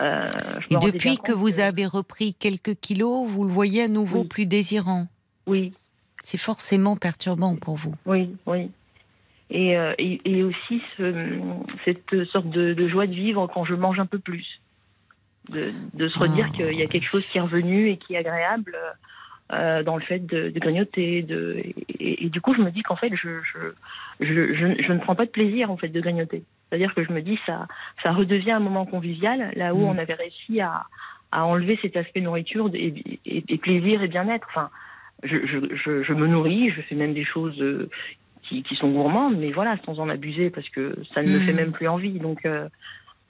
[0.00, 0.30] Euh,
[0.70, 5.06] et depuis que vous avez repris quelques kilos, vous le voyez à nouveau plus désirant?
[5.46, 5.72] Oui.
[6.22, 7.94] C'est forcément perturbant pour vous.
[8.04, 8.70] Oui, oui.
[9.50, 10.82] Et, euh, et, aussi
[11.84, 14.60] cette sorte de, joie de vivre quand je mange un peu plus.
[15.48, 16.56] De, se redire oh.
[16.56, 18.76] qu'il y a quelque chose qui est revenu et qui est agréable
[19.52, 21.22] euh, dans le fait de, grignoter.
[21.22, 21.62] De,
[22.00, 23.72] et, du coup, je me dis qu'en fait, je je,
[24.18, 26.42] je, je, ne prends pas de plaisir en fait de grignoter.
[26.68, 27.68] C'est-à-dire que je me dis ça,
[28.02, 29.88] ça redevient un moment convivial, là où mm.
[29.90, 30.86] on avait réussi à,
[31.30, 32.92] à, enlever cet aspect nourriture et,
[33.24, 34.48] et, plaisir et bien-être.
[34.50, 34.70] Enfin,
[35.22, 37.88] je, je, je, me nourris, je fais même des choses euh,
[38.48, 41.52] qui, qui, sont gourmandes, mais voilà, sans en abuser, parce que ça ne me fait
[41.52, 41.56] mm.
[41.56, 42.18] même plus envie.
[42.18, 42.68] Donc, euh,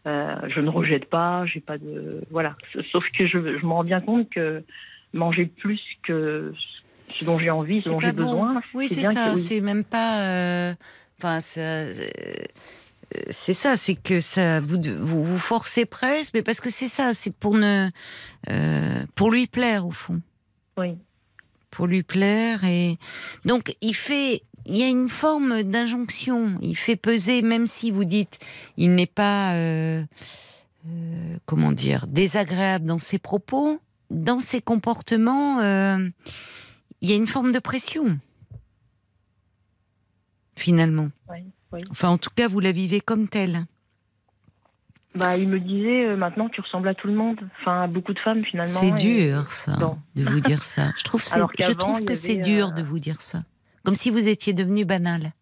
[0.06, 2.56] euh, je ne rejette pas, j'ai pas de voilà.
[2.93, 4.62] Sauf que je, je me rends bien compte que
[5.12, 6.52] manger plus que
[7.09, 8.60] ce dont j'ai envie, ce dont j'ai besoin.
[8.74, 9.36] Oui, c'est ça.
[9.36, 10.74] C'est même pas.
[11.18, 11.40] Enfin,
[13.30, 17.14] c'est ça, c'est que ça vous, vous, vous forcez presque, mais parce que c'est ça,
[17.14, 17.88] c'est pour ne
[18.51, 20.20] euh, pour lui plaire au fond.
[20.76, 20.97] Oui.
[21.70, 22.98] Pour lui plaire et
[23.44, 26.59] donc il fait, il y a une forme d'injonction.
[26.60, 28.38] Il fait peser, même si vous dites,
[28.76, 30.05] il n'est pas euh,
[30.86, 33.80] euh, comment dire désagréable dans ses propos,
[34.10, 35.60] dans ses comportements,
[37.01, 38.18] il y a une forme de pression
[40.56, 41.10] finalement.
[41.30, 41.82] Oui.
[41.90, 43.66] Enfin, en tout cas, vous la vivez comme telle.
[45.14, 48.12] Bah, il me disait euh, maintenant tu ressembles à tout le monde, enfin à beaucoup
[48.12, 48.80] de femmes finalement.
[48.80, 49.78] C'est dur ça,
[50.14, 50.93] de vous dire ça.
[50.98, 53.43] Je trouve, je trouve que c'est dur de euh, vous dire ça,
[53.86, 55.32] comme si vous étiez devenu banal.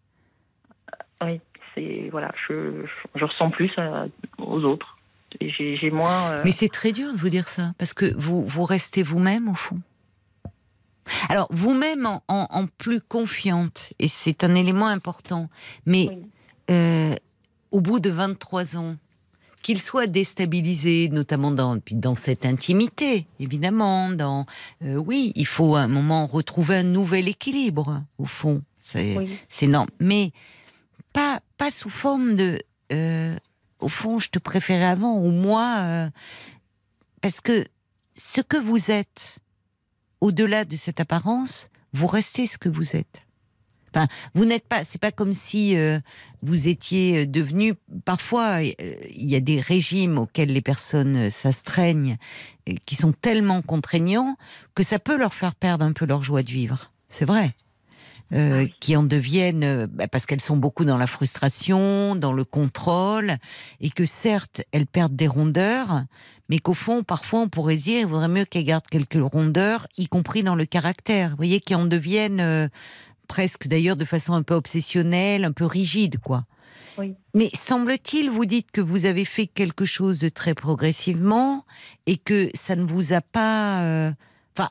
[1.23, 1.41] Oui,
[1.73, 2.85] c'est voilà, je,
[3.15, 3.71] je, ressens plus
[4.37, 4.99] aux autres.
[5.41, 6.29] J'ai moins.
[6.29, 9.49] Euh, Mais c'est très dur de vous dire ça, parce que vous vous restez vous-même
[9.49, 9.81] au fond.
[11.29, 15.49] Alors, vous-même en, plus confiante, et c'est un élément important,
[15.87, 16.09] mais
[16.69, 17.15] euh,
[17.71, 18.95] au bout de 23 ans,
[19.65, 24.45] qu'il soit déstabilisé, notamment dans, dans cette intimité, évidemment, dans,
[24.83, 28.61] euh, oui, il faut à un moment retrouver un nouvel équilibre, au fond.
[28.79, 29.67] C'est oui.
[29.67, 30.33] non, mais
[31.13, 32.59] pas, pas sous forme de,
[32.93, 33.35] euh,
[33.79, 36.11] au fond, je te préférais avant, ou moi,
[37.21, 37.65] parce que
[38.13, 39.39] ce que vous êtes,
[40.21, 43.24] au-delà de cette apparence, vous restez ce que vous êtes.
[43.95, 44.83] Enfin, vous n'êtes pas.
[44.83, 45.99] C'est pas comme si euh,
[46.41, 47.75] vous étiez euh, devenu.
[48.03, 48.71] Parfois, euh,
[49.15, 52.17] il y a des régimes auxquels les personnes s'astreignent,
[52.85, 54.37] qui sont tellement contraignants
[54.73, 56.91] que ça peut leur faire perdre un peu leur joie de vivre.
[57.09, 57.55] C'est vrai.
[58.33, 62.43] Euh, qui en deviennent, euh, bah, parce qu'elles sont beaucoup dans la frustration, dans le
[62.43, 63.35] contrôle,
[63.81, 66.05] et que certes, elles perdent des rondeurs,
[66.49, 70.07] mais qu'au fond, parfois, on pourrait dire, il vaudrait mieux qu'elles gardent quelques rondeurs, y
[70.07, 71.29] compris dans le caractère.
[71.29, 72.67] Vous voyez, qui en deviennent euh,
[73.25, 76.45] presque d'ailleurs de façon un peu obsessionnelle, un peu rigide, quoi.
[76.97, 77.15] Oui.
[77.33, 81.65] Mais semble-t-il, vous dites que vous avez fait quelque chose de très progressivement
[82.05, 84.13] et que ça ne vous a pas,
[84.55, 84.69] enfin,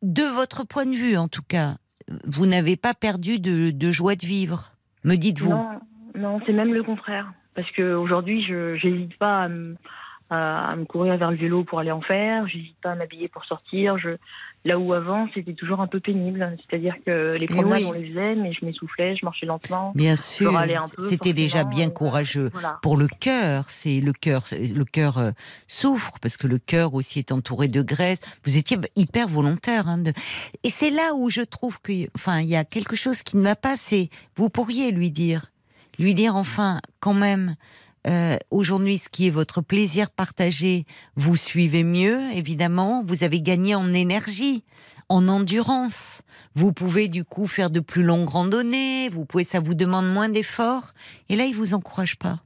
[0.00, 1.76] de votre point de vue en tout cas,
[2.24, 4.72] vous n'avez pas perdu de, joie de vivre,
[5.04, 5.80] me dites-vous Non,
[6.14, 7.32] non c'est même le contraire.
[7.54, 9.76] Parce qu'aujourd'hui, je n'hésite pas à me,
[10.30, 13.44] à, me, courir vers le vélo pour aller en faire, j'hésite pas à m'habiller pour
[13.44, 13.98] sortir.
[13.98, 14.10] Je,
[14.68, 16.56] là où avant, c'était toujours un peu pénible.
[16.68, 19.92] C'est-à-dire que les promenades, on les faisait, mais je m'essoufflais, je marchais lentement.
[19.94, 20.52] Bien sûr,
[20.98, 22.50] c'était déjà bien courageux.
[22.82, 25.30] Pour le cœur, c'est le cœur, le cœur euh,
[25.66, 28.20] souffre parce que le cœur aussi est entouré de graisse.
[28.44, 30.02] Vous étiez hyper volontaire, hein,
[30.62, 33.42] et c'est là où je trouve que, enfin, il y a quelque chose qui ne
[33.42, 33.76] va pas.
[33.76, 35.46] C'est, vous pourriez lui dire,
[35.98, 37.56] lui dire enfin, quand même.
[38.06, 43.74] Euh, aujourd'hui ce qui est votre plaisir partagé, vous suivez mieux, évidemment, vous avez gagné
[43.74, 44.64] en énergie,
[45.08, 46.22] en endurance.
[46.54, 50.28] Vous pouvez du coup faire de plus longues randonnées, vous pouvez, ça vous demande moins
[50.28, 50.94] d'efforts,
[51.28, 52.42] et là il vous encourage pas.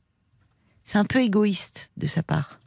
[0.84, 2.58] C'est un peu égoïste de sa part.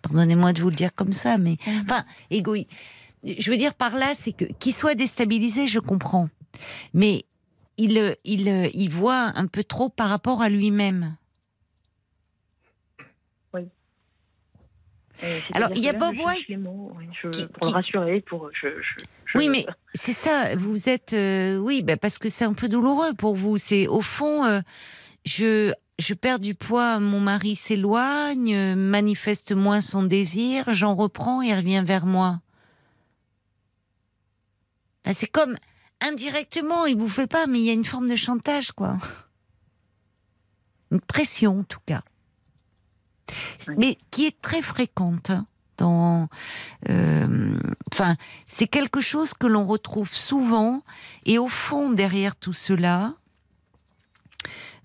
[0.00, 1.70] Pardonnez-moi de vous le dire comme ça, mais mmh.
[1.84, 2.70] enfin égoïste.
[3.24, 6.28] Je veux dire par là, c'est que qu'il soit déstabilisé, je comprends,
[6.92, 7.24] mais
[7.76, 11.16] il, il, il voit un peu trop par rapport à lui-même.
[13.54, 13.68] Oui.
[15.24, 16.46] Euh, Alors, il y a Bob White.
[16.64, 18.50] pour le rassurer, pour.
[19.34, 20.54] oui, mais c'est ça.
[20.56, 21.12] Vous êtes.
[21.12, 23.58] Euh, oui, bah, parce que c'est un peu douloureux pour vous.
[23.58, 24.60] C'est au fond, euh,
[25.24, 25.72] je.
[25.98, 31.82] Je perds du poids, mon mari s'éloigne, manifeste moins son désir, j'en reprends, il revient
[31.86, 32.40] vers moi.
[35.04, 35.54] Bah, c'est comme
[36.02, 38.98] indirectement, il vous fait pas, mais il y a une forme de chantage, quoi.
[40.90, 42.02] Une pression, en tout cas.
[43.78, 45.30] mais qui est très fréquente.
[45.30, 45.46] Hein,
[45.78, 46.28] dans,
[46.90, 47.58] euh,
[47.92, 48.16] enfin,
[48.46, 50.82] c'est quelque chose que l'on retrouve souvent,
[51.24, 53.14] et au fond, derrière tout cela,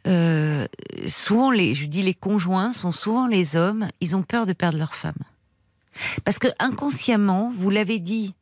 [0.08, 0.66] euh,
[1.06, 4.78] souvent les, je dis les conjoints sont souvent les hommes, ils ont peur de perdre
[4.78, 5.22] leur femme.
[6.24, 8.34] Parce que inconsciemment, vous l'avez dit,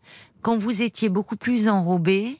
[0.41, 2.39] quand vous étiez beaucoup plus enrobé,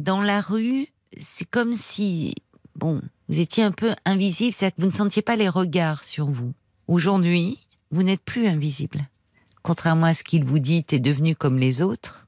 [0.00, 0.86] dans la rue,
[1.18, 2.34] c'est comme si,
[2.74, 6.30] bon, vous étiez un peu invisible, c'est-à-dire que vous ne sentiez pas les regards sur
[6.30, 6.54] vous.
[6.88, 9.00] Aujourd'hui, vous n'êtes plus invisible.
[9.62, 12.26] Contrairement à ce qu'il vous dit, est devenu comme les autres.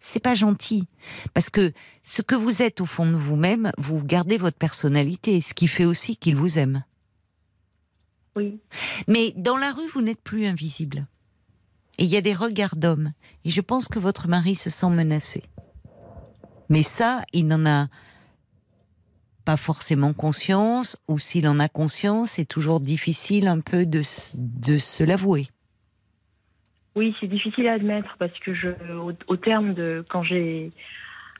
[0.00, 0.88] C'est pas gentil.
[1.32, 1.72] Parce que
[2.02, 5.84] ce que vous êtes au fond de vous-même, vous gardez votre personnalité, ce qui fait
[5.84, 6.82] aussi qu'il vous aime.
[8.34, 8.58] Oui.
[9.06, 11.06] Mais dans la rue, vous n'êtes plus invisible.
[11.98, 13.12] Et il y a des regards d'hommes.
[13.44, 15.44] Et je pense que votre mari se sent menacé.
[16.68, 17.88] Mais ça, il n'en a
[19.44, 24.02] pas forcément conscience, ou s'il en a conscience, c'est toujours difficile un peu de,
[24.36, 25.46] de se l'avouer.
[26.94, 28.68] Oui, c'est difficile à admettre parce que je,
[29.26, 30.70] au, terme de quand j'ai,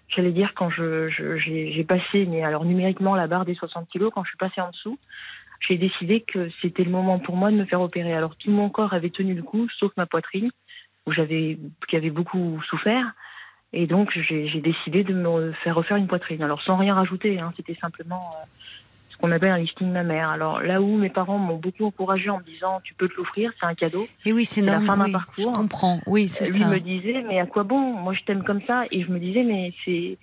[0.08, 4.24] j'allais dire quand je, j'ai, passé, mais alors numériquement la barre des 60 kilos, quand
[4.24, 4.98] je suis passée en dessous,
[5.60, 8.14] j'ai décidé que c'était le moment pour moi de me faire opérer.
[8.14, 10.50] Alors tout mon corps avait tenu le coup, sauf ma poitrine,
[11.06, 11.58] où j'avais,
[11.88, 13.12] qui avait beaucoup souffert.
[13.72, 16.42] Et donc, j'ai décidé de me faire refaire une poitrine.
[16.42, 18.44] Alors, sans rien rajouter, hein, c'était simplement euh,
[19.08, 20.28] ce qu'on appelle un lifting mammaire.
[20.28, 23.50] Alors, là où mes parents m'ont beaucoup encouragé en me disant, tu peux te l'offrir,
[23.58, 24.06] c'est un cadeau.
[24.26, 24.86] Et oui, c'est normal.
[24.86, 25.54] La fin d'un parcours.
[25.54, 26.00] Je comprends.
[26.06, 26.58] Oui, c'est ça.
[26.58, 27.80] Lui me disait, mais à quoi bon?
[27.80, 28.84] Moi, je t'aime comme ça.
[28.90, 30.18] Et je me disais, mais c'est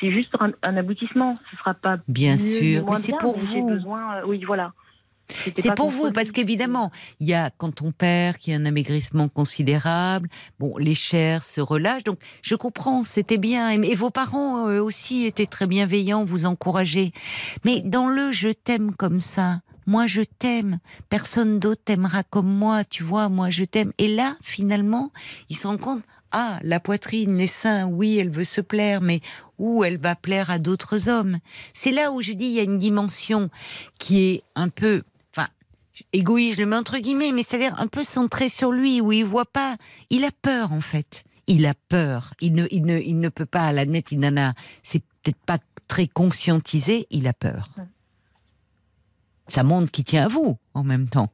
[0.00, 1.34] c'est juste un, aboutissement.
[1.50, 3.68] Ce sera pas bien sûr, mais c'est pour vous.
[3.68, 4.72] Besoin, euh, oui, voilà.
[5.56, 6.90] C'est pour vous, parce qu'évidemment,
[7.20, 10.28] il y a quand on perd, qu'il y a un amaigrissement considérable.
[10.58, 13.70] Bon, les chairs se relâchent, donc je comprends, c'était bien.
[13.70, 17.12] Et vos parents aussi étaient très bienveillants, vous encourager.
[17.64, 20.78] Mais dans le je t'aime comme ça, moi je t'aime,
[21.08, 23.92] personne d'autre t'aimera comme moi, tu vois, moi je t'aime.
[23.98, 25.10] Et là, finalement,
[25.48, 26.02] ils se rendent compte,
[26.32, 29.20] ah, la poitrine, les seins, oui, elle veut se plaire, mais
[29.58, 31.38] où elle va plaire à d'autres hommes?
[31.74, 33.50] C'est là où je dis, il y a une dimension
[33.98, 35.02] qui est un peu
[36.12, 39.24] égoïste, je le mets entre guillemets, mais c'est-à-dire un peu centré sur lui, où il
[39.24, 39.76] voit pas,
[40.10, 41.24] il a peur en fait.
[41.46, 42.34] Il a peur.
[42.40, 45.02] Il ne, il ne, il ne peut pas, à la net, il n'en a, c'est
[45.22, 45.58] peut-être pas
[45.88, 47.68] très conscientisé, il a peur.
[49.48, 51.32] Ça montre qu'il tient à vous en même temps.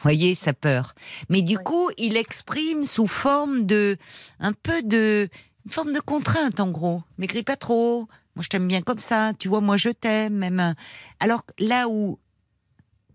[0.00, 0.94] Voyez sa peur.
[1.28, 3.96] Mais du coup, il exprime sous forme de,
[4.40, 5.28] un peu de,
[5.66, 7.02] une forme de contrainte en gros.
[7.18, 8.08] M'écris pas trop.
[8.34, 9.32] Moi, je t'aime bien comme ça.
[9.38, 10.74] Tu vois, moi, je t'aime même.
[11.20, 12.18] Alors là où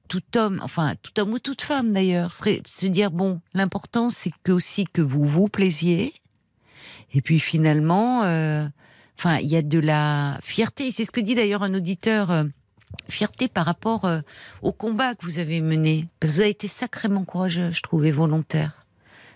[0.07, 4.31] tout homme, enfin tout homme ou toute femme d'ailleurs, serait se dire bon, l'important c'est
[4.43, 6.13] que aussi que vous vous plaisiez.
[7.13, 8.67] Et puis finalement, euh,
[9.41, 10.91] il y a de la fierté.
[10.91, 12.31] C'est ce que dit d'ailleurs un auditeur.
[12.31, 12.43] Euh,
[13.09, 14.21] fierté par rapport euh,
[14.61, 18.11] au combat que vous avez mené, parce que vous avez été sacrément courageux, je trouvais
[18.11, 18.84] volontaire.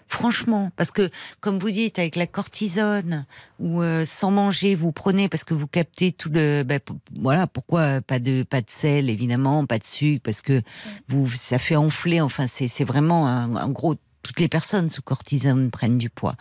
[0.10, 1.10] Franchement, parce que
[1.40, 3.26] comme vous dites, avec la cortisone
[3.60, 6.80] ou euh, sans manger, vous prenez parce que vous captez tout le, ben,
[7.20, 10.64] voilà, pourquoi pas de pas de sel évidemment, pas de sucre parce que
[11.08, 12.22] vous ça fait enfler.
[12.22, 16.36] Enfin, c'est vraiment un gros toutes les personnes sous cortisone prennent du poids.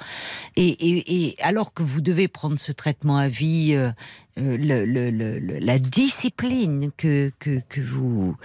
[0.57, 3.91] Et, alors que vous devez prendre ce traitement à vie, euh,
[4.39, 8.37] euh, la discipline que, que, vous,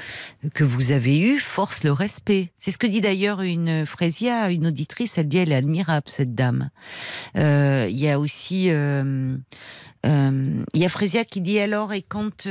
[0.54, 2.52] que vous avez eue force le respect.
[2.58, 6.36] C'est ce que dit d'ailleurs une Frésia, une auditrice, elle dit elle est admirable, cette
[6.36, 6.70] dame.
[7.38, 8.68] Euh, il y a aussi...
[8.68, 9.40] il
[10.76, 12.48] y a Frésia qui dit alors, et quand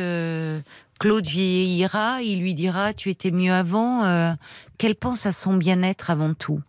[0.99, 4.37] Claude vieillira, il lui dira Tu étais mieux avant.
[4.79, 6.61] qu'elle pense à son bien-être avant tout.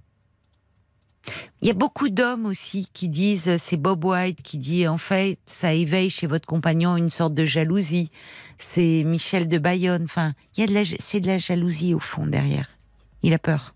[1.61, 5.39] Il y a beaucoup d'hommes aussi qui disent, c'est Bob White qui dit, en fait,
[5.45, 8.11] ça éveille chez votre compagnon une sorte de jalousie.
[8.57, 10.03] C'est Michel de Bayonne.
[10.03, 12.69] Enfin, il y a de la, c'est de la jalousie au fond derrière.
[13.21, 13.73] Il a peur.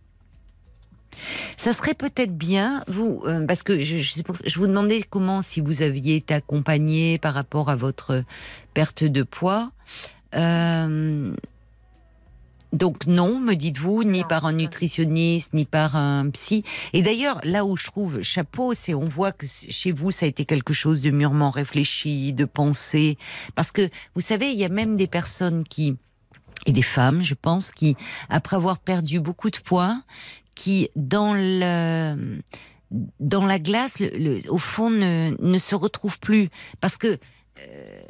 [1.56, 5.82] Ça serait peut-être bien, vous, euh, parce que je, je, vous demandais comment, si vous
[5.82, 8.24] aviez été accompagné par rapport à votre
[8.74, 9.72] perte de poids.
[10.36, 11.34] Euh,
[12.74, 16.64] donc non, me dites-vous, ni par un nutritionniste, ni par un psy.
[16.94, 20.30] Et d'ailleurs, là où je trouve chapeau, c'est on voit que chez vous, ça a
[20.30, 23.18] été quelque chose de mûrement réfléchi, de pensé.
[23.56, 25.96] Parce que, vous savez, il y a même des personnes qui,
[26.66, 27.96] et des femmes, je pense, qui,
[28.30, 30.02] après avoir perdu beaucoup de poids,
[30.56, 32.42] qui, dans le,
[33.20, 33.96] dans la glace,
[34.50, 36.50] au fond, ne, ne se retrouvent plus.
[36.82, 37.18] Parce que,
[37.60, 38.02] euh,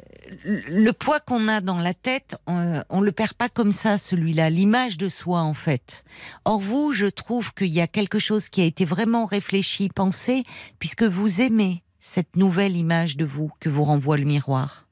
[0.44, 4.50] le poids qu'on a dans la tête, on, on le perd pas comme ça, celui-là,
[4.50, 6.04] l'image de soi en fait.
[6.44, 10.44] Or vous, je trouve qu'il y a quelque chose qui a été vraiment réfléchi, pensé,
[10.78, 14.86] puisque vous aimez cette nouvelle image de vous que vous renvoie le miroir.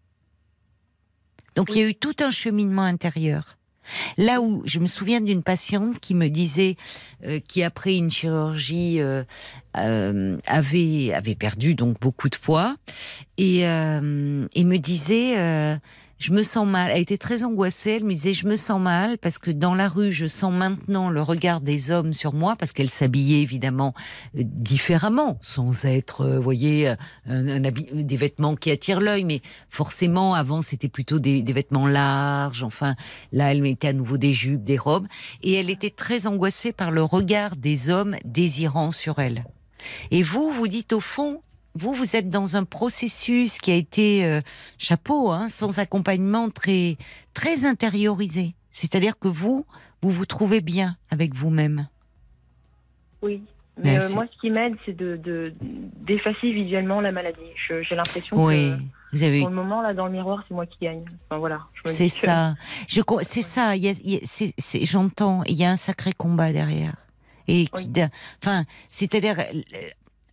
[1.54, 3.56] Donc il y a eu tout un cheminement intérieur.
[4.16, 6.76] Là où je me souviens d'une patiente qui me disait,
[7.24, 9.24] euh, qui après une chirurgie euh,
[9.76, 12.76] euh, avait avait perdu donc beaucoup de poids
[13.38, 13.64] et, et
[14.64, 15.78] me disait
[16.18, 16.90] je me sens mal.
[16.92, 17.92] Elle était très angoissée.
[17.92, 21.10] Elle me disait, je me sens mal parce que dans la rue, je sens maintenant
[21.10, 23.94] le regard des hommes sur moi parce qu'elle s'habillait évidemment
[24.36, 26.94] euh, différemment, sans être, vous euh, voyez,
[27.26, 29.24] un, des vêtements qui attirent l'œil.
[29.24, 32.62] Mais forcément, avant, c'était plutôt des, des, vêtements larges.
[32.62, 32.94] Enfin,
[33.32, 35.06] là, elle mettait à nouveau des jupes, des robes.
[35.42, 39.44] Et elle était très angoissée par le regard des hommes désirant sur elle.
[40.10, 41.42] Et vous, vous dites au fond,
[41.76, 44.40] vous, vous êtes dans un processus qui a été, euh,
[44.78, 46.96] chapeau, hein, sans accompagnement, très,
[47.34, 48.54] très intériorisé.
[48.70, 49.66] C'est-à-dire que vous,
[50.02, 51.88] vous vous trouvez bien avec vous-même.
[53.22, 53.42] Oui.
[53.82, 55.20] Mais euh, moi, ce qui m'aide, c'est de,
[55.60, 57.44] d'effacer visuuement la maladie.
[57.68, 58.70] j'ai l'impression oui.
[58.70, 58.82] que
[59.12, 59.40] vous avez...
[59.40, 61.04] pour le moment, là, dans le miroir, c'est moi qui gagne.
[61.28, 61.60] Enfin, voilà.
[61.84, 62.54] C'est ça.
[62.88, 63.74] Je, c'est ça.
[64.82, 65.42] j'entends.
[65.44, 66.94] Il y a un sacré combat derrière.
[67.48, 67.66] Et
[68.42, 69.36] enfin, c'est-à-dire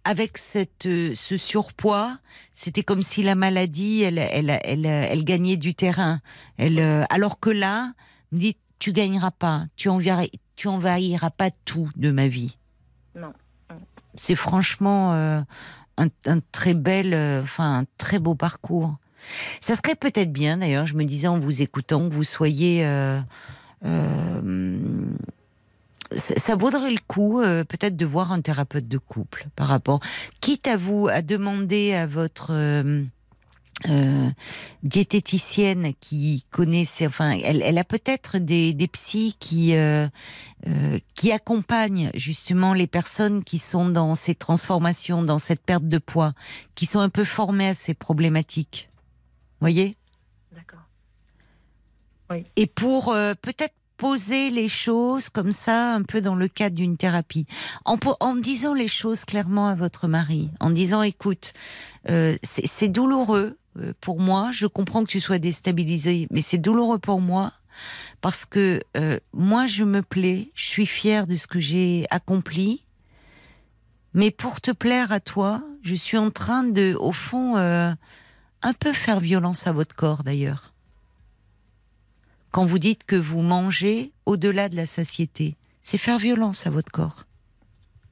[0.04, 2.18] avec cette, euh, ce surpoids,
[2.54, 6.20] c'était comme si la maladie, elle, elle, elle, elle gagnait du terrain.
[6.58, 7.94] Elle, euh, alors que là,
[8.32, 10.26] me dit, tu gagneras pas, tu enverras,
[10.56, 12.58] tu envahiras pas tout de ma vie.
[13.16, 13.34] Non.
[14.16, 15.42] C'est franchement euh,
[15.98, 18.98] un, un, très bel, enfin un très beau parcours.
[19.62, 22.86] Ça serait peut-être bien, d'ailleurs, je me disais en vous écoutant, que vous soyez
[26.18, 30.00] ça vaudrait le coup euh, peut-être de voir un thérapeute de couple par rapport,
[30.42, 33.04] quitte à vous à demander à votre euh,
[33.90, 34.30] euh,
[34.84, 39.74] diététicienne qui connaît, enfin, elle, elle a peut-être des, des psys qui
[41.16, 46.34] qui accompagnent justement les personnes qui sont dans ces transformations, dans cette perte de poids,
[46.76, 48.90] qui sont un peu formées à ces problématiques.
[49.60, 49.98] Voyez?
[50.54, 50.88] D'accord.
[52.30, 52.46] Oui.
[52.56, 57.46] Et pour peut-être poser les choses comme ça, un peu dans le cadre d'une thérapie,
[57.86, 61.54] en, disant les choses clairement à votre mari, en disant écoute,
[62.10, 67.00] euh, c'est douloureux euh, pour moi, je comprends que tu sois déstabilisé, mais c'est douloureux
[67.00, 67.54] pour moi
[68.20, 72.84] parce que euh, moi je me plais, je suis fière de ce que j'ai accompli,
[74.14, 78.92] mais pour te plaire à toi, je suis en train de, au fond, un peu
[78.92, 80.73] faire violence à votre corps d'ailleurs
[82.54, 85.58] quand vous dites que vous mangez au-delà de la satiété.
[85.82, 87.26] C'est faire violence à votre corps.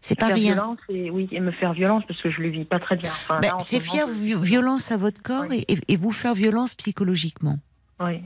[0.01, 0.53] C'est pas rien.
[0.53, 3.11] Violence et, oui, et me faire violence parce que je le vis pas très bien.
[3.39, 7.59] Ben, c'est faire violence à votre corps et, vous faire violence psychologiquement.
[7.99, 8.23] Oui.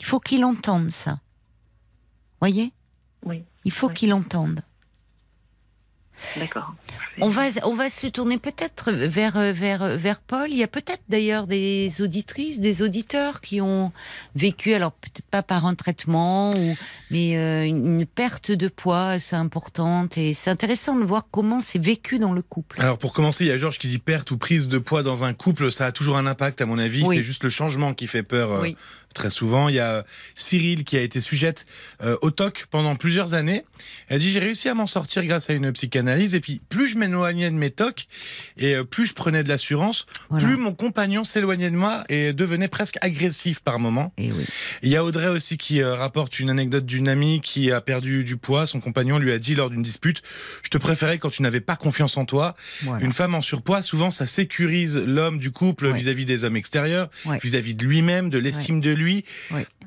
[0.00, 1.20] Il faut qu'il entende ça.
[2.40, 2.72] Voyez?
[3.26, 3.44] Oui.
[3.66, 4.62] Il faut qu'il entende.
[6.36, 6.74] D'accord.
[7.20, 10.48] On va, on va se tourner peut-être vers, vers, vers Paul.
[10.50, 13.92] Il y a peut-être d'ailleurs des auditrices, des auditeurs qui ont
[14.34, 16.76] vécu, alors peut-être pas par un traitement, ou,
[17.10, 20.16] mais euh, une perte de poids assez importante.
[20.16, 22.80] Et c'est intéressant de voir comment c'est vécu dans le couple.
[22.80, 25.24] Alors pour commencer, il y a Georges qui dit perte ou prise de poids dans
[25.24, 25.70] un couple.
[25.70, 27.04] Ça a toujours un impact, à mon avis.
[27.06, 28.52] C'est juste le changement qui fait peur.
[28.52, 28.68] Euh,
[29.12, 29.68] très souvent.
[29.68, 31.66] Il y a Cyril qui a été sujette
[32.02, 33.64] euh, au TOC pendant plusieurs années.
[34.08, 36.98] Elle dit j'ai réussi à m'en sortir grâce à une psychanalyse et puis plus je
[36.98, 38.06] m'éloignais de mes TOC
[38.56, 40.06] et euh, plus je prenais de l'assurance,
[40.38, 44.12] plus mon compagnon s'éloignait de moi et devenait presque agressif par moment.
[44.18, 44.44] Et oui.
[44.82, 48.24] Il y a Audrey aussi qui euh, rapporte une anecdote d'une amie qui a perdu
[48.24, 48.66] du poids.
[48.66, 50.22] Son compagnon lui a dit lors d'une dispute
[50.62, 52.54] je te préférais quand tu n'avais pas confiance en toi.
[53.00, 57.10] Une femme en surpoids souvent ça sécurise l'homme du couple vis-à-vis des hommes extérieurs,
[57.42, 59.24] vis-à-vis de lui-même, de l'estime de lui lui.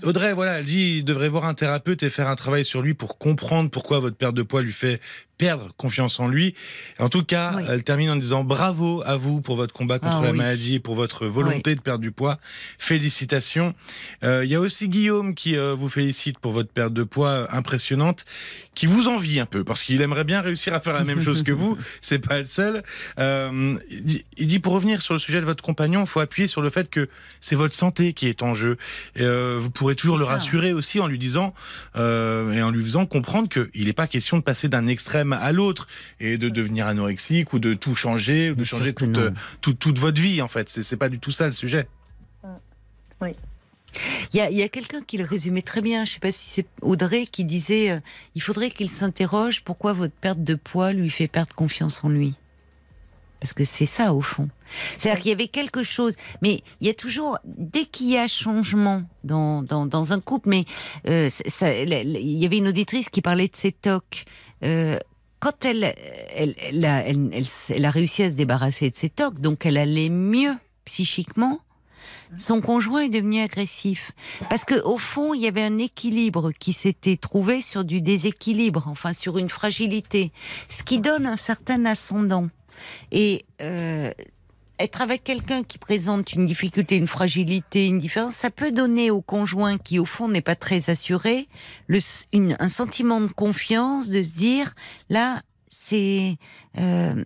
[0.03, 2.93] Audrey, voilà, elle dit, il devrait voir un thérapeute et faire un travail sur lui
[2.93, 4.99] pour comprendre pourquoi votre perte de poids lui fait
[5.37, 6.55] perdre confiance en lui.
[6.99, 10.25] En tout cas, elle termine en disant bravo à vous pour votre combat contre ah
[10.25, 12.39] la maladie et pour votre volonté de perdre du poids.
[12.77, 13.73] Félicitations.
[14.23, 17.29] Euh, il y a aussi Guillaume qui euh, vous félicite pour votre perte de poids
[17.29, 18.25] euh, impressionnante,
[18.75, 21.43] qui vous envie un peu parce qu'il aimerait bien réussir à faire la même chose
[21.43, 21.77] que vous.
[22.01, 22.83] C'est pas le seul.
[23.17, 26.69] il dit pour revenir sur le sujet de votre compagnon, il faut appuyer sur le
[26.69, 28.77] fait que c'est votre santé qui est en jeu.
[29.15, 31.53] Et, vous pourrez toujours le rassurer aussi en lui disant
[31.95, 35.87] et en lui faisant comprendre qu'il n'est pas question de passer d'un extrême à l'autre
[36.19, 39.19] et de devenir anorexique ou de tout changer ou de changer toute,
[39.61, 40.69] toute, toute, votre vie en fait.
[40.69, 41.87] C'est pas du tout ça le sujet.
[43.21, 43.31] Oui.
[44.33, 46.67] Il y a, quelqu'un qui le résumait très bien, je ne sais pas si c'est
[46.81, 47.99] Audrey qui disait euh,
[48.35, 52.33] il faudrait qu'il s'interroge pourquoi votre perte de poids lui fait perdre confiance en lui.
[53.39, 54.49] Parce que c'est ça au fond.
[54.97, 58.27] C'est-à-dire qu'il y avait quelque chose, mais il y a toujours, dès qu'il y a
[58.27, 60.65] changement dans, dans, un couple, mais
[61.07, 61.29] euh,
[61.61, 64.25] il y avait une auditrice qui parlait de ces tocs.
[64.63, 64.97] Euh,
[65.39, 65.93] quand elle,
[66.35, 70.55] elle, a, elle, a, réussi à se débarrasser de ses tocs, donc elle allait mieux
[70.85, 71.59] psychiquement,
[72.37, 74.11] son conjoint est devenu agressif.
[74.49, 78.87] Parce que au fond, il y avait un équilibre qui s'était trouvé sur du déséquilibre,
[78.87, 80.31] enfin sur une fragilité,
[80.69, 82.49] ce qui donne un certain ascendant.
[83.11, 84.11] Et euh,
[84.79, 89.21] être avec quelqu'un qui présente une difficulté, une fragilité, une différence, ça peut donner au
[89.21, 91.47] conjoint qui au fond n'est pas très assuré
[92.33, 94.75] un sentiment de confiance, de se dire
[95.09, 96.37] là c'est
[96.77, 97.23] euh,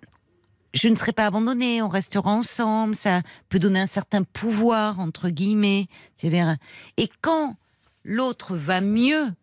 [0.74, 5.30] je ne serai pas abandonnée, on restera ensemble, ça peut donner un certain pouvoir, entre
[5.30, 5.88] guillemets.
[6.24, 7.56] Et quand
[8.04, 9.34] l'autre va mieux,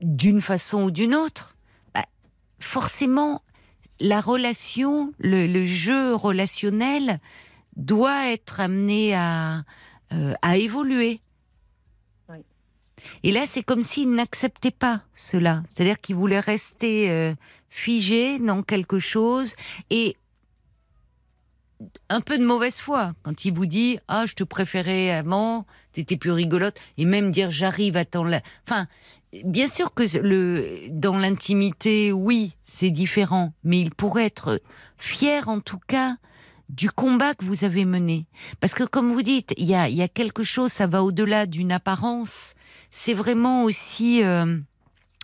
[0.00, 1.56] d'une façon ou d'une autre,
[1.94, 2.04] bah,
[2.58, 3.42] forcément,
[3.98, 7.20] la relation, le, jeu relationnel
[7.76, 9.64] doit être amené à,
[10.12, 11.20] euh, à évoluer.
[13.22, 15.62] Et là, c'est comme s'il n'acceptait pas cela.
[15.70, 17.34] C'est-à-dire qu'il voulait rester euh,
[17.70, 19.54] figé dans quelque chose
[19.88, 20.16] et
[22.10, 23.14] un peu de mauvaise foi.
[23.22, 27.50] Quand il vous dit ah je te préférais avant t'étais plus rigolote et même dire
[27.50, 28.86] j'arrive à temps là enfin
[29.44, 34.60] bien sûr que le dans l'intimité oui c'est différent mais il pourrait être
[34.98, 36.16] fier en tout cas
[36.68, 38.26] du combat que vous avez mené.
[38.60, 41.46] Parce que comme vous dites il y a, y a quelque chose ça va au-delà
[41.46, 42.54] d'une apparence.
[42.90, 44.58] C'est vraiment aussi euh,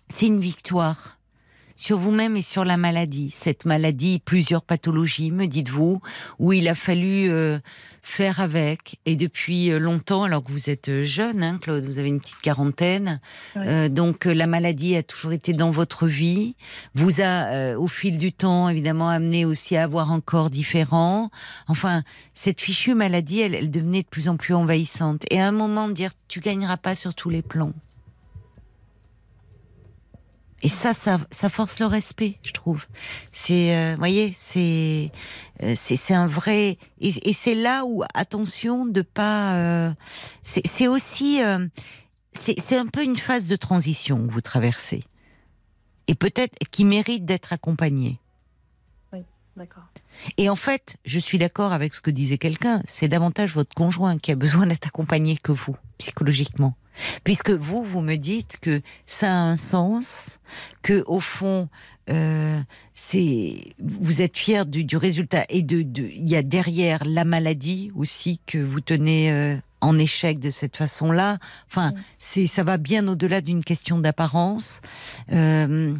[0.08, 1.15] c'est une victoire
[1.76, 3.30] sur vous-même et sur la maladie.
[3.30, 6.00] Cette maladie, plusieurs pathologies, me dites-vous,
[6.38, 7.58] où il a fallu euh,
[8.02, 8.98] faire avec.
[9.06, 12.40] Et depuis euh, longtemps, alors que vous êtes jeune, hein, Claude, vous avez une petite
[12.40, 13.20] quarantaine,
[13.56, 16.56] euh, donc la maladie a toujours été dans votre vie,
[16.94, 21.30] vous a, au fil du temps, évidemment, amené aussi à avoir un corps différent.
[21.68, 25.24] Enfin, cette fichue maladie, elle, elle devenait de plus en plus envahissante.
[25.30, 27.72] Et à un moment, dire, tu gagneras pas sur tous les plans.
[30.62, 32.86] Et ça, ça, force le respect, je trouve.
[33.30, 35.12] C'est, euh, voyez, c'est,
[35.62, 36.78] euh, c'est, un vrai.
[36.98, 39.54] Et, c'est là où, attention, de pas.
[39.54, 39.92] Euh,
[40.42, 41.40] c'est, aussi,
[42.32, 45.02] c'est, un peu une phase de transition que vous traversez,
[46.08, 48.18] et peut-être qui mérite d'être accompagnée.
[49.12, 49.20] Oui,
[49.56, 49.84] d'accord.
[50.36, 52.82] Et en fait, je suis d'accord avec ce que disait quelqu'un.
[52.84, 56.74] C'est davantage votre conjoint qui a besoin d'être accompagné que vous, psychologiquement.
[57.24, 60.38] Puisque vous, vous me dites que ça a un sens,
[60.82, 61.68] que au fond,
[62.08, 62.60] euh,
[62.94, 67.90] c'est vous êtes fier du, du, résultat et de il y a derrière la maladie
[67.96, 71.38] aussi que vous tenez euh, en échec de cette façon-là.
[71.68, 74.80] Enfin, c'est ça va bien au-delà d'une question d'apparence.
[75.32, 75.94] Euh,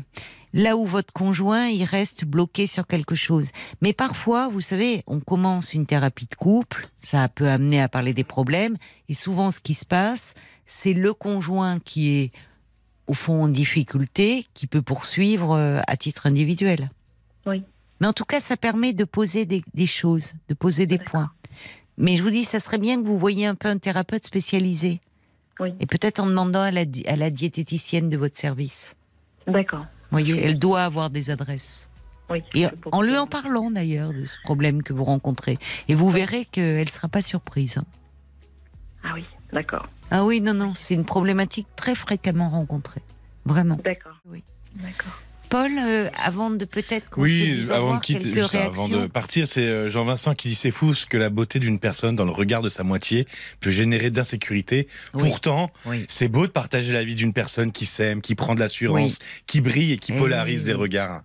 [0.56, 3.50] là où votre conjoint il reste bloqué sur quelque chose.
[3.82, 8.14] Mais parfois, vous savez, on commence une thérapie de couple, ça peut amener à parler
[8.14, 8.76] des problèmes,
[9.08, 10.32] et souvent ce qui se passe,
[10.64, 12.32] c'est le conjoint qui est
[13.06, 16.90] au fond en difficulté qui peut poursuivre euh, à titre individuel.
[17.44, 17.62] Oui.
[18.00, 21.30] Mais en tout cas, ça permet de poser des, choses, de poser des points.
[21.98, 25.00] Mais je vous dis, ça serait bien que vous voyiez un peu un thérapeute spécialisé.
[25.60, 25.74] Oui.
[25.80, 28.96] Et peut-être en demandant à la, à la diététicienne de votre service.
[29.46, 29.86] D'accord.
[30.20, 31.88] Voyez, elle doit avoir des adresses.
[32.30, 35.58] Oui, et en lui en parlant d'ailleurs de ce problème que vous rencontrez.
[35.88, 37.78] Et vous verrez qu'elle ne sera pas surprise.
[37.78, 37.84] Hein.
[39.04, 39.88] Ah oui, d'accord.
[40.10, 43.02] Ah oui, non, non, c'est une problématique très fréquemment rencontrée.
[43.44, 43.78] Vraiment.
[43.84, 44.16] D'accord.
[44.24, 44.42] Oui.
[44.74, 45.20] D'accord.
[45.48, 49.62] Paul, euh, avant de peut-être qu'on oui, se avant de quitter, avant de partir, c'est
[49.62, 52.62] euh, Jean-Vincent qui dit c'est fou ce que la beauté d'une personne dans le regard
[52.62, 53.26] de sa moitié
[53.60, 54.88] peut générer d'insécurité.
[55.12, 55.70] Pourtant,
[56.08, 59.60] c'est beau de partager la vie d'une personne qui s'aime, qui prend de l'assurance, qui
[59.60, 61.22] brille et qui polarise des regards.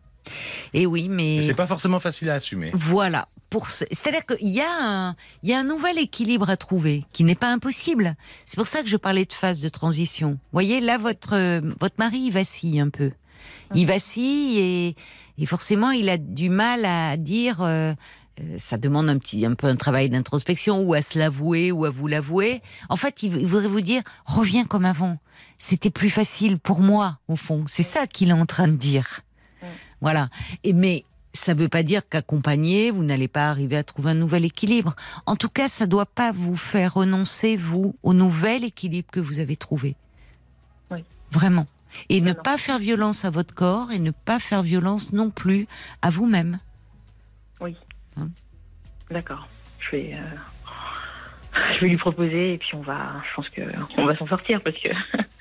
[0.73, 2.71] Et oui, mais c'est pas forcément facile à assumer.
[2.73, 3.27] Voilà,
[3.67, 7.35] c'est-à-dire qu'il y, a un, il y a un nouvel équilibre à trouver qui n'est
[7.35, 8.15] pas impossible.
[8.45, 10.31] C'est pour ça que je parlais de phase de transition.
[10.31, 13.11] Vous voyez, là, votre, votre mari, il vacille un peu.
[13.75, 14.95] Il vacille et,
[15.37, 17.61] et forcément, il a du mal à dire.
[17.61, 17.93] Euh,
[18.39, 21.85] euh, ça demande un petit, un peu un travail d'introspection ou à se l'avouer ou
[21.85, 22.61] à vous l'avouer.
[22.89, 25.17] En fait, il, voudrait vous dire reviens comme avant.
[25.57, 27.65] C'était plus facile pour moi, au fond.
[27.67, 29.21] C'est ça qu'il est en train de dire.
[30.01, 30.29] Voilà.
[30.63, 34.15] Et mais ça ne veut pas dire qu'accompagné, vous n'allez pas arriver à trouver un
[34.15, 34.95] nouvel équilibre.
[35.25, 39.19] En tout cas, ça ne doit pas vous faire renoncer, vous, au nouvel équilibre que
[39.19, 39.95] vous avez trouvé.
[40.89, 41.03] Oui.
[41.31, 41.67] Vraiment.
[42.09, 45.67] Et ne pas faire violence à votre corps et ne pas faire violence non plus
[46.01, 46.59] à vous-même.
[47.59, 47.75] Oui.
[48.17, 48.29] Hein
[49.09, 49.47] D'accord.
[49.79, 53.61] Je vais, euh, je vais lui proposer et puis on va, je pense que
[53.97, 54.89] on va s'en sortir parce que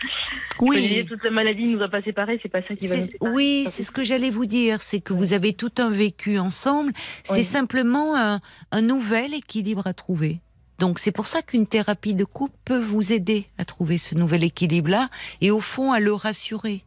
[0.61, 3.33] oui, toute la maladie nous a pas séparés, c'est pas ça qui va nous séparer.
[3.33, 6.93] Oui, c'est ce que j'allais vous dire, c'est que vous avez tout un vécu ensemble.
[7.25, 8.41] C'est simplement un,
[8.73, 10.41] un, nouvel équilibre à trouver.
[10.81, 14.43] Donc c'est pour ça qu'une thérapie de couple peut vous aider à trouver ce nouvel
[14.43, 15.11] équilibre-là
[15.43, 16.83] et au fond à le rassurer.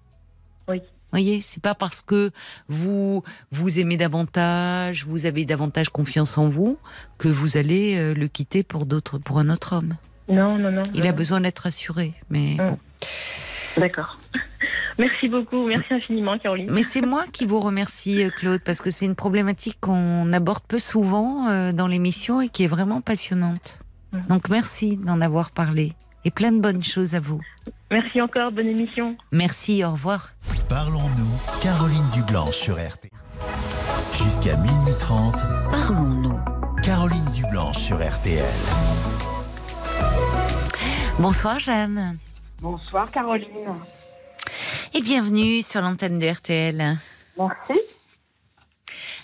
[0.68, 0.82] Oui.
[1.12, 2.32] voyez, c'est pas parce que
[2.68, 6.80] vous vous aimez davantage, vous avez davantage confiance en vous
[7.20, 9.96] que vous allez euh, le quitter pour d'autres, pour un autre homme.
[10.28, 10.84] Non, non, non.
[10.96, 12.58] Il a besoin d'être rassuré, mais Mm.
[12.70, 12.80] bon.
[13.78, 14.20] D'accord.
[15.00, 16.70] Merci beaucoup, merci infiniment, Caroline.
[16.72, 20.62] Mais c'est moi qui vous remercie, euh, Claude, parce que c'est une problématique qu'on aborde
[20.68, 23.80] peu souvent euh, dans l'émission et qui est vraiment passionnante.
[24.14, 24.22] Mhm.
[24.30, 25.94] Donc merci d'en avoir parlé
[26.26, 27.42] et plein de bonnes choses à vous.
[27.92, 29.18] Merci encore, bonne émission.
[29.32, 30.30] Merci, au revoir.
[30.70, 31.62] Parlons-nous.
[31.62, 33.12] Caroline Dublanche sur RTL.
[34.24, 35.34] Jusqu'à minuit 30.
[35.72, 36.40] Parlons-nous.
[36.84, 38.44] Caroline Dublanche sur RTL.
[41.20, 42.18] Bonsoir Jeanne
[42.62, 43.48] Bonsoir Caroline.
[44.94, 46.98] et bienvenue sur l'antenne de RTL.
[47.38, 47.80] Merci.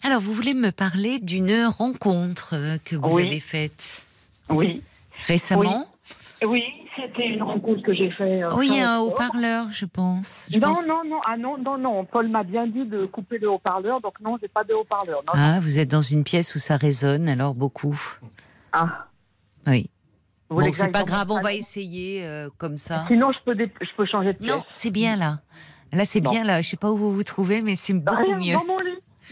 [0.04, 3.28] Alors vous voulez me parler d'une rencontre que vous Oui.
[3.28, 4.06] avez faite?
[4.50, 4.84] Oui.
[5.28, 5.86] récemment
[6.46, 6.64] Oui,
[6.96, 8.44] c'était une rencontre que j'ai faite.
[8.44, 9.12] euh, Oui, fin un octobre.
[9.26, 10.48] haut-parleur, je pense.
[10.52, 12.06] Je Non, pense- non, non, ah non, non, non.
[12.06, 15.22] Paul m'a bien dit de couper le haut-parleur, donc non, j'ai pas de haut-parleur.
[15.28, 18.00] Ah, vous êtes dans une pièce où ça résonne alors beaucoup.
[18.72, 19.08] Ah,
[19.68, 19.90] Oui.
[20.50, 23.04] vous Bon, c'est pas grave, on va essayer euh, comme ça.
[23.08, 24.52] Sinon, je peux, je peux changer de pièce.
[24.56, 25.40] Non, c'est bien là.
[25.92, 26.62] Là, c'est bien là.
[26.62, 28.58] Je sais pas où vous vous trouvez, mais c'est Dans beaucoup rien, mieux.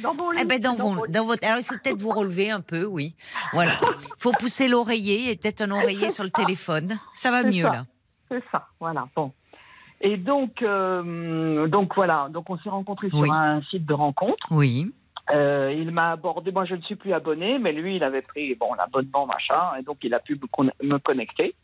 [0.01, 0.39] Dans mon lit.
[0.41, 1.43] Eh ben dans, Dans vos- dans votre.
[1.45, 3.15] Alors il faut peut-être vous relever un peu, oui.
[3.53, 3.75] Voilà.
[3.81, 3.87] Il
[4.19, 6.97] faut pousser l'oreiller et peut-être un oreiller sur le téléphone.
[7.13, 7.71] Ça va mieux ça.
[7.71, 7.85] là.
[8.29, 9.07] C'est ça, voilà.
[9.15, 9.31] Bon.
[10.01, 12.27] Et donc, euh, donc voilà.
[12.29, 13.23] Donc, on s'est rencontrés Oui.
[13.23, 14.35] sur un site de rencontre.
[14.51, 14.91] Oui.
[15.33, 16.51] Euh, il m'a abordé.
[16.51, 19.83] Moi, je ne suis plus abonné, mais lui, il avait pris bon l'abonnement machin, et
[19.83, 20.39] donc il a pu
[20.83, 21.55] me connecter.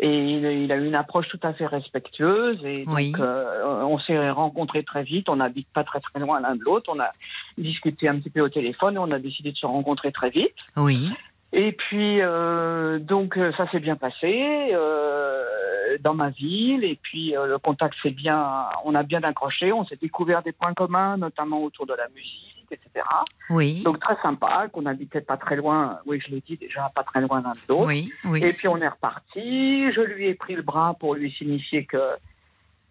[0.00, 2.64] Et il, il a eu une approche tout à fait respectueuse.
[2.64, 3.12] Et donc, Oui.
[3.18, 5.28] euh, on s'est rencontrés très vite.
[5.28, 6.92] On n'habite pas très très loin l'un de l'autre.
[6.94, 7.10] On a
[7.56, 10.54] discuté un petit peu au téléphone et on a décidé de se rencontrer très vite.
[10.76, 11.10] Oui.
[11.52, 16.84] Et puis, euh, donc, euh, ça s'est bien passé euh, dans ma ville.
[16.84, 19.72] Et puis, le contact s'est bien, on a bien accroché.
[19.72, 23.04] On s'est découvert des points communs, notamment autour de la musique, etc.
[23.50, 23.82] Oui.
[23.82, 25.98] Donc, très sympa, qu'on habitait pas très loin.
[26.06, 27.86] Oui, je l'ai dit déjà, pas très loin l'un de l'autre.
[27.86, 28.12] Oui.
[28.24, 28.42] Oui.
[28.42, 29.92] Et puis, on est reparti.
[29.92, 31.98] Je lui ai pris le bras pour lui signifier que.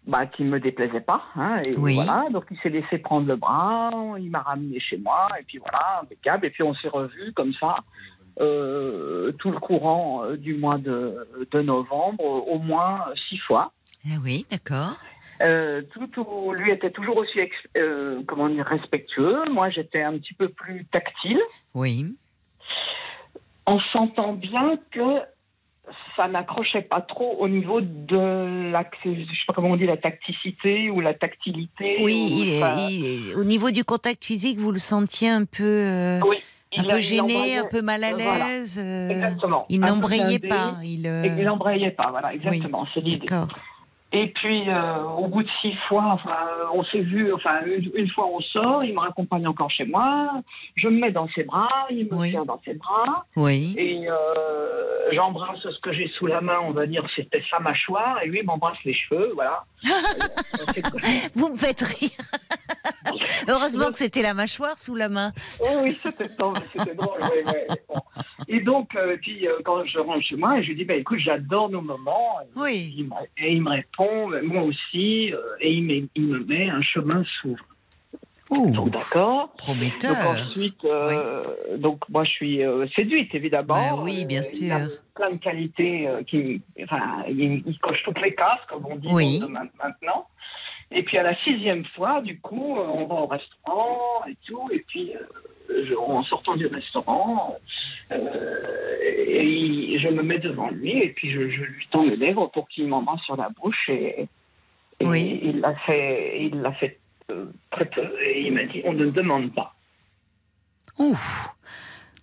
[0.06, 1.96] Bah, qu'il me déplaisait pas, hein, et Oui.
[1.96, 2.28] voilà.
[2.30, 6.00] Donc il s'est laissé prendre le bras, il m'a ramené chez moi, et puis voilà,
[6.02, 6.46] impeccable.
[6.46, 7.76] Et puis on s'est revus comme ça,
[8.40, 13.72] euh, tout le courant euh, du mois de, de novembre, au moins six fois.
[14.06, 14.96] Ah oui, d'accord.
[15.42, 19.38] Euh, tout, lui était toujours aussi ex- euh, comment dire, respectueux.
[19.50, 21.40] Moi, j'étais un petit peu plus tactile.
[21.74, 22.14] Oui.
[23.66, 25.20] On s'entend bien que
[26.16, 29.96] ça n'accrochait pas trop au niveau de la, je sais pas comment on dit, la
[29.96, 31.96] tacticité ou la tactilité.
[32.02, 32.28] Oui.
[32.30, 36.20] ou il- ça- il- au niveau du contact physique, vous le sentiez un peu, euh,
[36.26, 36.38] Oui,
[36.76, 38.46] un peu a- gêné, un peu mal à voilà.
[38.48, 38.78] l'aise.
[38.78, 39.66] Exactement.
[39.68, 40.74] il n'embrayait pas.
[40.82, 41.02] Il
[41.44, 43.26] n'embrayait pas, voilà, exactement, c'est l'idée.
[43.26, 43.48] D'accord.
[44.10, 46.30] Et puis, euh, au bout de six fois, enfin,
[46.60, 49.84] euh, on s'est vu, enfin, une, une fois on sort, il me raccompagne encore chez
[49.84, 50.30] moi,
[50.76, 52.30] je me mets dans ses bras, il me Oui.
[52.30, 53.74] tient dans ses bras, Oui.
[53.76, 58.22] et euh, j'embrasse ce que j'ai sous la main, on va dire, c'était sa mâchoire,
[58.22, 59.64] et lui m'embrasse les cheveux, voilà.
[61.34, 62.10] Vous me faites rire.
[63.48, 65.32] Heureusement que c'était la mâchoire sous la main.
[65.60, 66.56] Oui, oui, c'était drôle.
[67.20, 67.94] ouais, ouais, bon.
[68.48, 71.18] Et donc, euh, puis euh, quand je rentre chez moi, je lui dis, bah, écoute,
[71.18, 72.38] j'adore nos moments.
[72.42, 72.94] Et Oui.
[72.98, 76.68] Il me, et il me répond, moi aussi, euh, et il, met- il me met
[76.70, 77.64] un chemin s'ouvre.
[78.50, 79.52] Donc, d'accord.
[79.58, 80.14] prometteur.
[80.16, 81.44] Donc ensuite, euh,
[81.76, 83.74] donc moi je suis euh, séduite évidemment.
[83.74, 84.98] Bah oui, bien Euh, Il a sûr.
[85.14, 89.40] plein de qualités qui, enfin, il, il coche toutes les cases comme on dit Oui.
[89.78, 90.26] maintenant.
[90.90, 94.82] Et puis à la sixième fois, du coup, on va au restaurant et tout, et
[94.88, 95.12] puis
[95.98, 97.56] en sortant du restaurant,
[98.12, 102.46] euh, et je me mets devant lui et puis je, je lui tends les lèvres
[102.48, 104.28] pour qu'il m'embrasse sur la bouche et,
[105.00, 105.40] et Oui.
[105.42, 106.98] il l'a fait, il l'a fait
[107.30, 109.74] euh, très peu et il m'a dit on ne demande pas.
[110.98, 111.48] Ouf.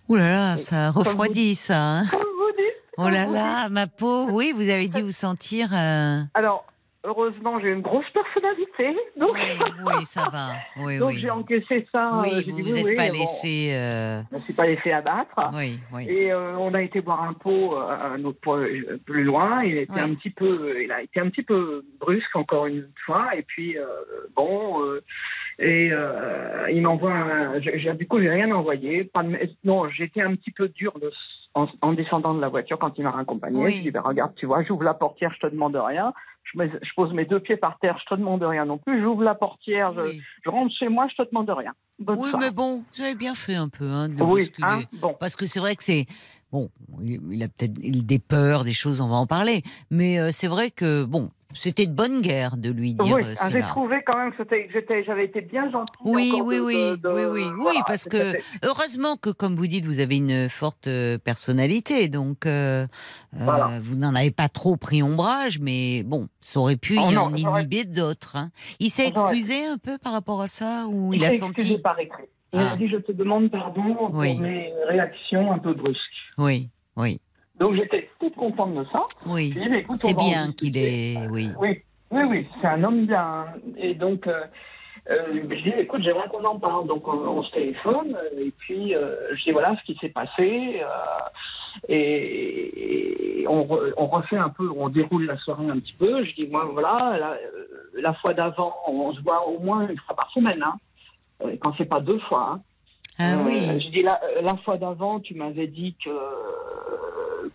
[0.08, 1.80] Ouh là là, ça refroidit ça.
[1.80, 2.04] hein.
[2.12, 2.74] Vous dites.
[2.98, 4.26] Oh là là, ma peau.
[4.30, 5.68] Oui, vous avez dit vous sentir.
[5.72, 6.64] euh, Alors,
[7.06, 9.40] heureusement, j'ai une grosse personnalité, donc, Oui,
[9.86, 10.48] oui, ça va.
[10.78, 11.18] Oui, donc oui.
[11.20, 12.12] j'ai encaissé ça.
[12.22, 13.68] Oui, euh, j'ai vous dit vous oui, êtes oui, pas bon, laissé.
[13.72, 15.50] euh, Je ne me suis pas laissé abattre.
[15.54, 16.06] Oui, oui.
[16.08, 18.58] Et euh, on a été boire un pot, un autre pot
[19.06, 19.62] plus loin.
[19.64, 23.34] Il était un petit peu, il a été un petit peu brusque encore une fois.
[23.36, 23.84] Et puis euh,
[24.34, 24.82] bon,
[25.58, 25.90] et
[26.72, 27.12] il m'envoie.
[27.12, 27.58] un-
[27.94, 29.04] Du coup, j'ai rien envoyé.
[29.04, 31.12] Pas de- non, j'étais un petit peu dur de-
[31.56, 33.58] en, en descendant de la voiture quand il m'a raccompagné.
[33.64, 33.76] Oui.
[33.78, 36.12] Je dis ben, regarde, tu vois, j'ouvre la portière, je te demande rien.
[36.44, 39.02] Je, mets- je pose mes deux pieds par terre, je te demande rien non plus.
[39.02, 41.72] J'ouvre la portière, je, Oui, je rentre chez moi, je te demande rien.
[41.98, 45.16] Bonne Oui, mais bon, vous avez bien fait un peu hein, de oui, hein, bon.
[45.18, 46.06] Parce que c'est vrai que c'est.
[46.52, 46.70] Bon,
[47.02, 49.62] il a peut-être des peurs, des choses, on va en parler.
[49.90, 53.34] Mais euh, c'est vrai que, bon, C'était de bonne guerre de lui dire oui, euh,
[53.40, 53.66] ah, j'ai cela.
[53.66, 54.44] trouvé quand même que
[55.06, 55.96] j'avais été bien gentille.
[56.04, 58.34] Oui, oui, de- oui, de- oui, oui, parce que
[58.64, 62.86] heureusement que, comme vous dites, vous avez une forte euh, personnalité, donc euh,
[63.40, 67.14] euh, vous n'en avez pas trop pris ombrage, mais bon, ça aurait pu Oh y
[67.14, 68.36] non, en inhiber d'autres.
[68.36, 68.50] hein.
[68.80, 71.98] Il s'est excusé un peu par rapport à ça ou il, s'est a senti par
[71.98, 72.24] écrit.
[72.52, 72.72] Il Ah.
[72.72, 74.38] a dit je te demande pardon pour Oui.
[74.38, 76.00] mes réactions un peu brusques.
[76.38, 77.18] Oui, oui,
[77.58, 79.04] Donc j'étais toute contente de ça.
[79.70, 79.84] oui.
[79.98, 81.48] C'est bien qu'il est, oui.
[81.60, 83.46] Oui, oui, oui, c'est un homme bien.
[83.78, 84.42] Et donc, euh,
[85.10, 86.86] euh, je dis, écoute, j'aimerais qu'on en parle.
[86.86, 90.10] Donc, on, on se téléphone, euh, et puis euh, je dis, voilà ce qui s'est
[90.10, 90.80] passé.
[91.88, 96.24] et, et on, re- on refait un peu, on déroule la soirée un petit peu.
[96.24, 97.36] Je dis, moi, voilà, la,
[98.00, 100.76] la fois d'avant, on se voit au moins une fois par semaine, hein,
[101.60, 102.50] quand c'est pas deux fois.
[102.54, 102.60] hein.
[103.18, 106.10] Ah Euh, oui, Je dis la, la fois d'avant, tu m'avais dit que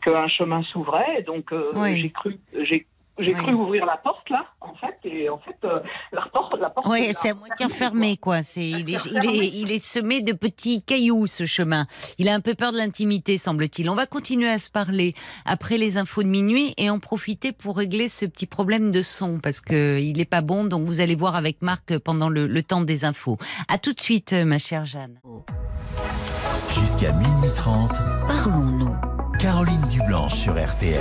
[0.03, 2.01] qu'un chemin s'ouvrait, donc euh, Oui.
[2.01, 2.87] j'ai cru j'ai
[3.19, 3.41] j'ai Oui.
[3.41, 5.79] cru ouvrir la porte là, en fait, et en fait euh,
[6.11, 6.87] la porte la porte.
[6.89, 8.41] oui, c'est à moitié refermé, quoi.
[8.43, 11.85] C'est, il est, il est, il est semé de petits cailloux, ce chemin.
[12.17, 13.89] Il a un peu peur de l'intimité, semble-t-il.
[13.89, 15.13] On va continuer à se parler
[15.45, 19.39] après les infos de minuit et en profiter pour régler ce petit problème de son
[19.39, 20.63] parce que il est pas bon.
[20.63, 23.37] Donc vous allez voir avec Marc pendant le, le temps des infos.
[23.67, 25.19] À tout de suite, ma chère Jeanne.
[26.79, 27.91] Jusqu'à minuit 30,
[28.27, 28.95] Parlons-nous.
[29.39, 30.99] Caroline Dublanche sur RTL.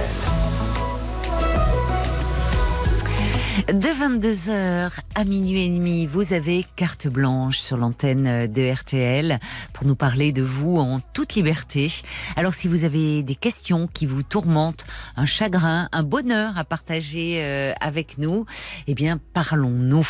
[3.51, 9.41] De 22h à minuit et demi, vous avez carte blanche sur l'antenne de RTL
[9.73, 11.93] pour nous parler de vous en toute liberté.
[12.37, 14.87] Alors si vous avez des questions qui vous tourmentent,
[15.17, 18.47] un chagrin, un bonheur à partager euh, avec nous,
[18.87, 20.07] eh bien parlons-nous.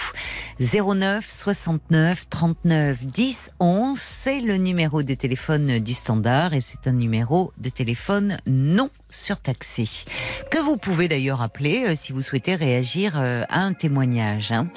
[0.60, 6.92] 09 69 39 10 11, c'est le numéro de téléphone du standard et c'est un
[6.92, 9.88] numéro de téléphone non surtaxé
[10.50, 14.52] que vous pouvez d'ailleurs appeler euh, si vous souhaitez réagir euh, à un témoignage.
[14.52, 14.68] hein.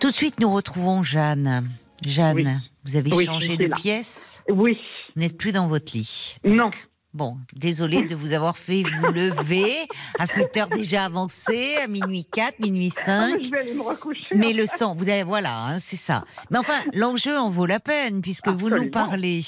[0.00, 1.68] Tout de suite, nous retrouvons Jeanne.
[2.06, 2.46] Jeanne, Oui.
[2.84, 3.76] vous avez Oui, changé de là.
[3.76, 4.44] pièce?
[4.48, 4.76] Oui,
[5.16, 6.36] Vous n'êtes plus dans votre lit.
[6.44, 6.70] non.
[7.14, 9.74] Bon, désolée de vous avoir fait vous lever
[10.18, 13.38] à cette heure déjà avancée, à minuit 4, minuit Ah, 5.
[13.38, 14.34] mais je vais aller me recoucher.
[14.36, 16.24] Mais le sang, vous allez, voilà, hein, c'est ça.
[16.50, 19.40] Mais enfin, l'enjeu en vaut la peine, puisque vous nous parlez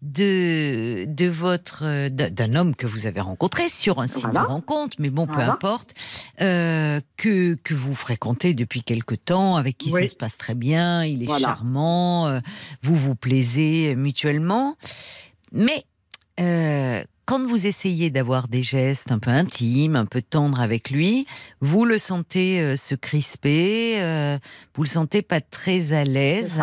[0.00, 4.40] de, de votre, d'un d'un homme que vous avez rencontré sur un site Voilà.
[4.40, 5.52] de rencontre, mais bon, peu Voilà.
[5.52, 5.90] importe,
[6.40, 10.00] euh, que, que vous fréquentez depuis quelque temps, avec qui Oui.
[10.00, 11.48] ça se passe très bien, il est Voilà.
[11.48, 12.40] charmant, euh,
[12.82, 14.76] vous vous plaisez mutuellement.
[15.52, 15.84] Mais,
[16.40, 21.26] euh, quand vous essayez d'avoir des gestes un peu intimes, un peu tendres avec lui,
[21.60, 24.38] vous le sentez euh, se crisper, euh,
[24.74, 26.60] vous le sentez pas très à l'aise.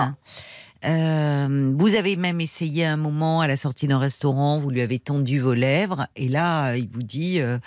[0.85, 4.97] Euh, vous avez même essayé un moment à la sortie d'un restaurant, vous lui avez
[4.97, 7.57] tendu vos lèvres, et là, il vous dit, euh,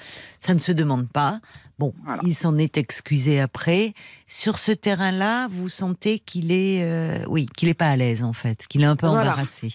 [0.41, 1.41] ça ne se demande pas.
[1.79, 2.23] Bon, Voilà.
[2.25, 3.93] il s'en est excusé après.
[4.27, 8.33] Sur ce terrain-là, vous sentez qu'il est, euh, oui, qu'il est pas à l'aise en
[8.33, 9.23] fait, qu'il est un peu Voilà.
[9.25, 9.69] embarrassé.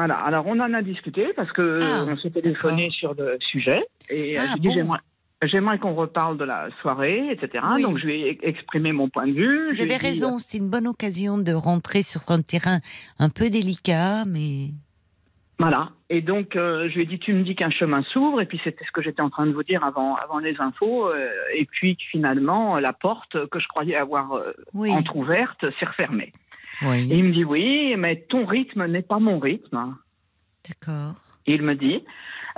[0.00, 3.82] Voilà, alors on en a discuté parce que Ah, on s'est téléphoné sur le sujet
[4.08, 4.74] et euh, Ah, j'ai dit bon.
[4.74, 4.98] j'aimerais.
[5.42, 7.62] J'aimerais qu'on reparle de la soirée, etc.
[7.74, 7.82] Oui.
[7.82, 9.70] Donc je lui ai exprimé mon point de vue.
[9.72, 12.78] Vous avez dit, raison, c'était une bonne occasion de rentrer sur un terrain
[13.18, 14.70] un peu délicat, mais
[15.58, 15.90] Voilà.
[16.08, 18.58] Et donc, euh, je lui ai dit, tu me dis qu'un chemin s'ouvre, et puis
[18.64, 21.66] c'était ce que j'étais en train de vous dire avant, avant les infos, euh, et
[21.66, 26.32] puis finalement, la porte que je croyais avoir euh, oui, entrouverte s'est refermée.
[26.82, 29.94] Et il me dit, oui, mais ton rythme n'est pas mon rythme.
[30.68, 31.14] d'accord.
[31.46, 32.04] Il me dit,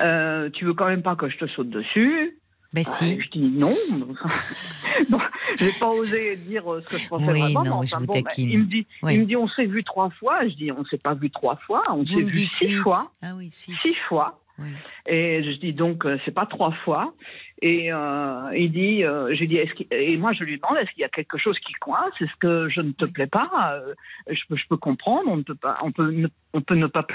[0.01, 2.39] euh, tu veux quand même pas que je te saute dessus
[2.73, 3.15] Ben si.
[3.17, 3.75] Euh, Je dis non.
[5.11, 5.19] bon,
[5.57, 7.65] j'ai pas osé dire euh, ce que je pensais Oui, vraiment.
[7.65, 8.51] non, je vous ben, taquine.
[8.51, 9.15] il me dit, Oui.
[9.15, 10.47] il me dit, on s'est vu trois fois.
[10.49, 13.13] Je dis, on s'est pas vu trois fois, on s'est vu six fois.
[13.23, 13.75] Ah oui, six.
[13.77, 14.41] Six fois.
[14.59, 14.69] Oui.
[15.07, 17.15] Et je dis donc, euh, c'est pas trois fois.
[17.63, 19.61] Et euh, il dit, euh, j'ai dit,
[19.93, 22.13] et moi je lui demande, est-ce qu'il y a quelque chose qui coince?
[22.21, 23.49] Est-ce que je ne te plais pas?
[23.75, 23.95] Euh,
[24.29, 26.89] je, peux, je peux comprendre, on ne peut pas, on peut, ne, on peut ne
[26.89, 27.07] pas.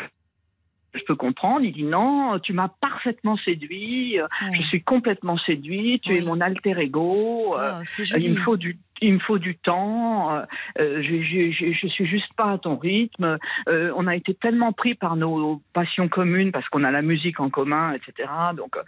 [0.93, 1.65] Je peux comprendre.
[1.65, 4.19] Il dit non, tu m'as parfaitement séduit.
[4.53, 5.99] Je suis complètement séduit.
[5.99, 7.57] Tu es mon alter ego.
[7.83, 10.33] c'est il me faut du, il me faut du temps.
[10.35, 10.41] euh,
[10.79, 13.37] euh, je, je, je, je suis juste pas à ton rythme.
[13.67, 17.39] Euh, on a été tellement pris par nos passions communes parce qu'on a la musique
[17.39, 18.29] en commun, etc.
[18.55, 18.81] Donc, euh,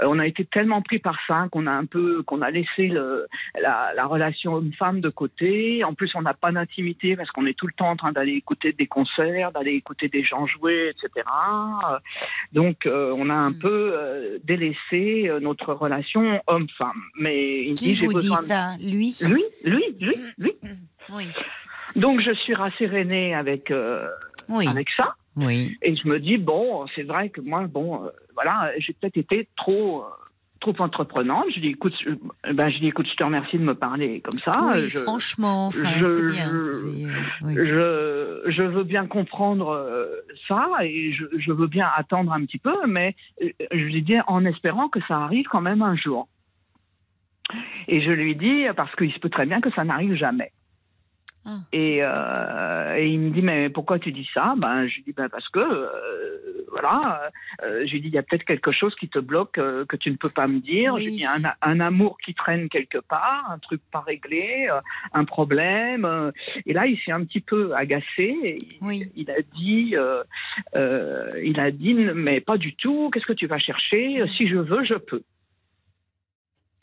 [0.00, 3.26] on a été tellement pris par ça qu'on a un peu, qu'on a laissé le,
[3.60, 5.84] la, la relation homme-femme de côté.
[5.84, 8.32] En plus, on n'a pas d'intimité parce qu'on est tout le temps en train d'aller
[8.34, 11.26] écouter des concerts, d'aller écouter des gens jouer, etc.
[12.52, 13.58] Donc, euh, on a un Mm.
[13.58, 17.00] peu euh, délaissé notre relation homme-femme.
[17.18, 18.70] Mais il Qui dit, vous dit besoin de- ça?
[18.80, 19.16] Lui?
[19.20, 20.52] Lui, lui, lui, lui.
[21.10, 21.28] Oui.
[21.96, 24.08] Donc je suis rassérénée avec euh,
[24.48, 24.66] Oui.
[24.68, 25.76] avec ça Oui.
[25.82, 29.48] et je me dis bon, c'est vrai que moi bon, euh, voilà, j'ai peut-être été
[29.56, 30.06] trop euh,
[30.60, 31.46] trop entreprenante.
[31.54, 34.38] Je dis écoute, je, ben, je dis écoute, je te remercie de me parler comme
[34.44, 34.56] ça.
[34.72, 36.50] Oui, je, franchement, enfin, je- bien.
[36.50, 37.54] je- oui.
[37.56, 40.06] je, je veux bien comprendre
[40.48, 44.88] ça et je, veux bien attendre un petit peu, mais je lui dis en espérant
[44.88, 46.28] que ça arrive quand même un jour.
[47.88, 50.52] Et je lui dis parce qu'il se peut très bien que ça n'arrive jamais.
[51.44, 51.56] Ah.
[51.72, 54.54] Et, euh, et il me dit mais pourquoi tu dis ça?
[54.56, 57.32] Ben je lui dis ben parce que euh, voilà,
[57.64, 60.12] euh, je lui dis il y a peut-être quelque chose qui te bloque que tu
[60.12, 60.94] ne peux pas me dire.
[60.94, 61.02] Oui.
[61.02, 64.68] Je lui dis un, un amour qui traîne quelque part, un truc pas réglé,
[65.12, 66.32] un problème.
[66.64, 68.04] et là, il s'est un petit peu agacé.
[68.18, 69.02] et il, Oui.
[69.16, 69.96] il a dit,
[71.44, 73.10] il a dit, mais pas du tout.
[73.12, 74.22] Qu'est-ce que tu vas chercher?
[74.36, 75.22] Si je veux, je peux.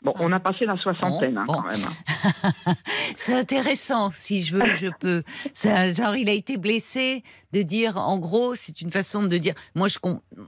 [0.02, 1.52] Bon, on a passé la soixantaine Bon, hein, bon.
[1.54, 2.74] quand même.
[3.16, 5.22] C'est intéressant, si je veux, je peux.
[5.52, 7.22] Ça, genre, il a été blessé
[7.52, 9.54] de dire, en gros, c'est une façon de dire.
[9.74, 9.98] Moi, je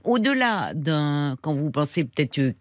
[0.03, 2.51] au-delà d'un, quand vous pensez peut-être euh,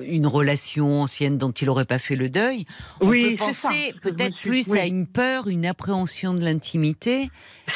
[0.00, 2.64] une relation ancienne dont il n'aurait pas fait le deuil,
[3.00, 4.78] on Oui, peut penser peut-être plus oui.
[4.80, 7.30] à une peur, une appréhension de l'intimité,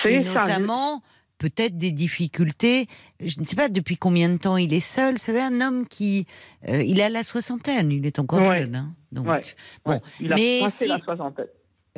[0.05, 0.41] et ça.
[0.41, 1.03] notamment
[1.39, 2.87] peut-être des difficultés.
[3.21, 5.15] Je ne sais pas depuis combien de temps il est seul.
[5.15, 6.27] Vous savez, un homme qui,
[6.69, 8.61] euh, il a la soixantaine, il est encore Ouais.
[8.63, 8.95] jeune, hein.
[9.13, 9.27] donc.
[9.27, 9.43] Ouais.
[9.85, 11.47] Bon, il a mais passé si- la soixantaine.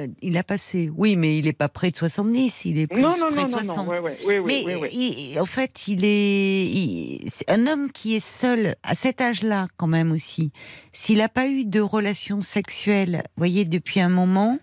[0.00, 3.00] euh, il a passé, oui, mais il n'est pas près de 70, il est plus
[3.02, 3.86] Non, non, près non, de non, 60.
[3.86, 3.92] non.
[3.92, 4.88] Ouais, oui, oui, mais oui,
[5.34, 9.86] il- en fait, il est, il- un homme qui est seul à cet âge-là, quand
[9.88, 10.52] même aussi.
[10.92, 14.58] S'il n'a pas eu de relation sexuelle, voyez, depuis un moment,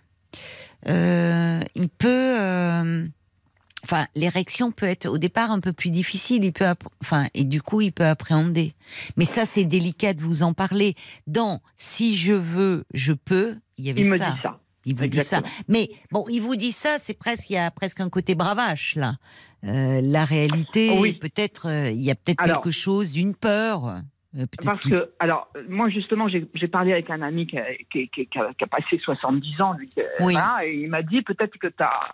[0.88, 3.07] euh, il peut.
[3.85, 6.43] Enfin, l'érection peut être au départ un peu plus difficile.
[6.43, 6.65] Il peut,
[7.01, 8.73] enfin, et du coup, il peut appréhender.
[9.15, 10.95] Mais ça, c'est délicat de vous en parler.
[11.27, 13.55] Dans si je veux, je peux.
[13.77, 14.31] Il y avait Il me ça.
[14.31, 14.59] dit ça.
[14.87, 15.41] Il vous dit ça.
[15.67, 18.95] Mais bon, il vous dit ça, c'est presque, il y a presque un côté bravache
[18.95, 19.15] là.
[19.63, 21.13] Euh, la réalité, Oui.
[21.13, 23.87] peut-être, euh, il y a peut-être quelque chose d'une peur.
[24.37, 28.27] euh, Parce que, alors, moi, justement, j'ai parlé avec un ami qui a, qui- qui-
[28.37, 29.89] a- qui a passé 70 ans, lui.
[30.19, 30.35] Oui.
[30.65, 32.11] et il m'a dit peut-être que t'as-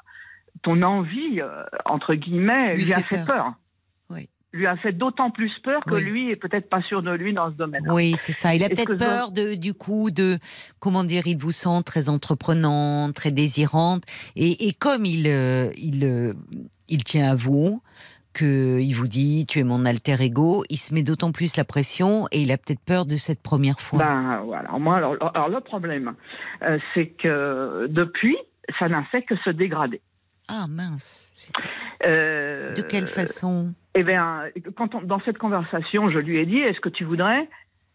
[0.64, 3.26] ton envie, euh, entre guillemets, Lui lui, a fait peur.
[3.26, 3.54] peur.
[4.10, 4.30] Oui.
[4.54, 6.04] Lui a fait d'autant plus peur que Oui.
[6.04, 7.94] lui est peut-être pas sûr de lui dans ce domaine-là.
[7.94, 8.54] Oui, c'est ça.
[8.54, 10.38] Il a peut-être je- peur de, du coup, de,
[10.80, 14.04] comment dire, il vous sent très entreprenante, très désirante.
[14.36, 16.34] Et, et comme il, euh, il, euh,
[16.90, 17.82] il tient à vous,
[18.34, 22.28] qu'il vous dit, tu es mon alter ego, il se met d'autant plus la pression
[22.32, 24.00] et il a peut-être peur de cette première fois.
[24.00, 24.70] Ben voilà.
[24.80, 26.14] Moi, alors, alors le problème,
[26.64, 28.38] euh, c'est que depuis,
[28.80, 30.00] ça n'a fait que se dégrader.
[30.48, 31.52] Ah mince.
[32.06, 34.46] Euh, De quelle façon Eh bien,
[34.76, 37.48] quand on- dans cette conversation, je lui ai dit, est-ce que tu voudrais,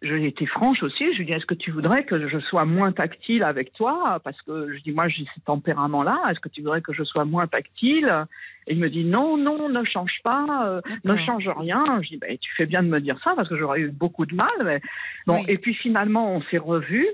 [0.02, 2.38] je l'ai été franche aussi, je lui ai dit, est-ce que tu voudrais que je
[2.38, 4.20] sois moins tactile avec toi?
[4.24, 7.24] Parce que je dis, moi, j'ai ce tempérament-là, est-ce que tu voudrais que je sois
[7.24, 8.26] moins tactile?
[8.66, 12.00] Et il me dit, non, non, ne change pas, euh, ne change rien.
[12.02, 14.26] Je dis, ben, tu fais bien de me dire ça, parce que j'aurais eu beaucoup
[14.26, 14.48] de mal.
[14.64, 14.80] mais-
[15.26, 15.44] Bon, Oui.
[15.48, 17.06] et puis finalement, on s'est revus,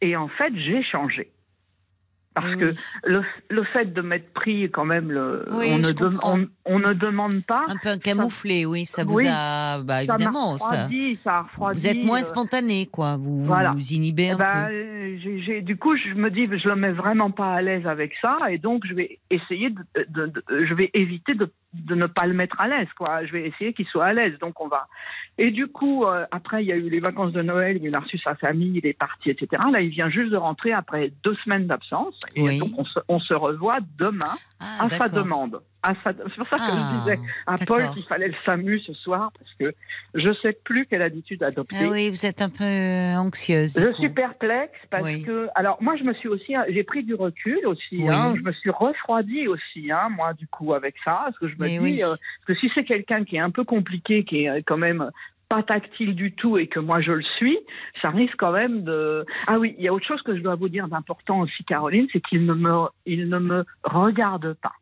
[0.00, 1.30] et en fait, j'ai changé.
[2.40, 2.72] Parce que
[3.04, 5.92] le, le fait de m'être pris quand même, le, Oui, on, ne
[6.24, 7.64] on, on ne demande pas.
[7.68, 9.26] Un peu un camouflé, oui, ça vous Oui.
[9.28, 10.64] a, bah, Ça évidemment, ça.
[10.84, 13.16] refroidi, ça a refroidi, Vous êtes moins euh, spontané, quoi.
[13.16, 13.72] Vous voilà.
[13.74, 15.52] vous inhibez eh un ben, peu.
[15.52, 18.38] euh, du coup, je me dis, je le mets vraiment pas à l'aise avec ça,
[18.50, 22.26] et donc je vais essayer de, de- de- je vais éviter de, de ne pas
[22.26, 23.24] le mettre à l'aise, quoi.
[23.26, 24.38] Je vais essayer qu'il soit à l'aise.
[24.38, 24.86] Donc on va.
[25.36, 28.00] Et du coup, euh, après, il y a eu les vacances de Noël, il a
[28.00, 29.62] reçu sa famille, il est parti, etc.
[29.70, 32.58] Là, il vient juste de rentrer après deux semaines d'absence, et Oui.
[32.58, 35.60] donc on se, on se revoit demain Ah, à sa demande.
[35.84, 38.92] Sa- C'est pour ça que Ah, je disais à Paul qu'il fallait le SAMU ce
[38.94, 39.74] soir, parce que
[40.14, 41.76] je sais plus quelle habitude adopter.
[41.80, 43.78] Ah oui, vous êtes un peu euh, anxieuse.
[43.78, 44.02] Je coup.
[44.02, 45.22] suis perplexe parce Oui.
[45.22, 48.08] que, alors moi je me suis aussi, j'ai pris du recul aussi, Oui.
[48.10, 51.54] hein, je me suis refroidi aussi, hein, moi du coup avec ça, parce que je
[51.54, 52.02] me Mais dis oui.
[52.02, 55.10] euh, que si c'est quelqu'un qui est un peu compliqué, qui est quand même
[55.48, 57.58] pas tactile du tout et que moi je le suis,
[58.02, 59.24] ça risque quand même de.
[59.46, 62.06] Ah oui, il y a autre chose que je dois vous dire d'important aussi, Caroline,
[62.12, 62.74] c'est qu'il ne me,
[63.06, 64.72] il ne me regarde pas.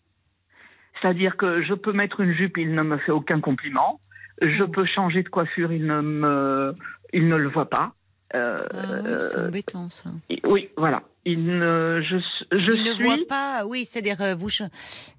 [1.00, 4.00] C'est-à-dire que je peux mettre une jupe, il ne me fait aucun compliment.
[4.42, 4.68] Je Oh.
[4.68, 6.74] peux changer de coiffure, il ne me,
[7.12, 7.92] il ne le voit pas.
[8.34, 10.10] Euh, Ah oui, c'est embêtant ça.
[10.44, 11.02] oui, voilà.
[11.24, 12.16] Il ne, je,
[12.52, 13.04] je il ne suis.
[13.04, 14.48] voit pas, oui, c'est-à-dire euh, vous.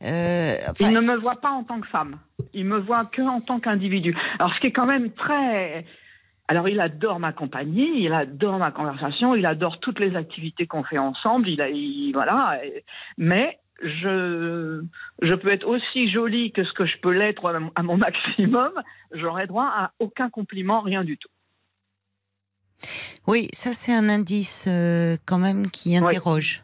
[0.04, 2.18] euh, enfin, Il ne me voit pas en tant que femme.
[2.54, 4.16] Il me voit que en tant qu'individu.
[4.40, 5.86] Alors, ce qui est quand même très.
[6.50, 10.84] Alors, il adore ma compagnie, il adore ma conversation, il adore toutes les activités qu'on
[10.84, 11.50] fait ensemble.
[11.50, 12.60] Il a, il- voilà.
[13.18, 14.84] Mais je,
[15.22, 17.46] je peux être aussi jolie que ce que je peux l'être
[17.76, 18.72] à mon- maximum.
[19.14, 21.30] J'aurai droit à aucun compliment, rien du tout.
[23.28, 26.64] Oui, ça c'est un indice euh, quand même qui interroge.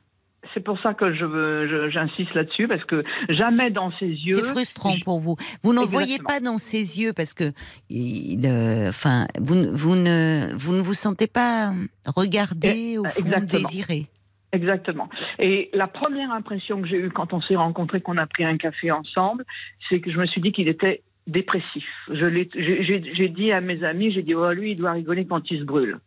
[0.53, 4.37] c'est pour ça que je, j'insiste là-dessus parce que jamais dans ses yeux.
[4.37, 5.35] C'est frustrant pour vous.
[5.63, 7.51] Vous n'en voyez pas dans ses yeux parce que,
[7.89, 8.47] il,
[8.87, 11.73] enfin, vous, vous ne vous ne vous sentez pas
[12.15, 13.03] regardé ou
[13.41, 14.07] désiré.
[14.53, 15.09] Exactement.
[15.39, 18.57] Et la première impression que j'ai eue quand on s'est rencontrés, qu'on a pris un
[18.57, 19.43] café ensemble,
[19.89, 21.85] c'est que je me suis dit qu'il était dépressif.
[22.09, 25.63] j'ai dit à mes amis, j'ai dit, oh, lui, il doit rigoler quand il se
[25.63, 25.99] brûle.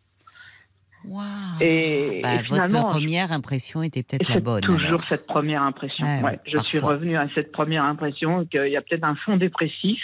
[1.05, 1.21] Wow.
[1.61, 4.61] Et, bah, votre première impression était peut-être la bonne.
[4.61, 6.05] Toujours cette première impression.
[6.23, 10.01] ouais, je suis revenue à cette première impression qu'il y a peut-être un fond dépressif.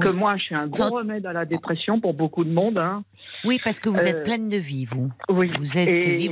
[0.00, 2.76] Que moi, je suis un gros remède à la dépression pour beaucoup de monde.
[2.76, 3.02] Hein.
[3.44, 5.10] Oui, parce que vous êtes euh, pleine de vie, vous.
[5.30, 5.50] Oui.
[5.58, 6.30] Vous êtes et...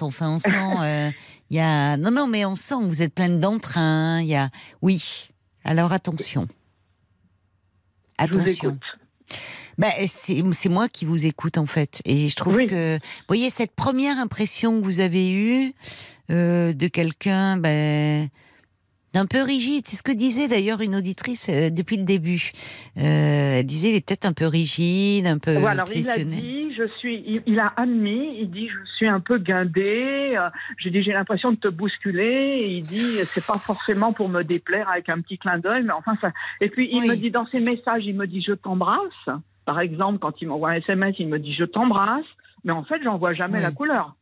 [0.00, 0.50] Enfin, on sent.
[0.82, 1.10] Euh,
[1.50, 1.96] y a...
[1.96, 4.20] Non, non, mais on sent que vous êtes pleine d'entrain.
[4.20, 4.50] Il y a.
[4.82, 5.30] Oui.
[5.64, 6.48] Alors attention.
[8.18, 8.78] Attention.
[9.78, 12.02] Bah, c'est moi qui vous écoute en fait.
[12.04, 15.72] Et je trouve que, vous voyez, cette première impression que vous avez eue
[16.30, 18.28] euh, de quelqu'un ben,
[19.12, 22.52] d'un peu rigide, c'est ce que disait d'ailleurs une auditrice euh, depuis le début.
[22.98, 26.74] Euh, elle disait, il est peut-être un peu rigide, un peu alors, Il a dit,
[26.74, 30.38] je suis, il, a admis, il dit, je suis un peu guindé.
[30.78, 32.64] J'ai dit, j'ai l'impression de te bousculer.
[32.68, 36.16] il dit, c'est pas forcément pour me déplaire avec un petit clin d'œil, mais enfin
[36.20, 36.32] ça.
[36.60, 39.28] Et puis il me dit dans ses messages, il me dit, je t'embrasse.
[39.64, 42.24] Par exemple, quand il m'envoie un SMS, il me dit je t'embrasse,
[42.64, 44.16] mais en fait, j'en vois jamais la couleur.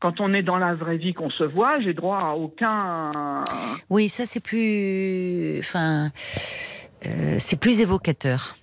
[0.00, 3.44] Quand on est dans la vraie vie qu'on se voit, j'ai droit à aucun.
[3.90, 6.10] Oui, ça c'est plus, enfin,
[7.06, 8.56] euh, c'est plus évocateur.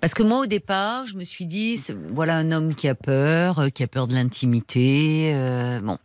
[0.00, 1.80] Parce que moi, au départ, je me suis dit,
[2.12, 5.32] voilà un homme qui a peur, euh, qui a peur de l'intimité.
[5.34, 5.98] Euh, bon.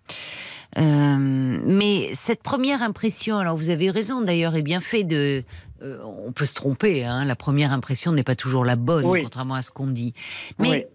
[0.76, 5.44] mais cette première impression, alors vous avez raison d'ailleurs, est bien fait de
[5.82, 9.62] on peut se tromper, hein, la première impression n'est pas toujours la bonne, contrairement à
[9.62, 10.14] ce qu'on dit.
[10.58, 10.90] Mais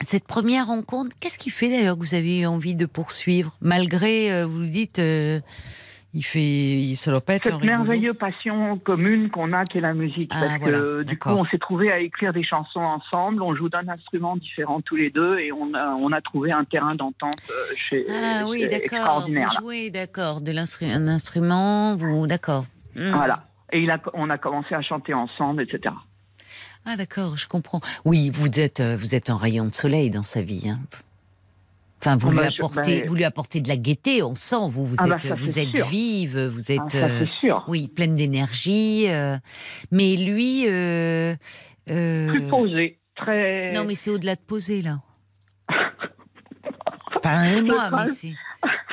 [0.00, 4.32] cette première rencontre, qu'est-ce qui fait d'ailleurs que vous avez eu envie de poursuivre, malgré,
[4.32, 5.40] euh, vous le dites, euh,
[6.14, 9.94] il fait, ça doit pas être cette merveilleuse passion commune qu'on a, qui est la
[9.94, 10.30] musique.
[10.34, 13.42] Ah, parce que du coup, on s'est trouvé à écrire des chansons ensemble.
[13.42, 16.64] On joue d'un instrument différent tous les deux, et on a, on a trouvé un
[16.64, 17.34] terrain d'entente
[17.76, 18.06] chez.
[18.08, 19.26] Ah oui, d'accord.
[19.26, 22.64] Vous jouez, d'accord, de l'instrument, instrument, vous, d'accord.
[22.94, 23.10] Hmm.
[23.10, 23.48] Voilà.
[23.72, 25.92] Et il a, on a commencé à chanter ensemble, etc.
[26.86, 27.80] Ah d'accord, je comprends.
[28.04, 30.68] Oui, vous êtes, euh, vous êtes un rayon de soleil dans sa vie.
[30.68, 30.80] Hein.
[32.00, 34.96] Enfin, vous, lui apportez, bah, vous lui apportez de la gaieté, on sent, vous, vous
[34.98, 37.64] ah bah, êtes, vous êtes vive, vous êtes, ah, euh, sûr.
[37.66, 39.06] oui, pleine d'énergie.
[39.08, 39.38] Euh.
[39.90, 40.64] mais lui,
[41.86, 43.72] plus posé, très.
[43.72, 45.00] Non, mais c'est au-delà de poser là.
[47.22, 48.34] Parlez-moi, mais c'est.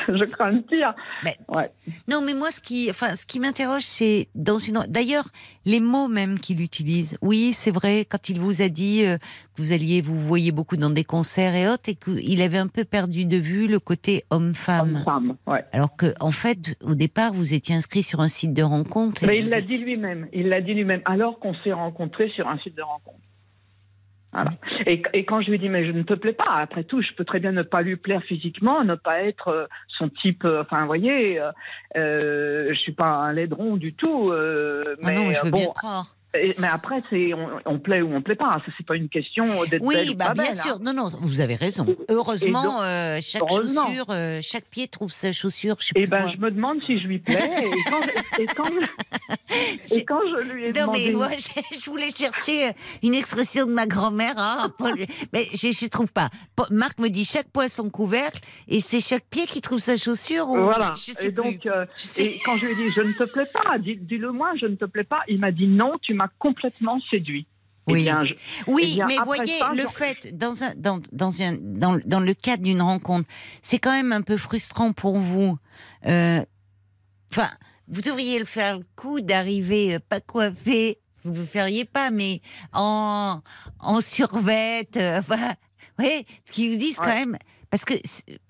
[0.08, 0.94] je crains le pire.
[2.08, 4.80] Non, mais moi, ce qui, enfin, ce qui m'interroge, c'est dans une.
[4.88, 5.26] D'ailleurs,
[5.66, 7.18] les mots même qu'il utilise.
[7.22, 8.06] Oui, c'est vrai.
[8.06, 11.56] Quand il vous a dit euh, que vous alliez, vous voyez beaucoup dans des concerts
[11.56, 14.98] et autres, et qu'il avait un peu perdu de vue le côté homme-femme.
[14.98, 15.64] Homme-femme, ouais.
[15.72, 19.26] Alors que, en fait, au départ, vous étiez inscrit sur un site de rencontre.
[19.26, 20.28] Mais il l'a dit lui-même.
[20.34, 21.02] Il l'a dit lui-même.
[21.06, 23.20] Alors qu'on s'est rencontrés sur un site de rencontre.
[24.86, 27.26] Et, quand je lui dis mais je ne te plais pas, après tout, je peux
[27.26, 29.66] très bien ne pas lui plaire physiquement, ne pas être euh,
[30.02, 30.44] son type.
[30.46, 31.52] Euh, enfin, vous voyez, euh,
[31.96, 34.32] euh, je suis pas un laidron du tout.
[34.32, 37.32] Euh, ah non, je veux bien croire mais après, c'est
[37.66, 38.52] on, plaît ou on plaît pas.
[38.52, 40.80] Ça, c'est pas une question d'être oui, belle ou bah, pas bien belle, sûr.
[40.80, 41.86] Non, non, vous avez raison.
[42.10, 45.76] Heureusement, euh, chaque chaussure, euh, chaque pied trouve sa chaussure.
[45.80, 47.36] Je sais et eh ben, je me demande si je lui plais.
[47.36, 48.02] et, quand,
[48.40, 48.70] et, quand,
[49.96, 51.06] et, quand, je lui ai non, demandé.
[51.08, 52.72] mais moi, je, voulais chercher euh,
[53.04, 54.36] une expression de ma grand-mère.
[54.38, 54.72] Hein,
[55.34, 56.30] mais je, ne trouve pas.
[56.70, 58.40] Marc me dit chaque poids son couvercle,
[58.70, 60.48] et c'est chaque pied qui trouve sa chaussure.
[60.48, 60.64] Ou...
[60.64, 60.94] Voilà.
[61.22, 61.68] et donc,
[62.18, 64.76] et quand je lui ai dit je ne te plais pas, dis-le moi, je ne
[64.76, 67.48] te plais pas, il m'a dit non, tu complètement séduit.
[67.88, 68.10] Eh oui,
[68.68, 72.82] oui mais voyez, le fait, dans, un, dans, dans, un, dans, dans le cadre d'une
[72.82, 73.28] rencontre,
[73.62, 75.58] c'est quand même un peu frustrant pour vous.
[76.06, 76.44] Euh,
[77.32, 77.50] enfin,
[77.88, 82.12] vous devriez le faire le coup d'arriver euh, pas coiffé, vous ne le feriez pas,
[82.12, 82.42] mais
[82.72, 83.42] en,
[83.80, 84.98] en survette.
[84.98, 85.22] Euh,
[86.00, 87.38] oui, ce qu'ils vous disent quand même,
[87.72, 87.94] parce que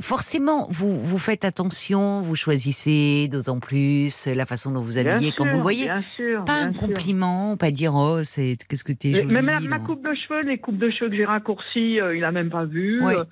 [0.01, 5.47] forcément, vous, vous faites attention, vous choisissez d'autant plus la façon dont vous habillez quand
[5.47, 5.85] vous voyez.
[5.85, 9.31] Bien sûr, pas un compliment, pas dire oh c'est qu'est-ce que t'es jolie.
[9.31, 12.23] Mais ma, ma, coupe de cheveux, les coupes de cheveux que j'ai raccourcies, euh, il
[12.23, 12.99] a même pas vu.
[13.05, 13.23] Euh,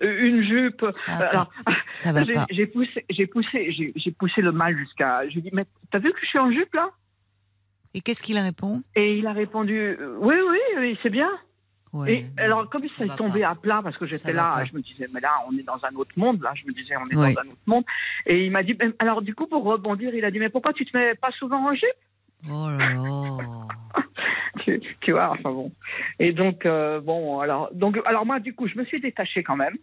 [0.00, 0.84] une jupe.
[0.96, 1.48] Ça va pas.
[1.94, 2.46] Ça va pas.
[2.50, 5.28] J'ai poussé, j'ai poussé, j'ai poussé le mal jusqu'à.
[5.28, 6.90] Je lui ai dit mais t'as vu que je suis en jupe là?
[7.94, 8.82] Et qu'est-ce qu'il a répondu?
[8.96, 11.30] Et il a répondu oui oui, oui c'est bien
[12.06, 15.08] et alors, comme il s'est tombé à plat, parce que j'étais là, je me disais,
[15.12, 17.40] mais là, on est dans un autre monde, là, je me disais, on est dans
[17.40, 17.84] un autre monde.
[18.26, 20.84] Et il m'a dit, alors, du coup, pour rebondir, il a dit, mais pourquoi tu
[20.84, 21.84] te mets pas souvent en jupe?
[22.48, 23.36] Oh là là
[25.00, 25.72] tu, vois, enfin bon.
[26.18, 29.56] Et donc, euh, bon, alors, donc, alors, moi, du coup, je me suis détachée quand
[29.56, 29.76] même.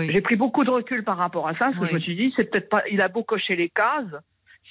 [0.00, 2.32] J'ai pris beaucoup de recul par rapport à ça, parce que je me suis dit,
[2.36, 4.04] c'est peut-être pas, il a beau cocher les cases.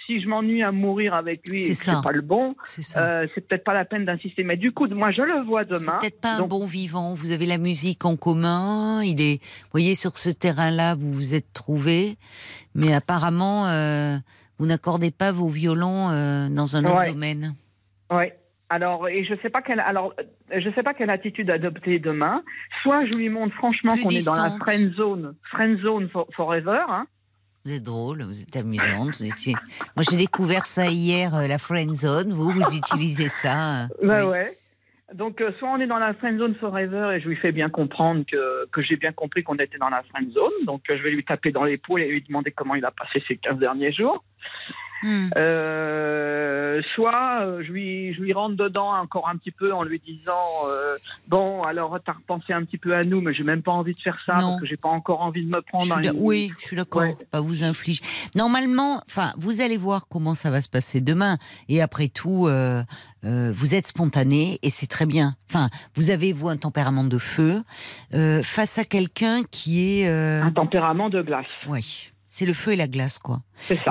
[0.07, 2.55] Si je m'ennuie à mourir avec lui, c'est pas le bon.
[2.95, 4.43] Euh, c'est peut-être pas la peine d'insister.
[4.43, 5.77] Mais du coup, moi, je le vois demain.
[5.77, 7.13] C'est peut-être pas un bon vivant.
[7.13, 9.03] Vous avez la musique en commun.
[9.03, 12.15] Il est, vous voyez, sur ce terrain-là, vous vous êtes trouvés.
[12.73, 14.17] Mais apparemment, euh,
[14.57, 17.55] vous n'accordez pas vos violons euh, dans un autre domaine.
[18.11, 18.27] Oui.
[18.69, 20.13] Alors, et je sais pas quelle, alors,
[20.51, 22.43] je sais pas quelle attitude adopter demain.
[22.81, 26.83] Soit je lui montre franchement qu'on est dans la friend zone, friend zone forever.
[26.89, 27.07] Hein.
[27.65, 29.19] Vous êtes drôle, vous êtes amusante.
[29.19, 32.31] Moi, j'ai découvert ça hier, euh, la friend zone.
[32.31, 33.87] Vous, vous utilisez ça.
[34.01, 34.57] Bah ouais.
[35.13, 37.69] Donc, euh, soit on est dans la friend zone forever et je lui fais bien
[37.69, 40.51] comprendre que, que j'ai bien compris qu'on était dans la friend zone.
[40.65, 43.23] Donc, euh, je vais lui taper dans l'épaule et lui demander comment il a passé
[43.27, 44.23] ces 15 derniers jours.
[45.03, 45.27] Hmm.
[45.35, 50.01] Euh, soit euh, je lui, je lui rentre dedans encore un petit peu en lui
[50.05, 50.33] disant
[50.67, 50.97] euh,
[51.27, 53.99] bon alors t'as repensé un petit peu à nous mais j'ai même pas envie de
[53.99, 55.99] faire ça parce que j'ai pas encore envie de me prendre.
[56.15, 57.03] Oui, je suis d'accord.
[57.31, 58.01] Pas vous inflige.
[58.35, 61.37] Normalement, enfin vous allez voir comment ça va se passer demain
[61.69, 62.49] et après tout
[63.23, 65.35] vous êtes spontané et c'est très bien.
[65.49, 67.61] Enfin vous avez vous un tempérament de feu
[68.43, 71.45] face à quelqu'un qui est un tempérament de glace.
[71.67, 72.11] Oui.
[72.37, 73.41] C'est le feu et la glace, quoi.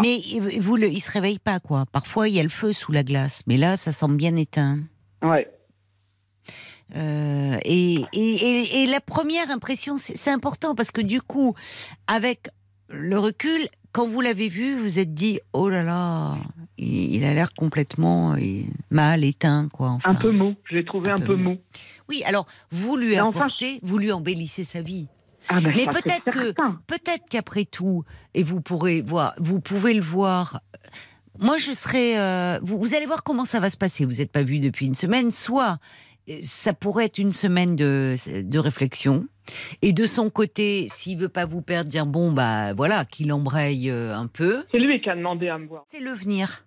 [0.01, 0.21] Mais
[0.61, 1.85] vous, le, il se réveille pas, quoi.
[1.91, 4.79] Parfois, il y a le feu sous la glace, mais là, ça semble bien éteint.
[5.21, 5.51] Ouais.
[6.95, 11.57] Euh, et, et, et, la première impression, c'est important parce que du coup,
[12.07, 12.51] avec
[12.89, 16.37] le recul, quand vous l'avez vu, vous êtes dit oh là là,
[16.79, 18.37] il, a l'air complètement
[18.91, 19.99] mal éteint quoi.
[20.05, 20.55] un peu mou.
[20.67, 21.59] Je l'ai trouvé un, peu, mou.
[22.09, 25.09] Oui, alors vous lui apportez, vous lui embellissez sa vie.
[25.49, 26.53] Ah, ben, mais peut-être que,
[26.87, 28.05] peut-être qu'après tout,
[28.35, 30.61] et vous pourrez voir, vous pouvez le voir.
[31.39, 32.19] Moi, je serais.
[32.19, 34.05] Euh, vous, allez voir comment ça va se passer.
[34.05, 35.31] Vous n'êtes pas vu depuis une semaine.
[35.31, 35.79] Soit
[36.29, 39.27] euh, ça pourrait être une semaine de, de réflexion.
[39.83, 43.91] Et de son côté, s'il veut pas vous perdre, dire bon bah voilà, qu'il embraye
[43.91, 44.65] euh, un peu.
[44.73, 45.85] C'est lui qui a demandé à me voir.
[45.87, 46.66] C'est le venir.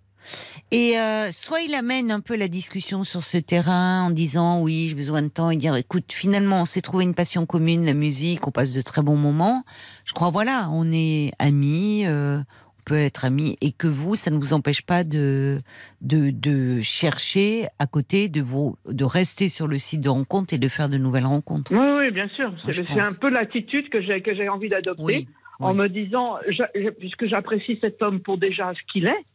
[0.72, 4.88] Et euh, soit il amène un peu la discussion sur ce terrain en disant oui,
[4.90, 7.96] j'ai besoin de temps et dire écoute, finalement, on s'est trouvé une passion commune, la
[7.96, 9.64] musique, on passe de très bons moments.
[10.06, 14.30] Je crois, voilà, on est amis, euh, on peut être amis et que vous, ça
[14.30, 15.58] ne vous empêche pas de,
[16.02, 20.70] de, chercher à côté, de, vous, de rester sur le site de rencontre et de
[20.70, 21.72] faire de nouvelles rencontres.
[21.72, 22.54] Oui, oui bien sûr.
[22.70, 25.28] C'est un peu l'attitude que j'ai, que j'ai envie d'adopter.
[25.60, 26.38] en me disant,
[27.00, 29.26] puisque j'apprécie cet homme pour déjà ce qu'il est,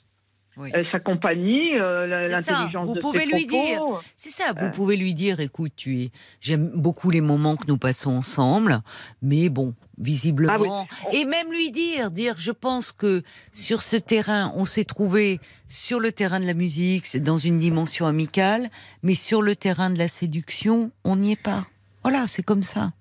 [0.59, 3.82] euh, sa compagnie, euh, l'intelligence vous pouvez lui dire,
[4.16, 4.52] c'est ça.
[4.52, 4.70] Vous euh.
[4.70, 6.10] pouvez lui dire, écoute, tu es,
[6.40, 8.81] j'aime beaucoup les moments que nous passons ensemble,
[9.22, 13.22] mais bon, visiblement, ah et même lui dire, dire, je pense que
[13.52, 18.06] sur ce terrain, on s'est trouvé sur le terrain de la musique, dans une dimension
[18.06, 18.68] amicale,
[19.02, 21.66] mais sur le terrain de la séduction, on n'y est pas.
[22.02, 22.93] Voilà, c'est comme ça.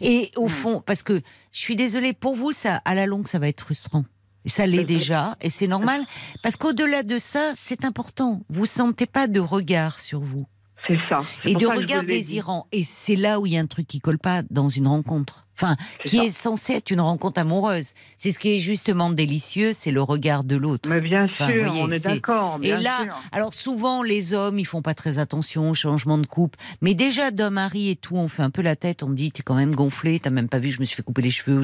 [0.00, 0.50] Et au hmm.
[0.50, 1.20] fond, parce que
[1.52, 4.04] je suis désolée pour vous, ça, à la longue, ça va être frustrant.
[4.46, 6.02] Ça l'est déjà, et c'est normal,
[6.42, 8.42] parce qu'au-delà de ça, c'est important.
[8.48, 10.46] Vous sentez pas de regard sur vous.
[10.86, 11.18] C'est ça.
[11.44, 12.66] Et de regard désirant.
[12.72, 15.46] Et c'est là où il y a un truc qui colle pas dans une rencontre
[15.60, 17.92] enfin, qui est censé être une rencontre amoureuse.
[18.16, 20.88] C'est ce qui est justement délicieux, c'est le regard de l'autre.
[20.88, 22.58] Mais bien sûr, on est, d'accord.
[22.62, 26.56] Et là, alors souvent les hommes, ils font pas très attention au changement de coupe,
[26.80, 29.42] mais déjà d'un mari et tout, on fait un peu la tête, on dit t'es
[29.42, 31.62] quand même gonflé, t'as même pas vu, je me suis fait couper les cheveux.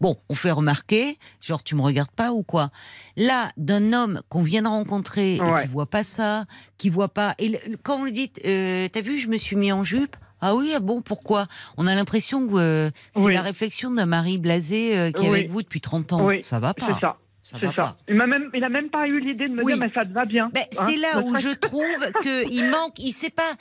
[0.00, 2.70] Bon, on fait remarquer, genre tu me regardes pas ou quoi?
[3.16, 6.44] Là, d'un homme qu'on vient de rencontrer, et qui voit pas ça,
[6.78, 9.72] qui voit pas, et quand vous lui dites, euh, t'as vu, je me suis mis
[9.72, 10.16] en jupe?
[10.40, 11.46] Ah oui, ah bon, pourquoi?
[11.76, 15.50] On a l'impression que euh, c'est la réflexion d'un mari blasé euh, qui est avec
[15.50, 16.28] vous depuis 30 ans.
[16.42, 16.86] Ça va pas.
[16.86, 17.16] C'est ça.
[17.42, 17.96] Ça c'est ça.
[18.08, 20.50] Il n'a même, même pas eu l'idée de me dire, mais ça te va bien.
[20.52, 23.52] Ben, hein, c'est là où je trouve qu'il manque, il sait pas.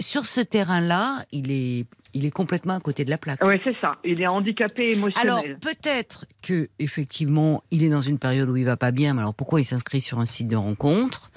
[0.00, 3.40] Sur ce terrain-là, il est il est complètement à côté de la plaque.
[3.44, 3.96] Oui, c'est ça.
[4.04, 5.30] Il est handicapé émotionnel.
[5.30, 9.14] Alors peut-être que effectivement, il est dans une période où il va pas bien.
[9.14, 11.30] Mais alors pourquoi il s'inscrit sur un site de rencontre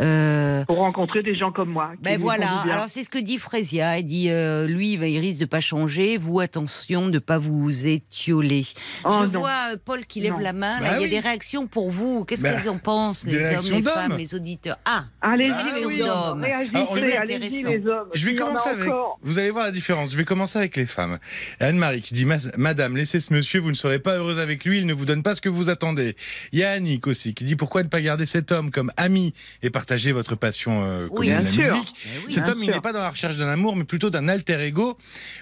[0.00, 0.64] euh...
[0.64, 1.92] Pour rencontrer des gens comme moi.
[2.00, 2.60] Ben voilà.
[2.62, 3.98] Alors c'est ce que dit Frésia.
[3.98, 6.18] Il dit euh, lui, il risque de pas changer.
[6.18, 8.62] Vous attention de pas vous étioler.
[9.04, 10.80] Oh, Je vois euh, Paul qui lève la main.
[10.80, 12.24] Bah il y a des réactions pour vous.
[12.24, 14.76] Qu'est-ce bah, qu'ils en pensent les hommes, les femmes, les auditeurs?
[14.84, 16.46] Ah, allez-y ah les hommes.
[16.94, 17.68] C'est intéressant.
[17.68, 18.08] Les hommes.
[18.14, 18.90] Je vais commencer avec.
[19.22, 20.15] Vous allez voir la différence.
[20.16, 21.18] Je vais commencer avec les femmes.
[21.60, 24.86] Anne-Marie qui dit Madame, laissez ce monsieur, vous ne serez pas heureuse avec lui, il
[24.86, 26.16] ne vous donne pas ce que vous attendez.
[26.52, 29.34] Il y a Annick aussi qui dit Pourquoi ne pas garder cet homme comme ami
[29.62, 31.94] et partager votre passion euh, oui, la musique
[32.26, 34.58] eh Cet homme, il n'est pas dans la recherche d'un amour, mais plutôt d'un alter
[34.62, 34.96] ego.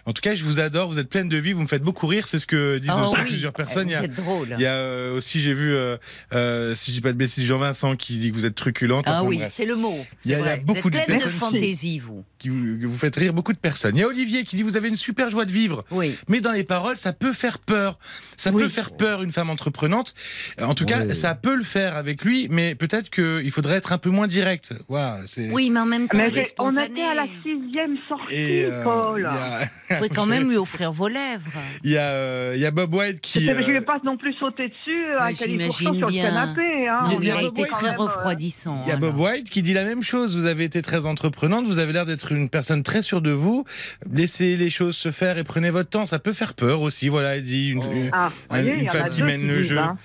[0.07, 2.09] En tout cas, je vous adore, vous êtes pleine de vie, vous me faites beaucoup
[2.09, 3.87] rire, c'est ce que disent oh plusieurs personnes.
[3.91, 4.57] Eh, il y a, drôle.
[4.59, 7.95] il y a euh, aussi, j'ai vu, euh, si je dis pas de bêtises, Jean-Vincent
[7.95, 9.05] qui dit que vous êtes truculente.
[9.07, 10.05] Ah oui, c'est le mot.
[10.25, 12.25] Il y, a, beaucoup de fantaisie, vous.
[12.41, 13.95] Qui vous, vous faites rire beaucoup de personnes.
[13.95, 15.85] Il y a Olivier qui dit vous avez une super joie de vivre.
[15.91, 16.17] Oui.
[16.29, 17.99] Mais dans les paroles, ça peut faire peur.
[18.37, 18.63] Ça Oui.
[18.63, 20.15] peut faire peur une femme entreprenante.
[20.61, 23.99] En tout cas, ça peut le faire avec lui, mais peut-être qu'il faudrait être un
[23.99, 24.75] peu moins direct.
[24.89, 29.27] Oui, mais en même temps, Mais on était à la sixième sortie, Et euh, Paul.
[29.27, 29.61] a-
[29.91, 31.51] Vous pouvez quand même lui offrir vos lèvres.
[31.83, 33.45] il y, a, euh, il y a Bob White qui.
[33.45, 36.25] Je ne euh, vais pas non plus sauter dessus à j'imagine sur le bien.
[36.29, 36.89] canapé.
[36.89, 37.03] Hein.
[37.05, 38.81] Non, il a a Bob été White très même, euh, refroidissant.
[38.85, 39.13] Il y a alors.
[39.13, 40.37] Bob White qui dit la même chose.
[40.37, 43.65] Vous avez été très entreprenante, vous avez l'air d'être une personne très sûre de vous.
[44.13, 46.07] Laissez les choses se faire et prenez votre temps.
[46.07, 47.09] Ça peut faire peur aussi.
[47.09, 47.93] Voilà, il dit une, Oh.
[47.93, 49.79] une- Ah, une femme qui mène le disent, jeu.
[49.79, 49.97] hein.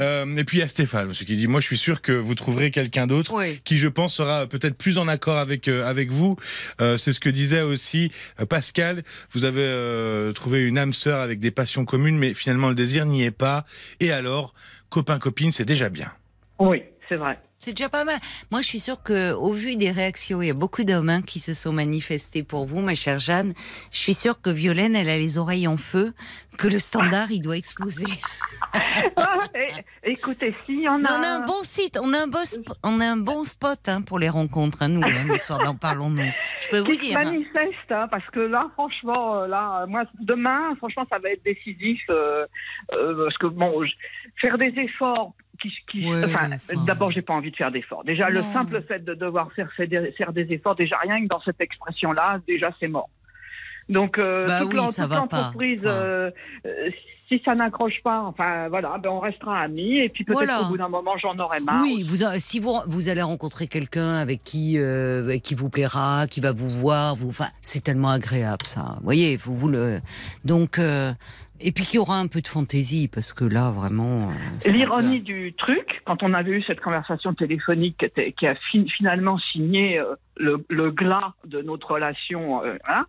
[0.00, 2.12] Euh, et puis il y a Stéphane aussi qui dit Moi, je suis sûr que
[2.12, 3.60] vous trouverez quelqu'un d'autre Oui.
[3.64, 6.36] qui, je pense, sera peut-être plus en accord avec euh, avec vous.
[6.80, 8.10] Euh, C'est ce que disait aussi
[8.48, 9.02] Pascal.
[9.32, 13.04] Vous avez euh, trouvé une âme sœur avec des passions communes, mais finalement le désir
[13.06, 13.64] n'y est pas.
[14.00, 14.54] Et alors,
[14.90, 16.10] copain copine, c'est déjà bien.
[16.58, 17.38] Oui, c'est vrai.
[17.60, 18.18] C'est déjà pas mal.
[18.52, 21.22] Moi, je suis sûre que, au vu des réactions, il y a beaucoup d'hommes hein,
[21.22, 23.52] qui se sont manifestés pour vous, ma chère Jeanne.
[23.90, 26.12] Je suis sûre que Violaine, elle a les oreilles en feu,
[26.56, 28.06] que le standard, il doit exploser.
[29.16, 30.54] Ah, et- écoutez,
[30.88, 31.18] en Non, a.
[31.18, 33.78] on a un bon site, on a un bon, sp- on a un bon spot
[33.88, 36.30] hein, pour les rencontres, hein, nous, hein, le soir d'en parlons-nous.
[36.62, 37.18] Je peux vous qui se dire.
[37.18, 37.24] hein.
[37.24, 42.46] manifeste, parce que là, franchement, euh, là, moi, demain, franchement, ça va être décisif, euh,
[42.92, 43.92] euh, parce que bon, je-
[44.40, 45.32] faire des efforts.
[45.60, 46.84] Qui, qui, Ouais, enfin, enfin.
[46.86, 48.04] d'abord, j'ai pas envie de faire d'efforts.
[48.04, 51.26] Déjà, le simple fait de devoir faire, faire des, faire des efforts, déjà rien que
[51.28, 53.10] dans cette expression-là, déjà c'est mort.
[53.88, 55.36] Donc, euh, Bah toute oui, l'en- ça toute va pas.
[55.36, 55.94] l'entreprise, Enfin.
[55.94, 56.30] euh,
[56.66, 56.90] euh,
[57.28, 60.58] si ça n'accroche pas, enfin voilà, ben on restera amis, et puis peut-être Voilà.
[60.62, 61.82] qu'au bout d'un moment, j'en aurai marre.
[61.82, 66.40] Oui, vous, si vous, vous allez rencontrer quelqu'un avec qui, euh, qui vous plaira, qui
[66.40, 68.94] va vous voir, vous, enfin, c'est tellement agréable ça.
[68.98, 70.00] Vous voyez, vous, vous le,
[70.44, 71.12] donc, euh,
[71.60, 74.30] et puis qu'il y aura un peu de fantaisie parce que là, vraiment.
[74.30, 78.04] euh, L'ironie du truc, quand on avait eu cette conversation téléphonique
[78.38, 83.06] qui, a fin- finalement signé euh, le, le glas de notre relation, euh, hein,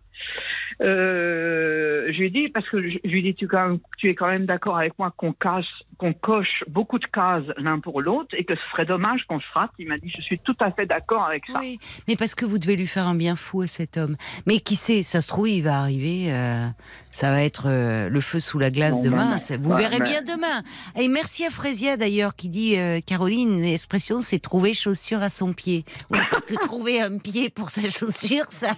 [0.82, 3.78] euh, je lui ai dit, parce que je, je lui ai dit, tu, quand même-
[3.98, 8.34] tu es quand même d'accord avec moi qu'on coche beaucoup de cases l'un pour l'autre
[8.36, 9.70] et que ce serait dommage qu'on se rate.
[9.78, 11.58] Il m'a dit, je suis tout à fait d'accord avec ça.
[11.60, 11.78] Oui,
[12.08, 14.16] mais parce que vous devez lui faire un bien fou à cet homme.
[14.46, 16.66] Mais qui sait, ça se trouve, il va arriver, euh,
[17.10, 17.68] ça va être
[18.08, 19.30] le feu sous la glace Non, demain.
[19.30, 19.56] non.
[19.60, 20.62] Vous Ouais, verrez mais- bien demain.
[20.98, 22.76] Et merci à Frésia d'ailleurs qui dit,
[23.06, 25.84] Caroline, l'expression c'est trouver chaussure à son pied.
[26.10, 28.74] Oui, parce que trouver un pied pour sa chaussure, ça,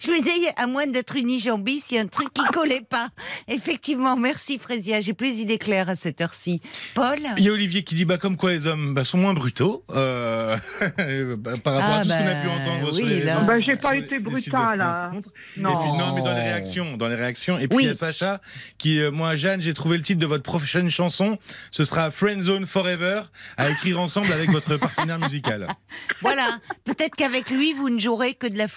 [0.00, 3.08] je me disais, à moins d'être unijambiste, il y a un truc qui collait pas.
[3.48, 6.60] Effectivement, merci Frésia, j'ai plus d'idées claires à cette heure-ci.
[6.94, 9.34] Paul Il y a Olivier qui dit bah comme quoi les hommes bah, sont moins
[9.34, 10.56] brutaux euh,
[11.36, 13.20] bah, par rapport Ah, à tout ce qu'on a bah, pu entendre sur oui, les
[13.22, 13.34] là.
[13.36, 13.46] réseaux.
[13.46, 15.08] Bah, j'ai pas sur été brutal, hein.
[15.08, 15.30] rencontres.
[15.58, 15.70] Non.
[15.70, 17.58] Et puis non, mais dans les réactions, dans les réactions.
[17.58, 17.84] Et puis Oui.
[17.84, 18.40] il y a Sacha
[18.78, 21.38] qui, euh, moi Jeanne, j'ai trouvé le titre de votre prochaine chanson.
[21.70, 23.22] Ce sera Friend Zone Forever
[23.56, 25.66] à écrire ensemble avec votre partenaire musical.
[26.22, 28.68] Voilà, peut-être qu'avec lui, vous ne jouerez que de la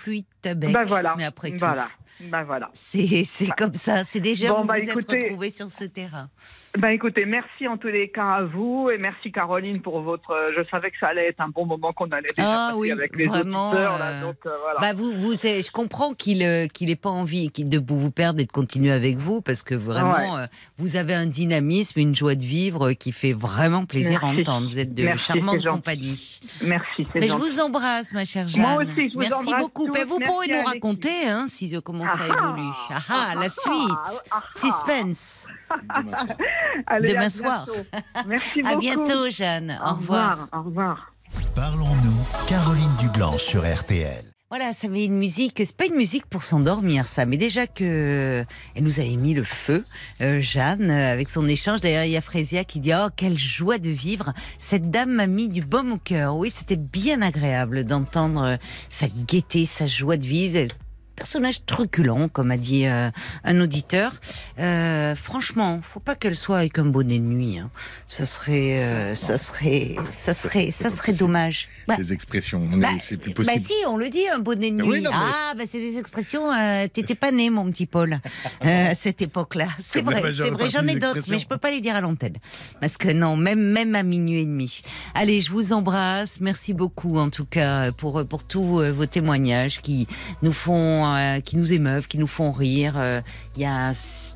[0.46, 0.72] à bec.
[0.72, 1.16] Ben voilà.
[1.18, 1.88] Mais après tout, Voilà.
[2.22, 2.70] Ben voilà.
[2.74, 4.04] c'est c'est comme ça.
[4.06, 6.30] C'est déjà Bon, vous bah, vous écoutez- êtes sur ce terrain.
[6.78, 10.32] Ben écoutez, merci en tous les cas à vous et merci Caroline pour votre.
[10.32, 12.80] euh, Je savais que ça allait être un bon moment qu'on allait déjà Ah passer
[12.80, 14.80] oui, avec les vraiment, auditeurs là, euh, donc euh, voilà.
[14.82, 18.42] Bah vous, vous, je comprends qu'il euh, qu'il ait pas envie qu'il- de vous perdre
[18.42, 20.38] et de continuer avec vous parce que vraiment,
[20.78, 24.68] vous avez un dynamisme, une joie de vivre qui fait vraiment plaisir à entendre.
[24.70, 26.40] Vous êtes de Merci, charmante compagnie.
[26.62, 28.62] merci, c'est Mais je vous embrasse, ma chère Jeanne.
[28.62, 29.88] Moi aussi, je vous Merci embrasse beaucoup.
[29.88, 29.96] tous.
[29.98, 32.70] Et vous Merci pourrez nous raconter hein, si comment ça Ah ah, évolue.
[32.90, 34.26] Ah ah, ah la ah, suite.
[34.32, 34.44] ah ah.
[34.52, 35.48] Suspense.
[36.66, 36.84] Demain soir.
[36.88, 37.66] Allez, demain à soir.
[37.66, 37.88] bientôt.
[38.28, 38.80] Merci À beaucoup.
[38.82, 39.80] bientôt, Jeanne.
[39.86, 40.48] Au, revoir.
[40.54, 41.12] Au revoir.
[41.56, 44.24] Parlons-nous, Caroline Dublanche sur RTL.
[44.52, 45.56] Voilà, ça met une musique.
[45.58, 49.44] C'est pas une musique pour s'endormir, ça, mais déjà que elle nous avait mis le
[49.44, 49.84] feu,
[50.22, 51.82] euh, Jeanne, euh, avec son échange.
[51.82, 54.34] D'ailleurs, il y a Frésia qui dit oh quelle joie de vivre.
[54.60, 56.38] Cette dame m'a mis du baume au cœur.
[56.38, 58.58] Oui, c'était bien agréable d'entendre euh,
[58.90, 60.68] sa gaieté, sa joie de vivre.
[61.16, 63.10] Personnage truculent, comme a dit euh,
[63.44, 64.14] un auditeur.
[64.60, 67.58] Euh, franchement, faut pas qu'elle soit avec un bonnet de nuit.
[67.60, 67.70] hein.
[68.08, 71.70] Ça serait, euh, ça serait, ça serait, ça serait dommage.
[71.88, 73.66] Bah, Des expressions, bah, c'est plus bah possible.
[73.66, 74.90] si, on le dit, un bonnet de nuit.
[74.90, 76.52] Oui, non, mais- Ah, bah c'est des expressions.
[76.52, 78.20] euh, T'étais pas né, mon petit Paul,
[78.66, 79.68] euh, à cette époque-là.
[79.80, 80.70] C'est vrai, c'est vrai.
[80.70, 82.36] J'en ai d'autres, mais je peux pas les dire à l'antenne,
[82.82, 84.82] parce que non, même même à minuit et demi.
[85.14, 86.40] Allez, je vous embrasse.
[86.42, 90.08] Merci beaucoup, en tout cas, pour pour tous euh, vos témoignages qui
[90.42, 92.94] nous font, euh, qui nous émeuvent, qui nous font rire.
[92.98, 93.22] Euh,
[93.56, 93.92] Il y a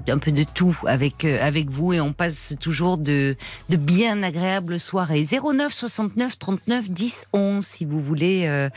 [0.08, 3.36] un peu de tout avec euh, avec vous et on passe toujours de
[3.70, 5.26] de bien agréables soirées.
[5.26, 8.70] 09 69 39 10 11 si vous voulez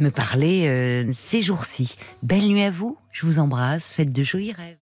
[0.00, 1.96] me parler ces jours-ci.
[2.22, 4.87] Belle nuit à vous, je vous embrasse, faites de jolis rêves.